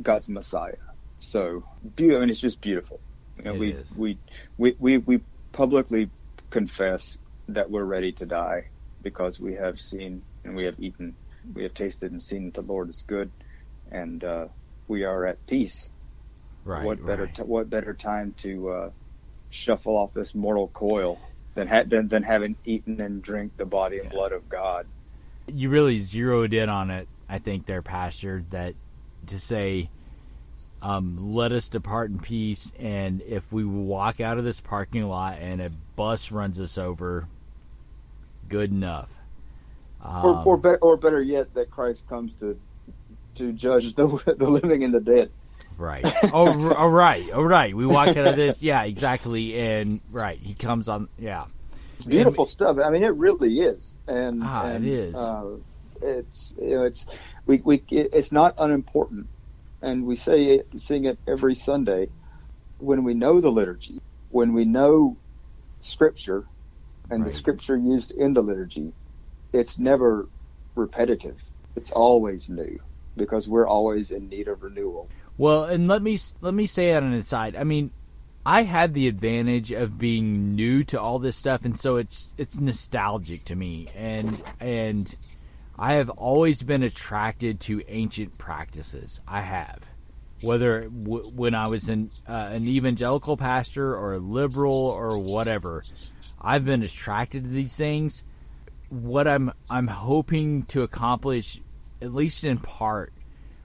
God's 0.01 0.29
Messiah. 0.29 0.73
So, 1.19 1.63
be- 1.95 2.15
I 2.15 2.19
mean, 2.19 2.29
it's 2.29 2.39
just 2.39 2.61
beautiful. 2.61 2.99
You 3.37 3.43
know, 3.45 3.53
It 3.53 3.59
we, 3.59 3.71
is. 3.73 3.91
we 3.95 4.17
we 4.57 4.75
we 4.79 4.97
we 4.97 5.21
publicly 5.51 6.09
confess 6.49 7.17
that 7.49 7.69
we're 7.69 7.83
ready 7.83 8.11
to 8.13 8.25
die 8.25 8.69
because 9.01 9.39
we 9.39 9.53
have 9.55 9.79
seen 9.79 10.21
and 10.43 10.55
we 10.55 10.65
have 10.65 10.79
eaten, 10.79 11.15
we 11.53 11.63
have 11.63 11.73
tasted 11.73 12.11
and 12.11 12.21
seen 12.21 12.45
that 12.45 12.53
the 12.55 12.61
Lord 12.61 12.89
is 12.89 13.03
good, 13.07 13.31
and 13.91 14.23
uh, 14.23 14.47
we 14.87 15.03
are 15.03 15.25
at 15.25 15.45
peace. 15.47 15.91
right. 16.63 16.83
what 16.85 17.05
better 17.05 17.23
right. 17.25 17.33
t- 17.35 17.43
what 17.43 17.69
better 17.69 17.93
time 17.93 18.33
to 18.37 18.69
uh, 18.69 18.89
shuffle 19.49 19.97
off 19.97 20.13
this 20.13 20.33
mortal 20.35 20.67
coil 20.69 21.19
than, 21.55 21.67
ha- 21.67 21.83
than 21.85 22.07
than 22.07 22.23
having 22.23 22.55
eaten 22.65 22.99
and 23.01 23.21
drink 23.21 23.57
the 23.57 23.65
body 23.65 23.97
and 23.97 24.05
Yeah. 24.05 24.11
blood 24.11 24.31
of 24.31 24.47
God? 24.49 24.85
you 25.47 25.69
really 25.69 25.99
zeroed 25.99 26.53
in 26.53 26.69
on 26.69 26.91
it, 26.91 27.07
I 27.27 27.39
think, 27.39 27.65
there, 27.65 27.81
Pastor, 27.81 28.43
that 28.51 28.75
to 29.27 29.39
say, 29.39 29.89
um, 30.81 31.31
let 31.31 31.51
us 31.51 31.69
depart 31.69 32.09
in 32.09 32.19
peace, 32.19 32.71
and 32.79 33.21
if 33.21 33.51
we 33.51 33.65
walk 33.65 34.19
out 34.21 34.37
of 34.37 34.43
this 34.43 34.59
parking 34.61 35.03
lot 35.03 35.37
and 35.39 35.61
a 35.61 35.69
bus 35.95 36.31
runs 36.31 36.59
us 36.59 36.77
over, 36.77 37.27
good 38.47 38.71
enough. 38.71 39.09
Um, 40.01 40.25
or 40.25 40.43
or, 40.45 40.57
be- 40.57 40.79
or 40.81 40.97
better 40.97 41.21
yet, 41.21 41.53
that 41.55 41.69
Christ 41.69 42.07
comes 42.07 42.33
to 42.39 42.57
to 43.35 43.51
judge 43.51 43.95
the 43.95 44.07
the 44.37 44.49
living 44.49 44.83
and 44.83 44.93
the 44.93 44.99
dead. 44.99 45.31
Right. 45.77 46.05
Oh, 46.33 46.73
all 46.75 46.89
right. 46.89 47.29
All 47.31 47.43
right. 47.43 47.73
We 47.73 47.85
walk 47.85 48.09
out 48.09 48.27
of 48.27 48.35
this. 48.35 48.61
Yeah, 48.61 48.83
exactly. 48.83 49.57
And 49.57 50.01
right, 50.11 50.37
he 50.37 50.53
comes 50.53 50.89
on. 50.89 51.07
Yeah. 51.17 51.45
Beautiful 52.05 52.45
stuff. 52.45 52.77
I 52.83 52.89
mean, 52.89 53.03
it 53.03 53.15
really 53.15 53.59
is. 53.59 53.95
And, 54.07 54.41
Ah, 54.43 54.65
and, 54.65 54.85
is. 54.85 55.15
Uh, 55.15 55.57
it's 56.01 56.53
you 56.61 56.75
know, 56.75 56.83
it's 56.83 57.05
we 57.45 57.57
we 57.57 57.83
it, 57.91 58.09
it's 58.13 58.31
not 58.31 58.55
unimportant, 58.57 59.27
and 59.81 60.05
we 60.05 60.15
say 60.15 60.45
it, 60.45 60.67
sing 60.77 61.05
it 61.05 61.19
every 61.27 61.55
Sunday 61.55 62.09
when 62.79 63.03
we 63.03 63.13
know 63.13 63.39
the 63.41 63.51
liturgy, 63.51 63.99
when 64.29 64.53
we 64.53 64.65
know 64.65 65.17
Scripture, 65.81 66.45
and 67.09 67.23
Right. 67.23 67.31
the 67.31 67.37
Scripture 67.37 67.77
used 67.77 68.11
in 68.11 68.33
the 68.33 68.41
liturgy. 68.43 68.93
It's 69.53 69.79
never 69.79 70.27
repetitive. 70.75 71.41
It's 71.75 71.91
always 71.91 72.49
new 72.49 72.79
because 73.17 73.47
we're 73.47 73.67
always 73.67 74.11
in 74.11 74.29
need 74.29 74.47
of 74.47 74.61
renewal. 74.63 75.09
Well, 75.37 75.63
and 75.65 75.87
let 75.87 76.01
me 76.01 76.19
let 76.41 76.53
me 76.53 76.65
say 76.65 76.91
that 76.91 77.03
on 77.03 77.13
an 77.13 77.17
aside. 77.17 77.55
I 77.55 77.63
mean, 77.63 77.91
I 78.45 78.63
had 78.63 78.93
the 78.93 79.07
advantage 79.07 79.71
of 79.71 79.97
being 79.97 80.55
new 80.55 80.83
to 80.85 80.99
all 80.99 81.19
this 81.19 81.37
stuff, 81.37 81.65
and 81.65 81.77
so 81.77 81.97
it's 81.97 82.33
it's 82.37 82.59
nostalgic 82.59 83.45
to 83.45 83.55
me, 83.55 83.87
and 83.95 84.41
and 84.59 85.15
I 85.81 85.93
have 85.93 86.09
always 86.09 86.61
been 86.61 86.83
attracted 86.83 87.61
to 87.61 87.81
ancient 87.87 88.37
practices. 88.37 89.21
I 89.25 89.39
have, 89.39 89.79
whether 90.41 90.81
w- 90.89 91.29
when 91.29 91.55
I 91.55 91.67
was 91.67 91.87
an 91.87 92.11
uh, 92.27 92.49
an 92.51 92.67
evangelical 92.67 93.37
pastor 93.37 93.95
or 93.95 94.15
a 94.15 94.19
liberal 94.19 94.75
or 94.75 95.17
whatever, 95.17 95.83
I've 96.41 96.65
been 96.65 96.83
attracted 96.83 97.43
to 97.43 97.49
these 97.49 97.77
things. 97.77 98.25
What 98.89 99.25
I'm 99.25 99.53
I'm 99.69 99.87
hoping 99.87 100.63
to 100.63 100.81
accomplish, 100.81 101.61
at 102.01 102.13
least 102.13 102.43
in 102.43 102.57
part, 102.57 103.13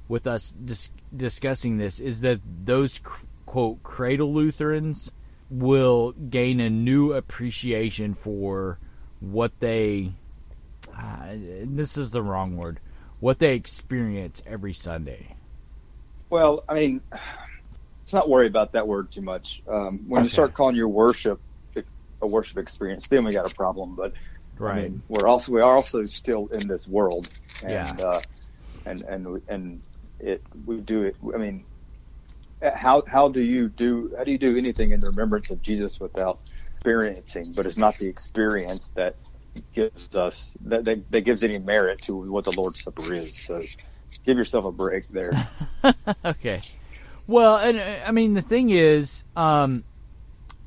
with 0.07 0.29
us 0.29 0.53
dis- 0.53 0.93
discussing 1.17 1.79
this 1.79 1.99
is 1.99 2.21
that 2.21 2.39
those 2.65 2.95
c- 2.95 3.03
quote 3.45 3.83
cradle 3.83 4.33
Lutherans 4.33 5.11
will 5.51 6.13
gain 6.13 6.61
a 6.61 6.71
new 6.71 7.13
appreciation 7.13 8.15
for 8.15 8.79
what 9.19 9.53
they 9.59 10.13
uh, 10.97 11.35
this 11.67 11.97
is 11.97 12.11
the 12.11 12.23
wrong 12.23 12.57
word 12.57 12.81
what 13.21 13.39
they 13.39 13.55
experience 13.55 14.43
every 14.47 14.73
Sunday. 14.75 15.37
Well, 16.31 16.65
I 16.69 16.75
mean, 16.75 17.01
let's 17.13 18.13
not 18.13 18.29
worry 18.29 18.47
about 18.47 18.73
that 18.73 18.87
word 18.87 19.13
too 19.13 19.23
much. 19.23 19.63
Um, 19.67 20.05
when 20.09 20.23
you 20.25 20.29
start 20.29 20.55
calling 20.55 20.77
your 20.77 20.89
worship 20.89 21.41
a 22.23 22.27
worship 22.27 22.59
experience, 22.59 23.09
then 23.09 23.25
we 23.25 23.33
got 23.33 23.51
a 23.51 23.55
problem. 23.55 23.97
But 23.97 24.13
I 24.67 24.73
mean, 24.73 25.03
we're 25.09 25.27
also 25.27 25.53
we 25.53 25.61
are 25.61 25.75
also 25.75 26.05
still 26.07 26.49
in 26.49 26.67
this 26.67 26.89
world, 26.89 27.29
and 27.63 28.01
Yeah. 28.01 28.07
uh, 28.07 28.21
and 28.87 29.03
and 29.03 29.43
and 29.49 29.83
it 30.19 30.43
we 30.65 30.81
do 30.81 31.03
it. 31.05 31.17
I 31.35 31.39
mean, 31.39 31.65
how 32.63 33.03
how 33.07 33.29
do 33.29 33.41
you 33.41 33.69
do 33.69 34.15
how 34.17 34.25
do 34.25 34.33
you 34.33 34.39
do 34.39 34.57
anything 34.57 34.93
in 34.93 35.01
the 35.01 35.09
remembrance 35.09 35.51
of 35.51 35.63
Jesus 35.63 36.01
without 36.01 36.41
experiencing? 36.77 37.53
But 37.55 37.67
it's 37.67 37.79
not 37.79 37.99
the 37.99 38.09
experience 38.09 38.91
that 38.97 39.17
gives 39.73 40.15
us 40.17 40.57
that 40.63 40.85
that, 40.85 41.11
that 41.11 41.21
gives 41.23 41.45
any 41.45 41.59
merit 41.59 42.03
to 42.03 42.15
what 42.15 42.45
the 42.45 42.53
Lord's 42.53 42.83
Supper 42.83 43.15
is. 43.15 43.37
So 43.37 43.63
give 44.25 44.37
yourself 44.37 44.65
a 44.65 44.73
break 44.73 45.09
there. 45.09 45.49
okay. 46.25 46.61
Well, 47.27 47.57
and 47.57 47.79
uh, 47.79 48.07
I 48.07 48.13
mean 48.13 48.35
the 48.35 48.43
thing 48.43 48.71
is, 48.71 49.25
um, 49.37 49.85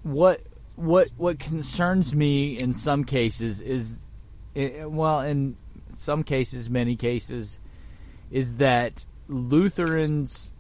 what 0.04 0.42
what 0.76 1.10
what 1.18 1.40
concerns 1.40 2.16
me 2.16 2.58
in 2.58 2.74
some 2.74 3.04
cases 3.04 3.62
is, 3.62 4.06
eh, 4.56 4.84
well, 4.84 5.22
in 5.22 5.58
some 5.96 6.24
cases, 6.24 6.70
many 6.70 6.96
cases, 6.96 7.60
is 8.32 8.56
that 8.58 9.06
Lutherans 9.28 10.52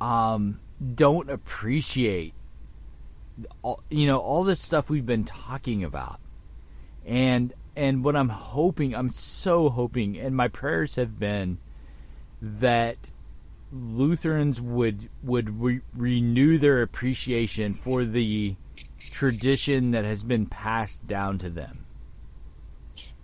um, 0.00 0.60
don't 0.94 1.30
appreciate 1.30 2.34
all, 3.62 3.82
you 3.90 4.06
know 4.06 4.18
all 4.18 4.44
this 4.44 4.60
stuff 4.60 4.90
we've 4.90 5.06
been 5.06 5.24
talking 5.24 5.84
about, 5.84 6.20
and 7.10 7.52
and 7.76 8.04
what 8.04 8.14
I'm 8.16 8.28
hoping, 8.28 8.94
I'm 8.94 9.10
so 9.10 9.68
hoping, 9.68 10.18
and 10.18 10.36
my 10.36 10.48
prayers 10.48 10.94
have 10.94 11.18
been 11.18 11.58
that 12.40 13.10
Lutherans 13.72 14.60
would 14.60 15.10
would 15.22 15.60
re- 15.60 15.80
renew 15.94 16.56
their 16.56 16.82
appreciation 16.82 17.74
for 17.74 18.04
the 18.04 18.56
tradition 18.98 19.90
that 19.90 20.04
has 20.04 20.22
been 20.22 20.46
passed 20.46 21.06
down 21.06 21.38
to 21.38 21.50
them. 21.50 21.84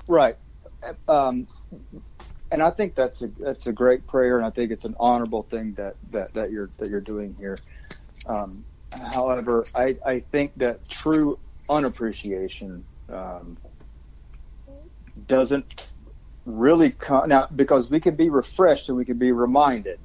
Right. 0.08 0.36
Um, 1.08 1.46
and 2.50 2.62
I 2.62 2.70
think 2.70 2.94
that's 2.94 3.22
a 3.22 3.28
that's 3.38 3.66
a 3.66 3.72
great 3.72 4.06
prayer, 4.06 4.36
and 4.36 4.46
I 4.46 4.50
think 4.50 4.72
it's 4.72 4.84
an 4.84 4.96
honorable 4.98 5.44
thing 5.44 5.74
that 5.74 5.94
that, 6.10 6.34
that 6.34 6.50
you're 6.50 6.70
that 6.78 6.90
you're 6.90 7.00
doing 7.00 7.36
here. 7.38 7.56
Um, 8.26 8.64
However, 8.92 9.64
I, 9.74 9.96
I 10.04 10.20
think 10.20 10.52
that 10.56 10.88
true 10.88 11.38
unappreciation 11.68 12.84
um, 13.08 13.56
doesn't 15.24 15.92
really 16.44 16.90
come 16.90 17.28
now 17.28 17.48
because 17.54 17.90
we 17.90 18.00
can 18.00 18.16
be 18.16 18.30
refreshed 18.30 18.88
and 18.88 18.96
we 18.96 19.04
can 19.04 19.18
be 19.18 19.32
reminded, 19.32 19.98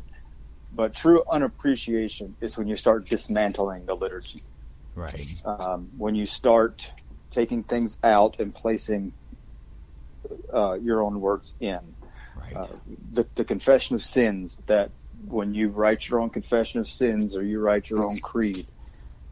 but 0.72 0.93
true 0.93 1.24
unappreciation 1.30 2.36
is 2.41 2.57
when 2.57 2.68
you 2.68 2.76
start 2.76 3.07
dismantling 3.07 3.86
the 3.86 3.95
liturgy. 3.95 4.43
Right. 4.95 5.41
Um, 5.45 5.89
when 5.97 6.16
you 6.16 6.26
start 6.26 6.91
taking 7.30 7.64
things 7.64 7.97
out 8.03 8.39
and 8.39 8.53
placing 8.53 9.14
uh, 10.53 10.74
your 10.74 11.01
own 11.01 11.20
words 11.20 11.55
in. 11.59 11.95
Right. 12.36 12.55
Uh, 12.55 12.68
the, 13.12 13.28
the 13.36 13.45
confession 13.45 13.95
of 13.95 14.01
sins 14.01 14.57
that 14.68 14.91
when 15.26 15.53
you 15.53 15.70
write 15.70 16.07
your 16.07 16.20
own 16.20 16.30
confession 16.30 16.80
of 16.80 16.88
sins 16.88 17.36
or 17.36 17.43
you 17.43 17.59
write 17.59 17.89
your 17.89 18.03
own 18.03 18.20
creed, 18.20 18.68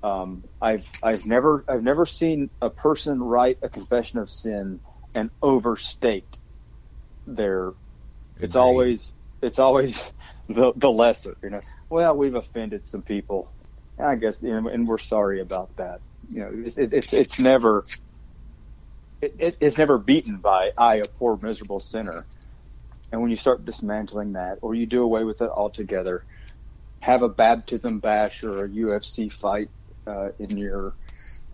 um, 0.01 0.43
I've 0.61 0.89
I've 1.03 1.25
never 1.25 1.65
I've 1.67 1.83
never 1.83 2.05
seen 2.05 2.49
a 2.61 2.69
person 2.69 3.21
write 3.21 3.57
a 3.61 3.69
confession 3.69 4.19
of 4.19 4.29
sin 4.29 4.79
and 5.13 5.29
overstate 5.41 6.37
their. 7.25 7.73
It's 8.39 8.55
always 8.55 9.13
it's 9.41 9.59
always 9.59 10.11
the 10.49 10.73
the 10.75 10.91
lesser. 10.91 11.37
You 11.43 11.49
know, 11.51 11.61
well 11.89 12.15
we've 12.15 12.35
offended 12.35 12.87
some 12.87 13.01
people. 13.01 13.51
I 13.97 14.15
guess 14.15 14.41
you 14.41 14.49
know, 14.49 14.69
and 14.69 14.87
we're 14.87 14.97
sorry 14.97 15.41
about 15.41 15.75
that. 15.77 16.01
You 16.29 16.39
know, 16.41 16.51
it's 16.65 16.77
it, 16.77 16.93
it's, 16.93 17.13
it's 17.13 17.39
never. 17.39 17.85
It, 19.21 19.35
it, 19.37 19.57
it's 19.59 19.77
never 19.77 19.97
beaten 19.97 20.37
by 20.37 20.71
I, 20.77 20.95
a 20.95 21.05
poor 21.05 21.37
miserable 21.41 21.81
sinner. 21.81 22.25
And 23.11 23.21
when 23.21 23.31
you 23.31 23.35
start 23.35 23.65
dismantling 23.65 24.33
that, 24.33 24.59
or 24.61 24.75
you 24.75 24.85
do 24.85 25.03
away 25.03 25.25
with 25.25 25.41
it 25.41 25.49
altogether, 25.49 26.23
have 27.01 27.21
a 27.21 27.29
baptism 27.29 27.99
bash 27.99 28.43
or 28.43 28.65
a 28.65 28.69
UFC 28.69 29.31
fight 29.31 29.69
uh, 30.07 30.29
in 30.37 30.57
your 30.57 30.93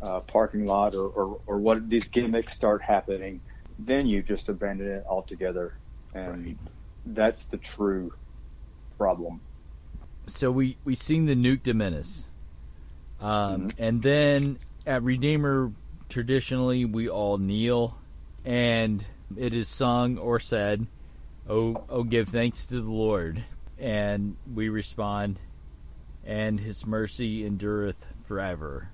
uh, 0.06 0.20
parking 0.22 0.66
lot, 0.66 0.94
or, 0.96 1.08
or, 1.10 1.40
or 1.48 1.58
what 1.58 1.90
these 1.90 2.08
gimmicks 2.10 2.54
start 2.54 2.82
happening, 2.82 3.42
then 3.80 4.06
you 4.06 4.22
just 4.22 4.48
abandon 4.50 4.88
it 4.88 5.04
altogether, 5.10 5.74
and 6.14 6.46
Right. 6.46 6.58
that's 7.08 7.44
the 7.46 7.58
true 7.58 8.14
problem. 8.98 9.42
so 10.28 10.50
we 10.52 10.78
we 10.86 10.96
sing 10.96 11.26
the 11.26 11.36
Nunc 11.36 11.64
Dimittis, 11.64 12.26
um, 13.20 13.68
Mhm. 13.70 13.76
and 13.80 14.02
then 14.04 14.60
at 14.86 15.02
Redeemer 15.04 15.72
traditionally 16.10 16.86
we 16.86 17.10
all 17.10 17.38
kneel, 17.38 17.98
and 18.46 19.06
it 19.36 19.54
is 19.54 19.68
sung 19.68 20.18
or 20.20 20.40
said, 20.40 20.86
"Oh, 21.50 21.84
oh, 21.90 22.04
give 22.04 22.30
thanks 22.30 22.68
to 22.68 22.82
the 22.82 22.90
Lord," 22.92 23.44
and 23.80 24.36
we 24.52 24.70
respond, 24.70 25.40
"And 26.24 26.60
His 26.60 26.86
mercy 26.88 27.44
endureth 27.46 28.06
forever." 28.24 28.90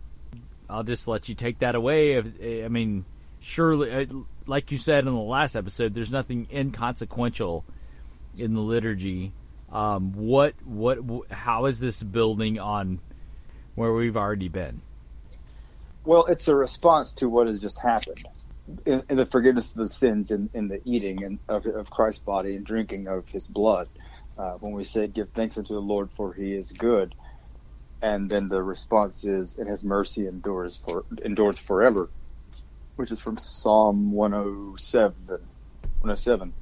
I'll 0.72 0.84
just 0.84 1.08
let 1.08 1.28
you 1.30 1.36
take 1.36 1.60
that 1.60 1.76
away. 1.76 2.14
If- 2.14 2.66
I 2.66 2.70
mean, 2.70 3.06
surely, 3.40 3.92
uh, 3.92 4.06
like 4.48 4.72
you 4.72 4.78
said 4.78 5.06
in 5.06 5.14
the 5.14 5.20
last 5.20 5.56
episode, 5.56 5.94
there's 5.94 6.12
nothing 6.12 6.48
inconsequential 6.52 7.66
in 8.38 8.54
the 8.54 8.62
liturgy. 8.62 9.34
Um, 9.72 10.14
what, 10.14 10.56
what, 10.66 11.30
how 11.30 11.66
is 11.66 11.80
this 11.80 12.02
building 12.02 12.60
on 12.60 13.00
where 13.76 13.94
we've 13.94 14.18
already 14.18 14.50
been? 14.50 14.82
Well, 16.06 16.26
it's 16.26 16.48
a 16.48 16.56
response 16.56 17.14
to 17.14 17.30
what 17.30 17.48
has 17.48 17.62
just 17.62 17.80
happened. 17.80 18.26
In, 18.86 19.04
in 19.10 19.18
the 19.18 19.26
forgiveness 19.26 19.72
of 19.72 19.78
the 19.78 19.90
sins 19.90 20.32
in, 20.32 20.50
in 20.54 20.68
the 20.68 20.82
eating 20.86 21.24
and 21.24 21.40
of, 21.50 21.66
of 21.66 21.90
Christ's 21.90 22.22
body 22.22 22.56
and 22.56 22.66
drinking 22.66 23.08
of 23.08 23.28
his 23.30 23.48
blood. 23.48 23.90
Uh, 24.38 24.54
when 24.54 24.72
we 24.72 24.84
say, 24.84 25.08
give 25.08 25.30
thanks 25.32 25.58
unto 25.58 25.74
the 25.74 25.82
Lord 25.82 26.10
for 26.16 26.34
he 26.34 26.54
is 26.54 26.72
good. 26.72 27.14
And 28.02 28.30
then 28.30 28.50
the 28.50 28.62
response 28.62 29.24
is, 29.24 29.58
and 29.58 29.70
his 29.70 29.84
mercy 29.84 30.28
endures 30.28 30.78
for 30.78 31.06
endures 31.24 31.60
forever, 31.60 32.12
which 32.96 33.12
is 33.12 33.20
from 33.20 33.38
Psalm 33.38 34.12
107. 34.12 35.28
107. 35.28 36.54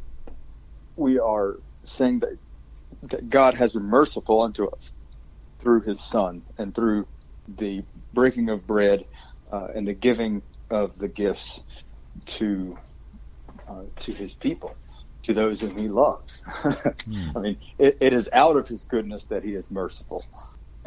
We 0.97 1.19
are 1.19 1.55
saying 1.85 2.19
that, 2.19 2.37
that 3.03 3.29
God 3.29 3.53
has 3.53 3.71
been 3.71 3.85
merciful 3.85 4.41
unto 4.41 4.65
us 4.65 4.93
through 5.59 5.81
his 5.81 6.01
Son 6.01 6.43
and 6.57 6.75
through 6.75 7.07
the 7.47 7.83
breaking 8.13 8.49
of 8.49 8.67
bread 8.67 9.05
uh, 9.51 9.67
and 9.73 9.87
the 9.87 9.93
giving 9.93 10.43
of 10.69 10.97
the 10.97 11.07
gifts 11.07 11.63
to 12.25 12.77
uh, 13.67 13.83
to 13.99 14.11
his 14.11 14.33
people, 14.33 14.75
to 15.23 15.33
those 15.33 15.61
whom 15.61 15.77
he 15.77 15.87
loves. 15.87 16.41
I 16.63 17.39
mean, 17.39 17.59
it, 17.77 17.97
it 18.01 18.13
is 18.13 18.29
out 18.33 18.57
of 18.57 18.67
his 18.67 18.85
goodness 18.85 19.25
that 19.25 19.43
he 19.43 19.53
is 19.53 19.69
merciful, 19.69 20.23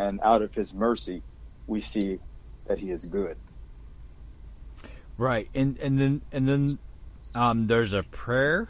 and 0.09 0.21
out 0.23 0.43
of 0.43 0.55
his 0.55 0.75
mercy, 0.75 1.23
we 1.67 1.81
see 1.81 2.19
that 2.67 2.79
he 2.79 2.91
is 2.91 3.07
good. 3.07 3.37
Right, 5.17 5.49
and 5.55 5.79
and 5.79 6.01
then 6.01 6.23
and 6.33 6.49
then 6.49 6.79
um, 7.35 7.67
there's 7.67 7.93
a 7.93 8.03
prayer. 8.03 8.69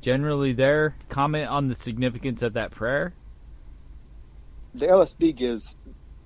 Generally, 0.00 0.52
there 0.52 0.96
comment 1.08 1.48
on 1.48 1.68
the 1.68 1.74
significance 1.74 2.42
of 2.42 2.52
that 2.54 2.72
prayer. 2.72 3.14
The 4.74 4.86
LSB 4.86 5.34
gives 5.34 5.76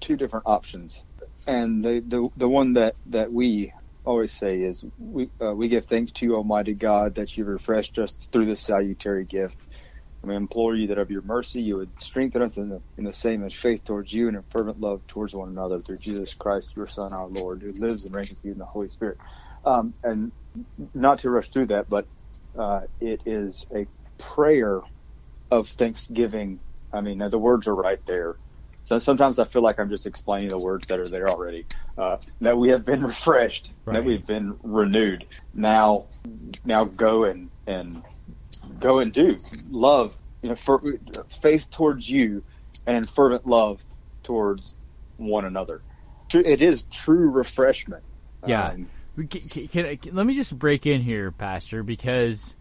two 0.01 0.16
different 0.16 0.47
options, 0.47 1.05
and 1.47 1.85
the 1.85 2.01
the, 2.01 2.29
the 2.37 2.49
one 2.49 2.73
that, 2.75 2.97
that 3.07 3.33
we 3.33 3.73
always 4.05 4.33
say 4.33 4.62
is 4.62 4.85
we 4.99 5.29
uh, 5.41 5.55
we 5.55 5.69
give 5.69 5.85
thanks 5.85 6.12
to 6.12 6.27
you, 6.27 6.35
Almighty 6.35 6.75
God, 6.75 7.16
that 7.16 7.37
you 7.37 7.45
refreshed 7.45 7.99
us 7.99 8.14
through 8.33 8.47
this 8.47 8.61
salutary 8.61 9.25
gift. 9.25 9.61
And 10.23 10.31
we 10.31 10.37
implore 10.37 10.77
you 10.77 10.89
that 10.89 10.99
of 10.99 11.11
your 11.11 11.23
mercy 11.23 11.62
you 11.62 11.77
would 11.79 11.93
strengthen 12.01 12.43
us 12.43 12.59
in 12.59 12.71
the, 12.71 12.83
in 12.99 13.05
the 13.05 13.12
same 13.12 13.45
as 13.45 13.55
faith 13.55 13.85
towards 13.85 14.12
you 14.12 14.29
and 14.29 14.37
in 14.37 14.45
fervent 14.51 14.81
love 14.81 15.07
towards 15.09 15.35
one 15.35 15.49
another 15.51 15.81
through 15.83 15.99
Jesus 15.99 16.35
Christ, 16.35 16.73
your 16.77 16.89
Son, 16.89 17.12
our 17.14 17.29
Lord, 17.29 17.62
who 17.62 17.73
lives 17.73 18.05
and 18.07 18.14
reigns 18.14 18.31
with 18.31 18.41
you 18.45 18.53
in 18.53 18.59
the 18.59 18.66
Holy 18.66 18.89
Spirit. 18.89 19.19
Um, 19.64 19.95
and 20.05 20.33
not 20.95 21.21
to 21.21 21.31
rush 21.31 21.51
through 21.51 21.69
that, 21.69 21.89
but 21.91 22.09
uh, 22.59 22.83
it 23.01 23.23
is 23.27 23.66
a 23.75 23.87
prayer 24.19 24.83
of 25.53 25.69
thanksgiving. 25.71 26.61
I 26.93 27.03
mean, 27.03 27.21
the 27.31 27.39
words 27.39 27.69
are 27.69 27.77
right 27.77 28.01
there. 28.07 28.39
So 28.85 29.01
sometimes 29.01 29.39
I 29.41 29.45
feel 29.47 29.62
like 29.62 29.81
I'm 29.81 29.91
just 29.91 30.07
explaining 30.07 30.51
the 30.51 30.59
words 30.59 30.89
that 30.89 31.01
are 31.01 31.09
there 31.11 31.29
already. 31.29 31.66
Uh, 31.99 32.19
that 32.43 32.59
we 32.59 32.71
have 32.71 32.87
been 32.87 33.05
refreshed, 33.07 33.75
Right. 33.87 33.97
that 33.97 34.05
we've 34.05 34.27
been 34.27 34.57
renewed. 34.64 35.27
Now, 35.55 36.09
now 36.64 36.85
go 36.87 37.25
and 37.27 37.51
and 37.66 38.05
go 38.79 38.99
and 38.99 39.12
do 39.12 39.39
love. 39.70 40.20
You 40.43 40.51
know, 40.51 40.55
for, 40.55 40.81
faith 41.43 41.68
towards 41.70 42.09
you, 42.09 42.45
and 42.87 43.09
fervent 43.09 43.47
love 43.47 43.85
towards 44.22 44.76
one 45.16 45.45
another. 45.45 45.83
It 46.33 46.62
is 46.62 46.85
true 46.85 47.31
refreshment. 47.31 48.05
Yeah. 48.47 48.68
Um, 48.68 48.89
We 49.16 49.26
ca- 49.26 49.41
ca- 49.51 49.66
can 49.66 49.97
can- 49.97 50.14
let 50.14 50.26
me 50.26 50.37
just 50.37 50.57
break 50.57 50.87
in 50.87 51.01
here, 51.01 51.33
Pastor, 51.33 51.83
because 51.83 52.57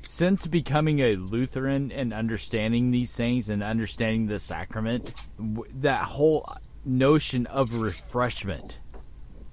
since 0.00 0.46
becoming 0.46 0.98
a 1.00 1.12
Lutheran 1.12 1.92
and 1.92 2.12
understanding 2.12 2.90
these 2.90 3.14
things 3.14 3.48
and 3.48 3.62
understanding 3.62 4.26
the 4.26 4.38
sacrament, 4.38 5.14
that 5.38 6.02
whole 6.02 6.44
notion 6.84 7.46
of 7.46 7.78
refreshment 7.78 8.80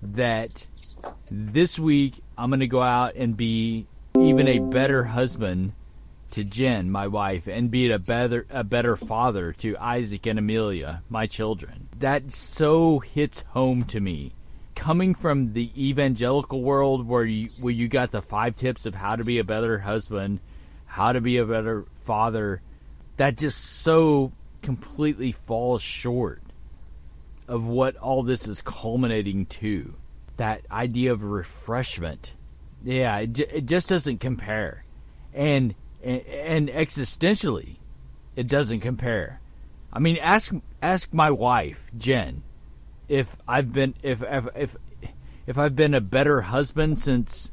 that 0.01 0.65
this 1.29 1.77
week 1.77 2.23
I'm 2.37 2.49
going 2.49 2.61
to 2.61 2.67
go 2.67 2.81
out 2.81 3.15
and 3.15 3.37
be 3.37 3.85
even 4.19 4.47
a 4.47 4.59
better 4.59 5.03
husband 5.03 5.73
to 6.31 6.43
Jen, 6.43 6.91
my 6.91 7.07
wife, 7.07 7.47
and 7.47 7.71
be 7.71 7.91
a 7.91 7.99
better 7.99 8.45
a 8.49 8.63
better 8.63 8.95
father 8.95 9.53
to 9.53 9.77
Isaac 9.77 10.25
and 10.25 10.39
Amelia, 10.39 11.03
my 11.09 11.27
children. 11.27 11.89
That 11.97 12.31
so 12.31 12.99
hits 12.99 13.41
home 13.49 13.83
to 13.83 13.99
me. 13.99 14.33
Coming 14.75 15.13
from 15.13 15.53
the 15.53 15.71
evangelical 15.75 16.61
world 16.61 17.07
where 17.07 17.25
you 17.25 17.49
where 17.59 17.73
you 17.73 17.87
got 17.87 18.11
the 18.11 18.21
five 18.21 18.55
tips 18.55 18.85
of 18.85 18.95
how 18.95 19.15
to 19.15 19.23
be 19.23 19.39
a 19.39 19.43
better 19.43 19.79
husband, 19.79 20.39
how 20.85 21.11
to 21.11 21.21
be 21.21 21.37
a 21.37 21.45
better 21.45 21.85
father, 22.05 22.61
that 23.17 23.37
just 23.37 23.63
so 23.63 24.31
completely 24.61 25.31
falls 25.31 25.81
short 25.81 26.41
of 27.47 27.65
what 27.65 27.97
all 27.97 28.23
this 28.23 28.47
is 28.47 28.61
culminating 28.61 29.45
to. 29.47 29.95
That 30.37 30.61
idea 30.71 31.11
of 31.11 31.23
refreshment. 31.23 32.35
Yeah, 32.83 33.17
it, 33.17 33.39
it 33.39 33.65
just 33.65 33.89
doesn't 33.89 34.19
compare. 34.19 34.85
And, 35.33 35.75
and 36.03 36.69
existentially, 36.69 37.77
it 38.35 38.47
doesn't 38.47 38.79
compare. 38.81 39.39
I 39.91 39.99
mean, 39.99 40.17
ask 40.17 40.53
ask 40.81 41.13
my 41.13 41.31
wife, 41.31 41.87
Jen, 41.97 42.43
if 43.07 43.35
I've 43.47 43.73
been 43.73 43.95
if 44.03 44.21
if 44.21 44.47
if, 44.55 44.77
if 45.47 45.57
I've 45.57 45.75
been 45.75 45.93
a 45.93 46.01
better 46.01 46.41
husband 46.41 46.99
since 46.99 47.51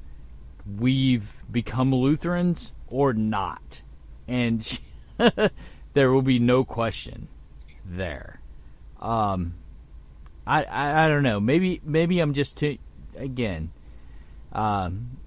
we've 0.78 1.32
become 1.50 1.94
Lutherans 1.94 2.72
or 2.88 3.12
not. 3.12 3.82
And 4.28 4.62
she, 4.62 4.80
there 5.94 6.12
will 6.12 6.22
be 6.22 6.38
no 6.38 6.64
question 6.64 7.28
there. 7.84 8.40
Um 9.00 9.54
I, 10.46 10.62
I 10.64 11.06
I 11.06 11.08
don't 11.08 11.22
know. 11.22 11.40
Maybe 11.40 11.80
maybe 11.84 12.20
I'm 12.20 12.34
just 12.34 12.58
too 12.58 12.78
again. 13.16 13.70
Um, 14.52 15.18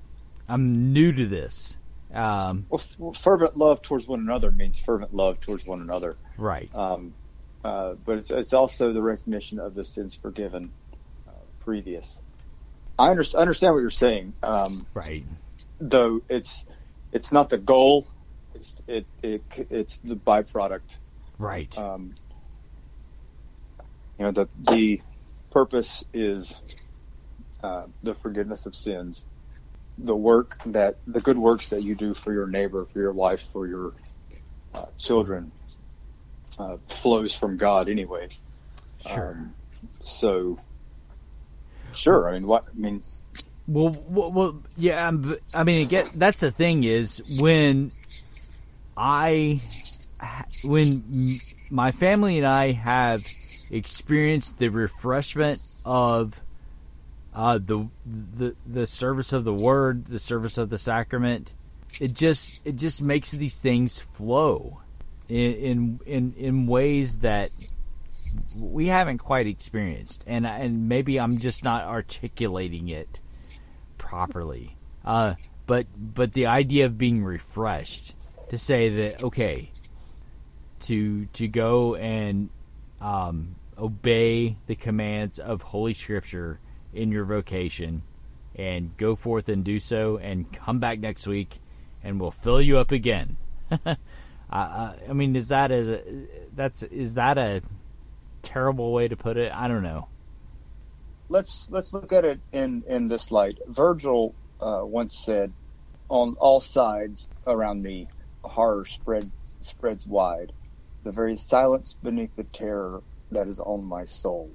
I'm 0.47 0.93
new 0.93 1.11
to 1.11 1.27
this. 1.27 1.77
Um, 2.13 2.67
well, 2.69 2.81
f- 3.11 3.17
fervent 3.21 3.57
love 3.57 3.81
towards 3.81 4.07
one 4.07 4.19
another 4.21 4.51
means 4.51 4.79
fervent 4.79 5.13
love 5.13 5.39
towards 5.39 5.65
one 5.65 5.81
another. 5.81 6.17
right. 6.37 6.71
Um, 6.73 7.15
uh, 7.63 7.93
but 7.95 8.19
it's 8.19 8.31
it's 8.31 8.53
also 8.53 8.93
the 8.93 9.01
recognition 9.01 9.59
of 9.59 9.75
the 9.75 9.85
sins 9.85 10.15
forgiven 10.15 10.73
uh, 11.27 11.31
previous. 11.61 12.21
I 12.97 13.09
under, 13.11 13.23
understand 13.37 13.73
what 13.73 13.81
you're 13.81 13.89
saying, 13.89 14.35
um, 14.43 14.87
Right. 14.93 15.25
though 15.79 16.21
it's 16.29 16.65
it's 17.11 17.31
not 17.31 17.49
the 17.49 17.57
goal. 17.57 18.07
It's 18.55 18.75
it, 18.87 19.07
it 19.23 19.43
it's 19.69 19.99
the 19.99 20.15
byproduct. 20.15 20.99
Right. 21.37 21.77
Um, 21.77 22.15
you 24.19 24.25
know 24.25 24.31
the 24.31 24.49
the 24.57 25.01
purpose 25.51 26.03
is 26.13 26.61
uh, 27.63 27.85
the 28.01 28.15
forgiveness 28.15 28.65
of 28.65 28.75
sins, 28.75 29.27
the 30.01 30.15
work 30.15 30.57
that 30.67 30.97
the 31.07 31.19
good 31.19 31.37
works 31.37 31.69
that 31.69 31.83
you 31.83 31.93
do 31.93 32.13
for 32.13 32.33
your 32.33 32.47
neighbor, 32.47 32.87
for 32.91 32.99
your 32.99 33.11
wife, 33.11 33.41
for 33.51 33.67
your 33.67 33.93
uh, 34.73 34.85
children, 34.97 35.51
uh, 36.57 36.77
flows 36.87 37.35
from 37.35 37.57
God 37.57 37.89
anyway. 37.89 38.29
sure. 39.05 39.31
Um, 39.31 39.53
so, 39.99 40.57
sure. 41.91 42.29
I 42.29 42.33
mean, 42.33 42.47
what 42.47 42.67
I 42.67 42.79
mean, 42.79 43.03
Well, 43.67 43.95
well, 44.07 44.31
well 44.31 44.63
yeah. 44.77 45.11
I 45.53 45.63
mean, 45.63 45.87
get 45.87 46.11
that's 46.15 46.39
the 46.39 46.51
thing 46.51 46.85
is 46.85 47.21
when 47.39 47.91
I, 48.95 49.61
when 50.63 51.39
my 51.69 51.91
family 51.91 52.37
and 52.37 52.47
I 52.47 52.71
have 52.71 53.25
experienced 53.69 54.57
the 54.59 54.69
refreshment 54.69 55.61
of 55.85 56.41
uh, 57.39 57.57
the 57.57 57.87
the 58.05 58.53
the 58.67 58.85
service 58.85 59.31
of 59.31 59.45
the 59.45 59.53
word, 59.53 60.07
the 60.07 60.19
service 60.19 60.57
of 60.57 60.69
the 60.69 60.77
sacrament, 60.77 61.53
it 61.97 62.13
just 62.13 62.59
it 62.65 62.75
just 62.75 63.01
makes 63.01 63.31
these 63.31 63.55
things 63.55 63.97
flow 63.97 64.81
in 65.29 66.01
in 66.05 66.33
in, 66.35 66.67
ways 66.67 67.19
that 67.19 67.51
we 68.57 68.87
haven't 68.87 69.19
quite 69.19 69.47
experienced, 69.47 70.25
and 70.27 70.45
and 70.45 70.89
maybe 70.89 71.17
I'm 71.17 71.37
just 71.37 71.63
not 71.63 71.85
articulating 71.85 72.89
it 72.89 73.21
properly. 73.97 74.75
Uh, 75.05 75.35
but 75.65 75.87
but 75.97 76.33
the 76.33 76.47
idea 76.47 76.87
of 76.87 76.97
being 76.97 77.23
refreshed 77.23 78.15
to 78.49 78.57
say 78.57 78.89
that 78.89 79.23
okay, 79.23 79.71
to 80.81 81.27
to 81.27 81.47
go 81.47 81.95
and 81.95 82.49
um, 82.99 83.55
obey 83.77 84.57
the 84.67 84.75
commands 84.75 85.39
of 85.39 85.61
Holy 85.61 85.93
Scripture 85.93 86.59
in 86.93 87.11
your 87.11 87.25
vocation, 87.25 88.03
and 88.55 88.95
go 88.97 89.15
forth 89.15 89.49
and 89.49 89.63
do 89.63 89.79
so, 89.79 90.17
and 90.17 90.51
come 90.51 90.79
back 90.79 90.99
next 90.99 91.27
week, 91.27 91.59
and 92.03 92.19
we'll 92.19 92.31
fill 92.31 92.61
you 92.61 92.77
up 92.77 92.91
again. 92.91 93.37
uh, 93.85 93.95
I 94.51 95.13
mean, 95.13 95.35
is 95.35 95.49
that 95.49 95.71
a 95.71 96.03
that's 96.55 96.83
is 96.83 97.15
that 97.15 97.37
a 97.37 97.61
terrible 98.41 98.91
way 98.93 99.07
to 99.07 99.15
put 99.15 99.37
it? 99.37 99.51
I 99.53 99.67
don't 99.67 99.83
know. 99.83 100.07
let's 101.29 101.69
let's 101.71 101.93
look 101.93 102.11
at 102.11 102.25
it 102.25 102.39
in 102.51 102.83
in 102.87 103.07
this 103.07 103.31
light. 103.31 103.59
Virgil 103.67 104.33
uh, 104.59 104.81
once 104.83 105.17
said, 105.17 105.53
"On 106.09 106.35
all 106.39 106.59
sides 106.59 107.27
around 107.47 107.81
me, 107.83 108.07
horror 108.43 108.85
spread 108.85 109.31
spreads 109.59 110.07
wide. 110.07 110.51
The 111.03 111.11
very 111.11 111.37
silence 111.37 111.97
beneath 112.01 112.35
the 112.35 112.43
terror 112.43 113.01
that 113.31 113.47
is 113.47 113.59
on 113.59 113.85
my 113.85 114.05
soul." 114.05 114.49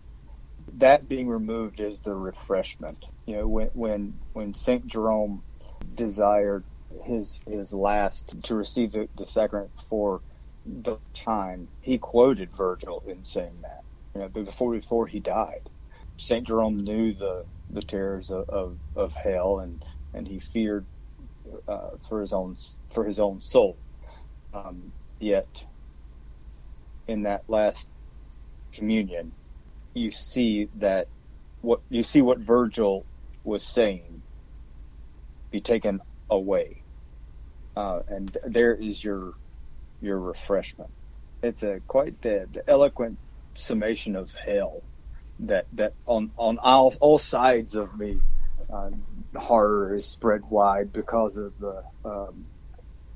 That 0.75 1.09
being 1.09 1.29
removed 1.29 1.81
is 1.81 2.01
the 2.01 2.15
refreshment. 2.15 3.05
You 3.27 3.39
know, 3.39 3.49
when 3.49 3.71
when 3.75 4.21
when 4.35 4.55
Saint 4.55 4.87
Jerome 4.87 5.45
desired 5.95 6.67
his 7.05 7.41
his 7.47 7.73
last 7.75 8.37
to 8.45 8.57
receive 8.57 8.93
the, 8.93 9.09
the 9.17 9.27
sacrament 9.27 9.73
for 9.91 10.23
the 10.67 10.99
time, 11.15 11.71
he 11.81 11.99
quoted 11.99 12.57
Virgil 12.57 13.03
in 13.09 13.25
saying 13.25 13.61
that. 13.63 13.83
You 14.15 14.23
know, 14.23 14.31
before 14.31 14.73
before 14.75 15.09
he 15.09 15.21
died. 15.21 15.63
Saint 16.19 16.47
Jerome 16.49 16.79
knew 16.79 17.15
the 17.15 17.47
the 17.71 17.83
terrors 17.83 18.31
of, 18.31 18.45
of, 18.51 18.79
of 18.97 19.15
hell, 19.15 19.61
and 19.61 19.83
and 20.15 20.29
he 20.29 20.41
feared 20.41 20.87
uh, 21.69 21.91
for 22.09 22.21
his 22.21 22.33
own 22.33 22.57
for 22.93 23.05
his 23.05 23.21
own 23.21 23.41
soul. 23.41 23.81
Um, 24.55 24.93
yet, 25.21 25.49
in 27.09 27.25
that 27.25 27.43
last 27.49 27.89
communion, 28.75 29.35
you 29.95 30.11
see 30.11 30.69
that 30.77 31.09
what 31.61 31.81
you 31.89 32.03
see 32.03 32.21
what 32.21 32.39
Virgil 32.39 33.07
was 33.45 33.65
saying 33.65 34.23
be 35.51 35.61
taken 35.61 36.01
away, 36.29 36.83
uh, 37.77 38.01
and 38.09 38.37
there 38.45 38.75
is 38.75 39.03
your 39.03 39.33
your 40.01 40.21
refreshment. 40.21 40.91
It's 41.43 41.63
a 41.63 41.81
quite 41.87 42.21
the, 42.21 42.47
the 42.51 42.69
eloquent 42.69 43.19
summation 43.55 44.17
of 44.17 44.33
hell 44.45 44.83
that 45.41 45.67
that 45.73 45.95
on 46.07 46.33
on 46.37 46.59
all, 46.59 46.95
all 47.01 47.19
sides 47.19 47.75
of 47.75 47.97
me, 47.97 48.19
uh, 48.73 48.91
horror 49.37 49.95
is 49.95 50.07
spread 50.07 50.43
wide 50.49 50.93
because 50.93 51.37
of 51.37 51.53
the 51.59 51.83
um, 52.05 52.47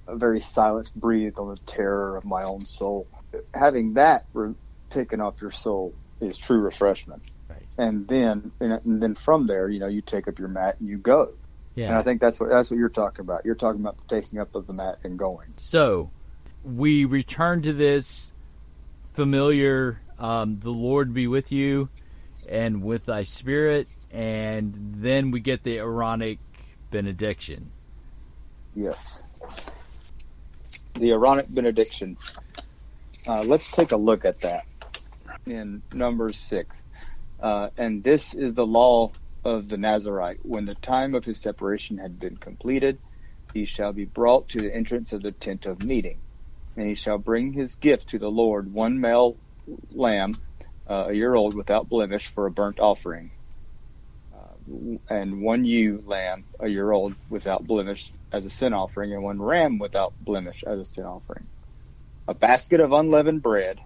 a 0.06 0.16
very 0.16 0.40
silence 0.40 0.90
breathed 0.90 1.38
on 1.38 1.48
the 1.48 1.60
terror 1.66 2.16
of 2.16 2.24
my 2.24 2.44
own 2.44 2.64
soul. 2.64 3.08
Having 3.54 3.94
that 3.94 4.24
re- 4.32 4.54
taken 4.90 5.20
off 5.20 5.42
your 5.42 5.50
soul 5.50 5.94
is 6.20 6.38
true 6.38 6.60
refreshment. 6.60 7.22
Right. 7.48 7.66
And 7.78 8.06
then 8.08 8.52
and 8.60 9.02
then 9.02 9.14
from 9.14 9.46
there, 9.46 9.68
you 9.68 9.78
know, 9.78 9.88
you 9.88 10.00
take 10.00 10.28
up 10.28 10.38
your 10.38 10.48
mat 10.48 10.76
and 10.80 10.88
you 10.88 10.98
go. 10.98 11.32
Yeah. 11.74 11.86
And 11.86 11.94
I 11.94 12.02
think 12.02 12.20
that's 12.20 12.40
what 12.40 12.50
that's 12.50 12.70
what 12.70 12.78
you're 12.78 12.88
talking 12.88 13.20
about. 13.20 13.44
You're 13.44 13.54
talking 13.54 13.80
about 13.80 13.96
taking 14.08 14.38
up 14.38 14.54
of 14.54 14.66
the 14.66 14.72
mat 14.72 14.98
and 15.04 15.18
going. 15.18 15.54
So 15.56 16.10
we 16.64 17.04
return 17.04 17.62
to 17.62 17.72
this 17.72 18.32
familiar 19.12 20.00
um, 20.18 20.58
the 20.58 20.70
Lord 20.70 21.14
be 21.14 21.26
with 21.26 21.52
you 21.52 21.88
and 22.48 22.82
with 22.82 23.06
thy 23.06 23.22
spirit, 23.22 23.88
and 24.10 24.94
then 24.96 25.30
we 25.30 25.40
get 25.40 25.62
the 25.62 25.78
Aaronic 25.78 26.38
benediction. 26.90 27.70
Yes. 28.74 29.22
The 30.94 31.10
Aaronic 31.10 31.52
benediction. 31.52 32.16
Uh, 33.26 33.42
let's 33.42 33.68
take 33.70 33.92
a 33.92 33.96
look 33.96 34.24
at 34.24 34.40
that 34.40 34.64
in 35.46 35.82
Numbers 35.92 36.38
6. 36.38 36.84
Uh, 37.40 37.68
and 37.76 38.02
this 38.02 38.34
is 38.34 38.54
the 38.54 38.66
law 38.66 39.12
of 39.44 39.68
the 39.68 39.76
Nazarite. 39.76 40.40
When 40.42 40.64
the 40.64 40.74
time 40.74 41.14
of 41.14 41.24
his 41.24 41.40
separation 41.40 41.98
had 41.98 42.18
been 42.18 42.36
completed, 42.36 42.98
he 43.52 43.64
shall 43.64 43.92
be 43.92 44.04
brought 44.04 44.50
to 44.50 44.60
the 44.60 44.74
entrance 44.74 45.12
of 45.12 45.22
the 45.22 45.32
tent 45.32 45.66
of 45.66 45.80
meeting. 45.80 46.22
And 46.76 46.88
he 46.88 46.94
shall 46.94 47.18
bring 47.18 47.52
his 47.52 47.76
gift 47.76 48.10
to 48.10 48.18
the 48.18 48.30
Lord 48.30 48.72
one 48.72 49.00
male 49.00 49.38
lamb, 49.90 50.40
uh, 50.88 51.06
a 51.08 51.12
year 51.12 51.34
old 51.34 51.54
without 51.54 51.88
blemish, 51.88 52.28
for 52.28 52.46
a 52.46 52.50
burnt 52.50 52.80
offering 52.80 53.32
and 55.08 55.40
one 55.40 55.64
ewe 55.64 56.02
lamb 56.04 56.46
a 56.60 56.68
year 56.68 56.90
old 56.90 57.14
without 57.28 57.66
blemish 57.66 58.12
as 58.32 58.44
a 58.44 58.50
sin 58.50 58.72
offering, 58.72 59.12
and 59.12 59.22
one 59.22 59.40
ram 59.40 59.78
without 59.78 60.14
blemish 60.20 60.64
as 60.66 60.78
a 60.78 60.84
sin 60.84 61.04
offering. 61.04 61.48
A 62.26 62.34
basket 62.34 62.80
of 62.80 62.92
unleavened 62.92 63.42
bread, 63.42 63.80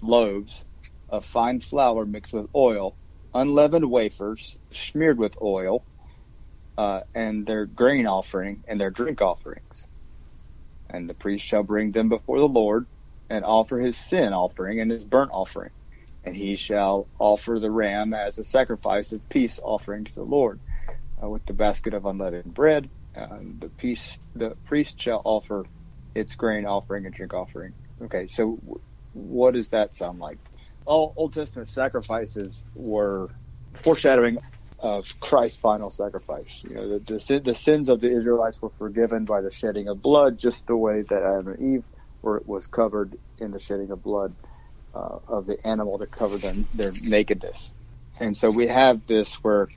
loaves 0.00 0.64
of 1.10 1.26
fine 1.26 1.60
flour 1.60 2.06
mixed 2.06 2.34
with 2.34 2.48
oil, 2.56 2.98
unleavened 3.34 3.90
wafers 3.90 4.56
smeared 4.72 5.18
with 5.18 5.36
oil, 5.42 5.86
uh, 6.78 7.02
and 7.14 7.46
their 7.46 7.66
grain 7.66 8.06
offering 8.06 8.62
and 8.68 8.80
their 8.80 8.90
drink 8.90 9.22
offerings. 9.22 9.88
And 10.90 11.08
the 11.10 11.14
priest 11.14 11.44
shall 11.46 11.64
bring 11.64 11.92
them 11.92 12.08
before 12.10 12.38
the 12.40 12.48
Lord 12.48 12.86
and 13.30 13.44
offer 13.44 13.80
his 13.80 13.98
sin 13.98 14.32
offering 14.34 14.80
and 14.80 14.90
his 14.90 15.04
burnt 15.04 15.30
offering 15.32 15.70
and 16.24 16.36
he 16.36 16.56
shall 16.56 17.08
offer 17.18 17.58
the 17.60 17.70
ram 17.70 18.14
as 18.14 18.38
a 18.38 18.44
sacrifice 18.44 19.12
of 19.12 19.26
peace 19.28 19.58
offering 19.62 20.04
to 20.04 20.14
the 20.14 20.24
Lord, 20.24 20.60
uh, 21.22 21.28
with 21.28 21.44
the 21.46 21.54
basket 21.54 21.94
of 21.94 22.06
unleavened 22.06 22.54
bread. 22.54 22.90
Uh, 23.16 23.38
the 23.58 23.70
peace, 23.78 24.18
the 24.34 24.56
priest 24.66 25.00
shall 25.00 25.22
offer 25.24 25.64
its 26.14 26.36
grain 26.36 26.66
offering 26.66 27.06
and 27.06 27.14
drink 27.14 27.34
offering. 27.34 27.74
Okay, 28.02 28.26
so 28.26 28.56
w- 28.62 28.80
what 29.12 29.54
does 29.54 29.70
that 29.70 29.94
sound 29.96 30.18
like? 30.20 30.38
All 30.90 31.14
Old 31.16 31.34
Testament 31.34 31.68
sacrifices 31.68 32.66
were 32.74 33.30
foreshadowing 33.76 34.38
of 34.80 35.06
Christ's 35.20 35.60
final 35.60 35.90
sacrifice. 35.90 36.64
You 36.68 36.76
know, 36.76 36.90
the, 36.90 37.00
the, 37.00 37.20
sin- 37.20 37.44
the 37.44 37.54
sins 37.54 37.90
of 37.90 38.00
the 38.02 38.12
Israelites 38.16 38.62
were 38.62 38.72
forgiven 38.78 39.26
by 39.26 39.42
the 39.42 39.52
shedding 39.52 39.88
of 39.88 40.02
blood, 40.02 40.38
just 40.38 40.66
the 40.68 40.76
way 40.76 41.02
that 41.10 41.24
Adam 41.24 41.48
and 41.50 41.76
Eve 41.76 41.86
were 42.22 42.42
was 42.46 42.68
covered 42.68 43.16
in 43.38 43.52
the 43.52 43.60
shedding 43.60 43.92
of 43.92 44.02
blood 44.04 44.36
uh, 44.94 45.18
of 45.28 45.46
the 45.46 45.58
animal 45.66 45.98
to 46.00 46.08
cover 46.08 46.38
them, 46.38 46.68
their 46.74 46.92
nakedness. 47.04 47.72
And 48.20 48.36
so 48.36 48.50
we 48.50 48.68
have 48.68 49.06
this 49.06 49.36
where 49.42 49.68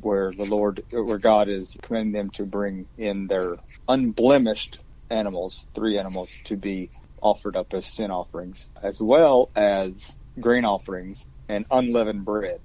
where 0.00 0.32
the 0.32 0.46
Lord, 0.46 0.82
where 0.92 1.18
God 1.18 1.48
is 1.50 1.76
commanding 1.82 2.12
them 2.14 2.30
to 2.32 2.46
bring 2.46 2.88
in 2.98 3.28
their 3.28 3.56
unblemished 3.88 4.80
animals, 5.10 5.66
three 5.76 5.98
animals, 5.98 6.32
to 6.46 6.58
be 6.58 6.90
offered 7.22 7.56
up 7.56 7.74
as 7.74 7.86
sin 7.86 8.10
offerings, 8.10 8.68
as 8.82 9.02
well 9.02 9.52
as 9.56 10.16
grain 10.40 10.64
offerings 10.64 11.26
and 11.48 11.66
unleavened 11.70 12.24
bread. 12.24 12.60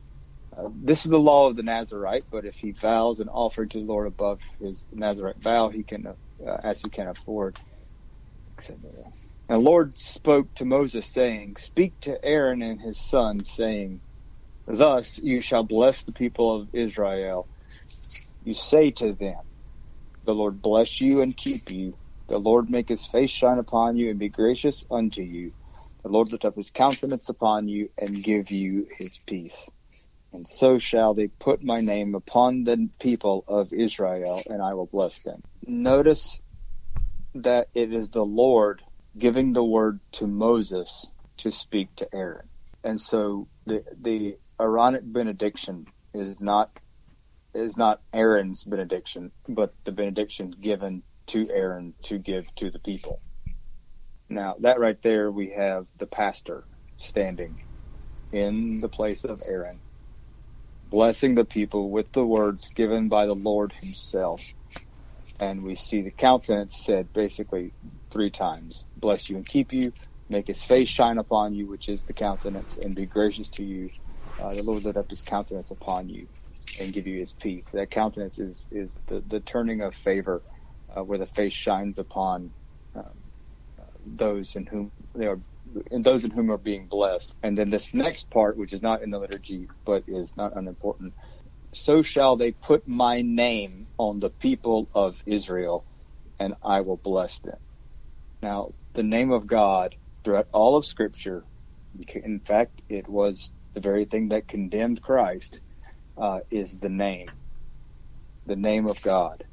Uh, 0.57 0.69
this 0.73 1.05
is 1.05 1.11
the 1.11 1.19
law 1.19 1.47
of 1.49 1.55
the 1.57 1.63
Nazarite, 1.63 2.25
but 2.31 2.45
if 2.45 2.57
he 2.57 2.71
vows 2.71 3.19
an 3.21 3.29
offering 3.29 3.69
to 3.69 3.79
the 3.79 3.85
Lord 3.85 4.07
above 4.07 4.39
his 4.59 4.85
Nazarite 4.91 5.41
vow, 5.41 5.69
he 5.69 5.83
can, 5.83 6.07
uh, 6.07 6.57
as 6.63 6.81
he 6.81 6.89
can 6.89 7.07
afford, 7.09 7.57
And 9.49 9.57
the 9.63 9.69
Lord 9.69 9.97
spoke 9.97 10.53
to 10.55 10.65
Moses, 10.65 11.07
saying, 11.07 11.57
Speak 11.57 11.99
to 12.01 12.23
Aaron 12.23 12.61
and 12.61 12.81
his 12.81 12.99
sons, 12.99 13.51
saying, 13.51 14.01
Thus 14.67 15.19
you 15.19 15.41
shall 15.41 15.63
bless 15.63 16.03
the 16.03 16.13
people 16.13 16.61
of 16.61 16.69
Israel. 16.73 17.49
You 18.43 18.53
say 18.53 18.91
to 18.93 19.13
them, 19.13 19.39
The 20.25 20.33
Lord 20.35 20.61
bless 20.61 21.01
you 21.01 21.21
and 21.21 21.37
keep 21.37 21.71
you. 21.71 21.99
The 22.29 22.39
Lord 22.39 22.69
make 22.69 22.89
his 22.89 23.05
face 23.05 23.31
shine 23.31 23.59
upon 23.59 23.97
you 23.97 24.11
and 24.11 24.19
be 24.19 24.29
gracious 24.29 24.83
unto 24.91 25.23
you. 25.23 25.53
The 26.07 26.13
Lord 26.13 26.31
lift 26.31 26.45
up 26.45 26.55
his 26.55 26.71
countenance 26.71 27.27
upon 27.27 27.67
you 27.67 27.89
and 27.97 28.23
give 28.23 28.49
you 28.49 28.87
his 28.97 29.19
peace. 29.27 29.67
And 30.31 30.47
so 30.47 30.79
shall 30.79 31.13
they 31.13 31.27
put 31.27 31.61
my 31.61 31.81
name 31.81 32.15
upon 32.15 32.63
the 32.63 32.89
people 32.97 33.43
of 33.45 33.73
Israel, 33.73 34.41
and 34.49 34.61
I 34.61 34.73
will 34.73 34.85
bless 34.85 35.19
them. 35.19 35.43
Notice 35.65 36.39
that 37.35 37.67
it 37.73 37.91
is 37.93 38.09
the 38.09 38.23
Lord 38.23 38.81
giving 39.17 39.51
the 39.51 39.65
word 39.65 39.99
to 40.13 40.27
Moses 40.27 41.05
to 41.39 41.51
speak 41.51 41.89
to 41.97 42.07
Aaron. 42.15 42.47
And 42.85 43.01
so 43.01 43.49
the 43.65 43.83
the 44.01 44.37
Aaronic 44.61 45.03
benediction 45.03 45.87
is 46.13 46.39
not 46.39 46.71
is 47.53 47.75
not 47.75 48.01
Aaron's 48.13 48.63
benediction, 48.63 49.33
but 49.49 49.73
the 49.83 49.91
benediction 49.91 50.51
given 50.51 51.03
to 51.27 51.49
Aaron 51.51 51.95
to 52.03 52.17
give 52.17 52.47
to 52.55 52.71
the 52.71 52.79
people. 52.79 53.21
Now 54.29 54.55
that 54.61 54.79
right 54.79 55.01
there 55.01 55.31
we 55.31 55.51
have 55.57 55.87
the 55.97 56.07
pastor 56.07 56.65
standing 56.97 57.59
in 58.31 58.81
the 58.81 58.89
place 58.89 59.25
of 59.25 59.41
Aaron, 59.47 59.81
blessing 60.83 61.35
the 61.35 61.45
people 61.45 61.91
with 61.91 62.11
the 62.13 62.25
words 62.25 62.69
given 62.75 63.09
by 63.09 63.27
the 63.27 63.35
Lord 63.35 63.73
himself. 63.81 64.43
And 65.39 65.63
we 65.63 65.75
see 65.75 66.01
the 66.03 66.11
countenance 66.11 66.77
said 66.83 67.13
basically 67.13 67.73
three 68.11 68.31
times. 68.31 68.85
Bless 68.97 69.29
you 69.29 69.37
and 69.37 69.47
keep 69.47 69.73
you, 69.73 69.93
make 70.29 70.47
his 70.47 70.63
face 70.63 70.89
shine 70.89 71.19
upon 71.19 71.55
you, 71.55 71.67
which 71.67 71.89
is 71.89 72.05
the 72.05 72.13
countenance, 72.13 72.77
and 72.81 72.95
be 72.95 73.07
gracious 73.07 73.51
to 73.51 73.63
you. 73.65 73.91
Uh, 74.39 74.55
the 74.55 74.63
Lord 74.63 74.85
lift 74.85 74.97
up 74.97 75.11
his 75.11 75.23
countenance 75.23 75.71
upon 75.71 76.09
you 76.09 76.29
and 76.79 76.93
give 76.93 77.07
you 77.07 77.19
his 77.19 77.33
peace. 77.33 77.71
That 77.71 77.91
countenance 77.91 78.39
is, 78.39 78.67
is 78.71 78.97
the, 79.07 79.23
the 79.27 79.41
turning 79.41 79.81
of 79.81 79.95
favor, 79.95 80.43
uh, 80.95 81.03
where 81.03 81.19
the 81.19 81.27
face 81.27 81.53
shines 81.53 81.99
upon 81.99 82.53
those 84.15 84.55
in 84.55 84.65
whom 84.65 84.91
they 85.15 85.27
are, 85.27 85.41
and 85.91 86.03
those 86.03 86.23
in 86.23 86.31
whom 86.31 86.51
are 86.51 86.57
being 86.57 86.87
blessed. 86.87 87.35
And 87.43 87.57
then 87.57 87.69
this 87.69 87.93
next 87.93 88.29
part, 88.31 88.57
which 88.57 88.73
is 88.73 88.81
not 88.81 89.03
in 89.03 89.09
the 89.11 89.19
liturgy, 89.19 89.67
but 89.85 90.05
is 90.07 90.33
not 90.37 90.55
unimportant. 90.55 91.13
So 91.73 92.01
shall 92.01 92.37
they 92.37 92.51
put 92.51 92.87
my 92.87 93.21
name 93.21 93.87
on 93.97 94.19
the 94.19 94.29
people 94.29 94.89
of 94.93 95.21
Israel, 95.25 95.85
and 96.39 96.55
I 96.63 96.81
will 96.81 96.97
bless 96.97 97.39
them. 97.39 97.57
Now, 98.41 98.73
the 98.93 99.03
name 99.03 99.31
of 99.31 99.47
God 99.47 99.95
throughout 100.23 100.47
all 100.53 100.75
of 100.77 100.85
Scripture, 100.85 101.45
in 102.15 102.39
fact, 102.41 102.81
it 102.89 103.09
was 103.09 103.51
the 103.73 103.81
very 103.81 104.05
thing 104.05 104.29
that 104.29 104.47
condemned 104.47 105.01
Christ, 105.01 105.61
uh, 106.17 106.39
is 106.51 106.77
the 106.77 106.89
name, 106.89 107.29
the 108.45 108.55
name 108.55 108.87
of 108.87 109.01
God. 109.01 109.43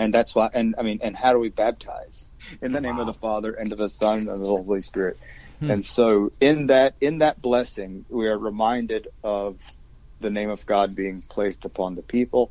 And 0.00 0.14
that's 0.14 0.34
why, 0.34 0.48
and 0.54 0.76
I 0.78 0.82
mean, 0.82 1.00
and 1.02 1.14
how 1.14 1.34
do 1.34 1.38
we 1.38 1.50
baptize? 1.50 2.26
In 2.62 2.72
the 2.72 2.80
name 2.80 2.96
wow. 2.96 3.02
of 3.02 3.06
the 3.08 3.20
Father 3.20 3.52
and 3.52 3.70
of 3.70 3.76
the 3.76 3.90
Son 3.90 4.20
and 4.20 4.30
of 4.30 4.38
the 4.38 4.46
Holy 4.46 4.80
Spirit. 4.80 5.18
Hmm. 5.58 5.72
And 5.72 5.84
so, 5.84 6.32
in 6.40 6.68
that, 6.68 6.94
in 7.02 7.18
that 7.18 7.42
blessing, 7.42 8.06
we 8.08 8.26
are 8.28 8.38
reminded 8.38 9.08
of 9.22 9.58
the 10.18 10.30
name 10.30 10.48
of 10.48 10.64
God 10.64 10.96
being 10.96 11.20
placed 11.28 11.66
upon 11.66 11.96
the 11.96 12.02
people, 12.02 12.50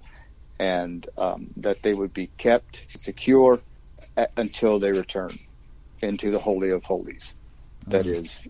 and 0.60 1.10
um, 1.18 1.50
that 1.58 1.82
they 1.82 1.92
would 1.92 2.14
be 2.14 2.28
kept 2.38 2.86
secure 3.00 3.60
until 4.38 4.80
they 4.80 4.92
return 4.92 5.36
into 6.04 6.30
the 6.30 6.40
Holy 6.40 6.70
of 6.70 6.84
Holies, 6.84 7.36
that 7.88 8.06
mm-hmm. 8.06 8.26
is 8.26 8.44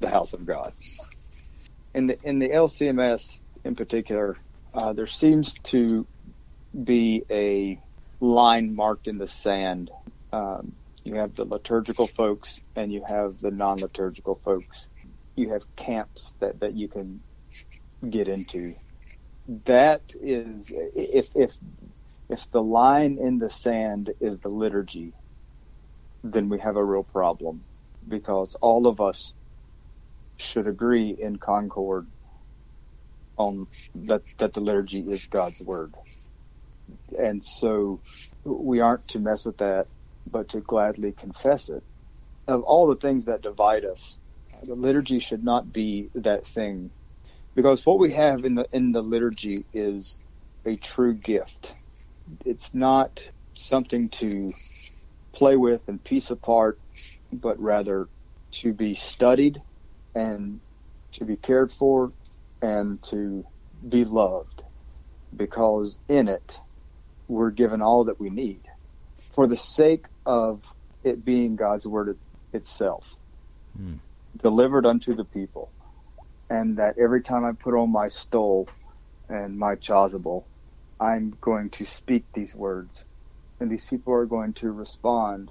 the 0.00 0.10
house 0.10 0.34
of 0.34 0.44
God. 0.44 0.74
In 1.94 2.08
the 2.08 2.18
in 2.22 2.40
the 2.40 2.50
LCMS 2.50 3.40
in 3.64 3.74
particular, 3.74 4.36
uh, 4.74 4.92
there 4.92 5.06
seems 5.06 5.54
to 5.54 6.06
be 6.84 7.24
a 7.30 7.80
line 8.20 8.74
marked 8.74 9.08
in 9.08 9.18
the 9.18 9.26
sand. 9.28 9.90
Um, 10.32 10.74
you 11.04 11.16
have 11.16 11.34
the 11.34 11.44
liturgical 11.44 12.08
folks 12.08 12.60
and 12.76 12.92
you 12.92 13.04
have 13.08 13.38
the 13.38 13.50
non-liturgical 13.52 14.36
folks. 14.44 14.88
You 15.36 15.50
have 15.52 15.64
camps 15.76 16.34
that, 16.40 16.60
that 16.60 16.74
you 16.74 16.88
can 16.88 17.22
get 18.08 18.28
into. 18.28 18.74
That 19.66 20.02
is, 20.20 20.72
if 20.74 21.28
if 21.34 21.56
if 22.30 22.50
the 22.52 22.62
line 22.62 23.18
in 23.20 23.38
the 23.38 23.50
sand 23.50 24.12
is 24.20 24.40
the 24.40 24.48
liturgy, 24.50 25.14
then 26.24 26.48
we 26.48 26.60
have 26.60 26.76
a 26.76 26.84
real 26.84 27.04
problem 27.04 27.66
because 28.06 28.56
all 28.62 28.86
of 28.88 29.00
us 29.00 29.34
should 30.38 30.66
agree 30.68 31.16
in 31.18 31.36
concord 31.36 32.08
on 33.38 33.66
that 33.94 34.22
that 34.38 34.54
the 34.54 34.60
liturgy 34.60 35.00
is 35.00 35.26
God's 35.26 35.60
word. 35.60 35.94
And 37.18 37.42
so 37.44 38.02
we 38.44 38.80
aren't 38.80 39.08
to 39.08 39.20
mess 39.20 39.46
with 39.46 39.58
that, 39.58 39.88
but 40.30 40.50
to 40.50 40.60
gladly 40.60 41.12
confess 41.12 41.68
it. 41.68 41.82
Of 42.48 42.62
all 42.62 42.86
the 42.86 42.96
things 42.96 43.26
that 43.26 43.42
divide 43.42 43.84
us, 43.84 44.18
the 44.62 44.74
liturgy 44.74 45.18
should 45.18 45.44
not 45.44 45.72
be 45.72 46.10
that 46.14 46.46
thing. 46.46 46.92
Because 47.54 47.86
what 47.86 47.98
we 47.98 48.12
have 48.12 48.44
in 48.44 48.54
the 48.54 48.68
in 48.72 48.92
the 48.92 49.02
liturgy 49.02 49.66
is 49.72 50.20
a 50.66 50.76
true 50.76 51.14
gift. 51.14 51.74
It's 52.44 52.74
not 52.74 53.20
something 53.54 54.10
to 54.10 54.52
play 55.34 55.56
with 55.56 55.82
and 55.88 56.02
piece 56.02 56.30
apart, 56.30 56.78
but 57.32 57.60
rather 57.60 58.08
to 58.52 58.72
be 58.72 58.94
studied 58.94 59.62
and 60.14 60.60
to 61.12 61.24
be 61.24 61.36
cared 61.36 61.72
for 61.72 62.12
and 62.62 63.02
to 63.10 63.44
be 63.88 64.04
loved 64.04 64.62
because 65.34 65.98
in 66.08 66.28
it 66.28 66.58
we're 67.28 67.50
given 67.50 67.82
all 67.82 68.04
that 68.04 68.20
we 68.20 68.30
need 68.30 68.62
for 69.34 69.46
the 69.46 69.56
sake 69.56 70.06
of 70.24 70.62
it 71.04 71.24
being 71.24 71.56
God's 71.56 71.86
word 71.86 72.18
itself, 72.52 73.16
mm. 73.78 73.98
delivered 74.42 74.86
unto 74.86 75.14
the 75.14 75.24
people. 75.24 75.70
And 76.48 76.78
that 76.78 76.98
every 76.98 77.22
time 77.22 77.44
I 77.44 77.52
put 77.52 77.74
on 77.74 77.90
my 77.90 78.08
stole 78.08 78.68
and 79.28 79.58
my 79.58 79.74
chasuble, 79.74 80.44
I'm 81.00 81.36
going 81.40 81.70
to 81.70 81.86
speak 81.86 82.24
these 82.32 82.54
words 82.54 83.04
and 83.60 83.70
these 83.70 83.84
people 83.84 84.12
are 84.12 84.26
going 84.26 84.52
to 84.54 84.70
respond 84.70 85.50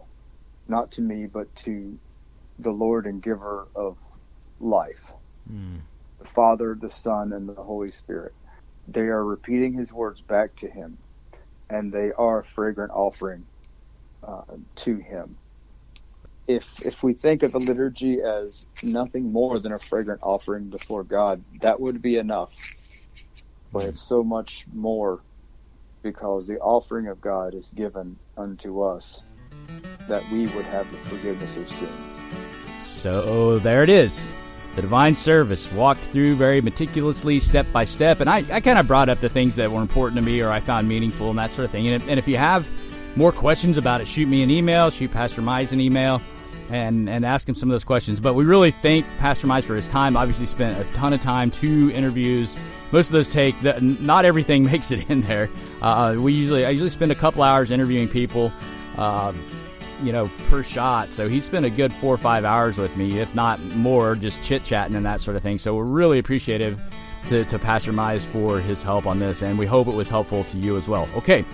not 0.67 0.91
to 0.93 1.01
me 1.01 1.27
but 1.27 1.53
to 1.55 1.99
the 2.59 2.71
Lord 2.71 3.05
and 3.05 3.21
giver 3.21 3.67
of 3.75 3.97
life. 4.59 5.13
Mm. 5.51 5.81
The 6.19 6.25
Father, 6.25 6.77
the 6.79 6.89
Son, 6.89 7.33
and 7.33 7.49
the 7.49 7.61
Holy 7.61 7.89
Spirit. 7.89 8.33
They 8.87 9.01
are 9.01 9.23
repeating 9.23 9.73
his 9.73 9.91
words 9.91 10.21
back 10.21 10.55
to 10.57 10.69
him, 10.69 10.97
and 11.69 11.91
they 11.91 12.11
are 12.17 12.39
a 12.39 12.43
fragrant 12.43 12.91
offering 12.91 13.45
uh, 14.23 14.43
to 14.75 14.97
him. 14.97 15.35
If 16.47 16.85
if 16.85 17.03
we 17.03 17.13
think 17.13 17.41
of 17.43 17.51
the 17.51 17.59
liturgy 17.59 18.21
as 18.21 18.67
nothing 18.83 19.31
more 19.31 19.59
than 19.59 19.71
a 19.71 19.79
fragrant 19.79 20.21
offering 20.23 20.69
before 20.69 21.03
God, 21.03 21.43
that 21.61 21.79
would 21.79 22.01
be 22.01 22.17
enough. 22.17 22.53
But 23.73 23.85
it's 23.85 24.01
so 24.01 24.23
much 24.23 24.65
more 24.73 25.21
because 26.03 26.45
the 26.45 26.59
offering 26.59 27.07
of 27.07 27.19
God 27.19 27.55
is 27.55 27.71
given 27.71 28.17
unto 28.37 28.83
us 28.83 29.23
that 30.07 30.23
we 30.31 30.45
would 30.47 30.65
have 30.65 30.89
the 30.91 30.97
forgiveness 31.09 31.57
of 31.57 31.67
sins. 31.67 32.15
So 32.79 33.57
there 33.57 33.81
it 33.81 33.89
is. 33.89 34.29
The 34.75 34.81
divine 34.81 35.15
service 35.15 35.71
walked 35.71 36.01
through 36.01 36.35
very 36.35 36.61
meticulously, 36.61 37.39
step 37.39 37.65
by 37.71 37.85
step, 37.85 38.19
and 38.19 38.29
I, 38.29 38.43
I 38.51 38.59
kind 38.59 38.77
of 38.77 38.87
brought 38.87 39.09
up 39.09 39.19
the 39.21 39.29
things 39.29 39.55
that 39.55 39.71
were 39.71 39.81
important 39.81 40.19
to 40.19 40.25
me 40.25 40.41
or 40.41 40.49
I 40.49 40.59
found 40.59 40.87
meaningful 40.87 41.29
and 41.29 41.39
that 41.39 41.51
sort 41.51 41.65
of 41.65 41.71
thing. 41.71 41.87
And, 41.87 42.03
and 42.09 42.19
if 42.19 42.27
you 42.27 42.37
have 42.37 42.67
more 43.15 43.31
questions 43.31 43.77
about 43.77 44.01
it, 44.01 44.07
shoot 44.07 44.27
me 44.27 44.43
an 44.43 44.51
email, 44.51 44.89
shoot 44.89 45.11
Pastor 45.11 45.41
Mize 45.41 45.71
an 45.71 45.79
email, 45.79 46.21
and, 46.69 47.09
and 47.09 47.25
ask 47.25 47.47
him 47.47 47.55
some 47.55 47.69
of 47.69 47.73
those 47.73 47.85
questions. 47.85 48.19
But 48.19 48.33
we 48.33 48.43
really 48.43 48.71
thank 48.71 49.05
Pastor 49.17 49.47
Mize 49.47 49.63
for 49.63 49.75
his 49.75 49.87
time. 49.87 50.17
Obviously, 50.17 50.45
spent 50.45 50.77
a 50.77 50.93
ton 50.93 51.13
of 51.13 51.21
time, 51.21 51.51
two 51.51 51.91
interviews, 51.91 52.57
most 52.91 53.07
of 53.07 53.13
those 53.13 53.29
take 53.29 53.59
the, 53.61 53.79
not 53.81 54.25
everything 54.25 54.63
makes 54.71 54.91
it 54.91 55.09
in 55.09 55.21
there. 55.21 55.49
Uh, 55.81 56.15
we 56.17 56.33
usually 56.33 56.65
I 56.65 56.69
usually 56.69 56.89
spend 56.89 57.11
a 57.11 57.15
couple 57.15 57.43
hours 57.43 57.71
interviewing 57.71 58.07
people, 58.07 58.51
uh, 58.97 59.33
you 60.01 60.11
know, 60.11 60.29
per 60.49 60.63
shot. 60.63 61.09
So 61.09 61.27
he 61.27 61.41
spent 61.41 61.65
a 61.65 61.69
good 61.69 61.93
four 61.93 62.13
or 62.13 62.17
five 62.17 62.45
hours 62.45 62.77
with 62.77 62.95
me, 62.97 63.19
if 63.19 63.33
not 63.35 63.61
more, 63.75 64.15
just 64.15 64.43
chit 64.43 64.63
chatting 64.63 64.95
and 64.95 65.05
that 65.05 65.21
sort 65.21 65.37
of 65.37 65.43
thing. 65.43 65.57
So 65.59 65.75
we're 65.75 65.83
really 65.83 66.19
appreciative 66.19 66.79
to, 67.29 67.45
to 67.45 67.59
Pastor 67.59 67.91
Mize 67.91 68.21
for 68.21 68.59
his 68.59 68.83
help 68.83 69.05
on 69.05 69.19
this, 69.19 69.41
and 69.41 69.57
we 69.57 69.65
hope 69.65 69.87
it 69.87 69.95
was 69.95 70.09
helpful 70.09 70.43
to 70.45 70.57
you 70.57 70.77
as 70.77 70.87
well. 70.87 71.09
Okay. 71.15 71.45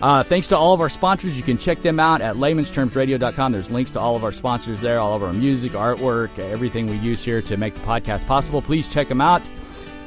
Uh, 0.00 0.24
thanks 0.24 0.48
to 0.48 0.56
all 0.56 0.74
of 0.74 0.80
our 0.80 0.88
sponsors. 0.88 1.36
You 1.36 1.44
can 1.44 1.56
check 1.56 1.80
them 1.82 2.00
out 2.00 2.20
at 2.20 2.34
laymanstermsradio.com. 2.34 3.52
There's 3.52 3.70
links 3.70 3.92
to 3.92 4.00
all 4.00 4.16
of 4.16 4.24
our 4.24 4.32
sponsors 4.32 4.80
there, 4.80 4.98
all 4.98 5.14
of 5.14 5.22
our 5.22 5.32
music, 5.32 5.72
artwork, 5.72 6.36
everything 6.40 6.88
we 6.88 6.96
use 6.96 7.24
here 7.24 7.40
to 7.42 7.56
make 7.56 7.74
the 7.74 7.80
podcast 7.80 8.26
possible. 8.26 8.60
Please 8.60 8.92
check 8.92 9.08
them 9.08 9.20
out 9.20 9.42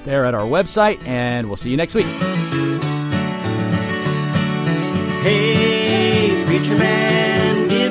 there 0.04 0.26
at 0.26 0.36
our 0.36 0.42
website, 0.42 1.02
and 1.08 1.48
we'll 1.48 1.56
see 1.56 1.70
you 1.70 1.78
next 1.78 1.96
week. 1.96 2.06
Hey, 5.24 6.44
preacher 6.46 6.78
man, 6.78 7.35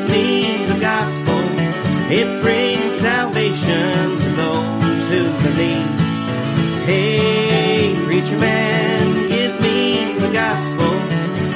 me 0.08 0.66
the 0.66 0.78
gospel. 0.80 1.40
It 2.10 2.28
brings 2.42 2.94
salvation 3.00 4.18
to 4.22 4.28
those 4.42 5.02
who 5.12 5.22
believe. 5.46 5.90
Hey, 6.84 7.94
preacher 8.06 8.38
man, 8.38 9.28
give 9.28 9.60
me 9.60 10.18
the 10.18 10.30
gospel. 10.32 10.90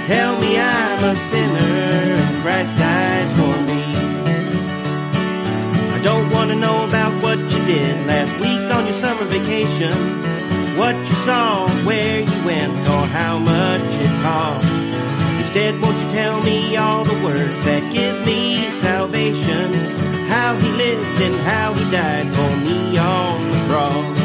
Tell 0.07 0.39
me 0.41 0.59
I'm 0.59 1.05
a 1.05 1.15
sinner 1.15 2.43
Christ 2.43 2.79
died 2.79 3.29
for 3.37 3.55
me. 3.69 3.83
I 5.97 6.01
don't 6.03 6.31
want 6.33 6.51
to 6.51 6.57
know 6.57 6.87
about 6.89 7.13
what 7.23 7.39
you 7.39 7.61
did 7.67 8.07
last 8.07 8.33
week 8.41 8.73
on 8.75 8.87
your 8.87 8.95
summer 8.95 9.25
vacation. 9.25 9.93
What 10.79 10.95
you 10.97 11.17
saw, 11.27 11.69
where 11.85 12.21
you 12.21 12.45
went, 12.47 12.73
or 12.89 13.05
how 13.19 13.39
much 13.39 13.83
it 14.07 14.23
cost. 14.23 14.67
Instead, 15.41 15.81
won't 15.83 15.98
tell 16.19 16.43
me 16.43 16.77
all 16.77 17.05
the 17.05 17.19
words 17.27 17.59
that 17.69 17.83
give 17.93 18.17
me 18.27 18.41
salvation. 18.87 19.67
How 20.35 20.51
he 20.63 20.69
lived 20.85 21.19
and 21.27 21.37
how 21.51 21.69
he 21.79 21.85
died 21.91 22.29
for 22.37 22.53
me 22.67 22.99
on 22.99 23.37
the 23.55 23.61
cross. 23.69 24.19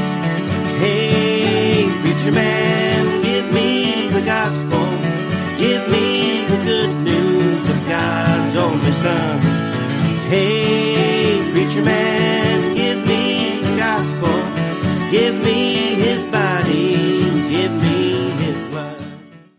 Hey, 0.81 1.85
preacher 2.01 2.31
man, 2.31 3.21
give 3.27 3.47
me 3.57 4.09
the 4.09 4.23
gospel. 4.35 4.85
Give 5.63 5.83
me 5.95 6.07
the 6.51 6.59
good 6.69 6.93
news 7.09 7.63
of 7.73 7.79
God's 7.87 8.55
only 8.65 8.93
Son. 9.03 9.39
Hey, 10.33 11.47
preacher 11.51 11.83
man, 11.83 12.75
give 12.81 12.99
me 13.11 13.23
the 13.67 13.73
gospel. 13.85 14.35
Give 15.11 15.35
me 15.45 15.92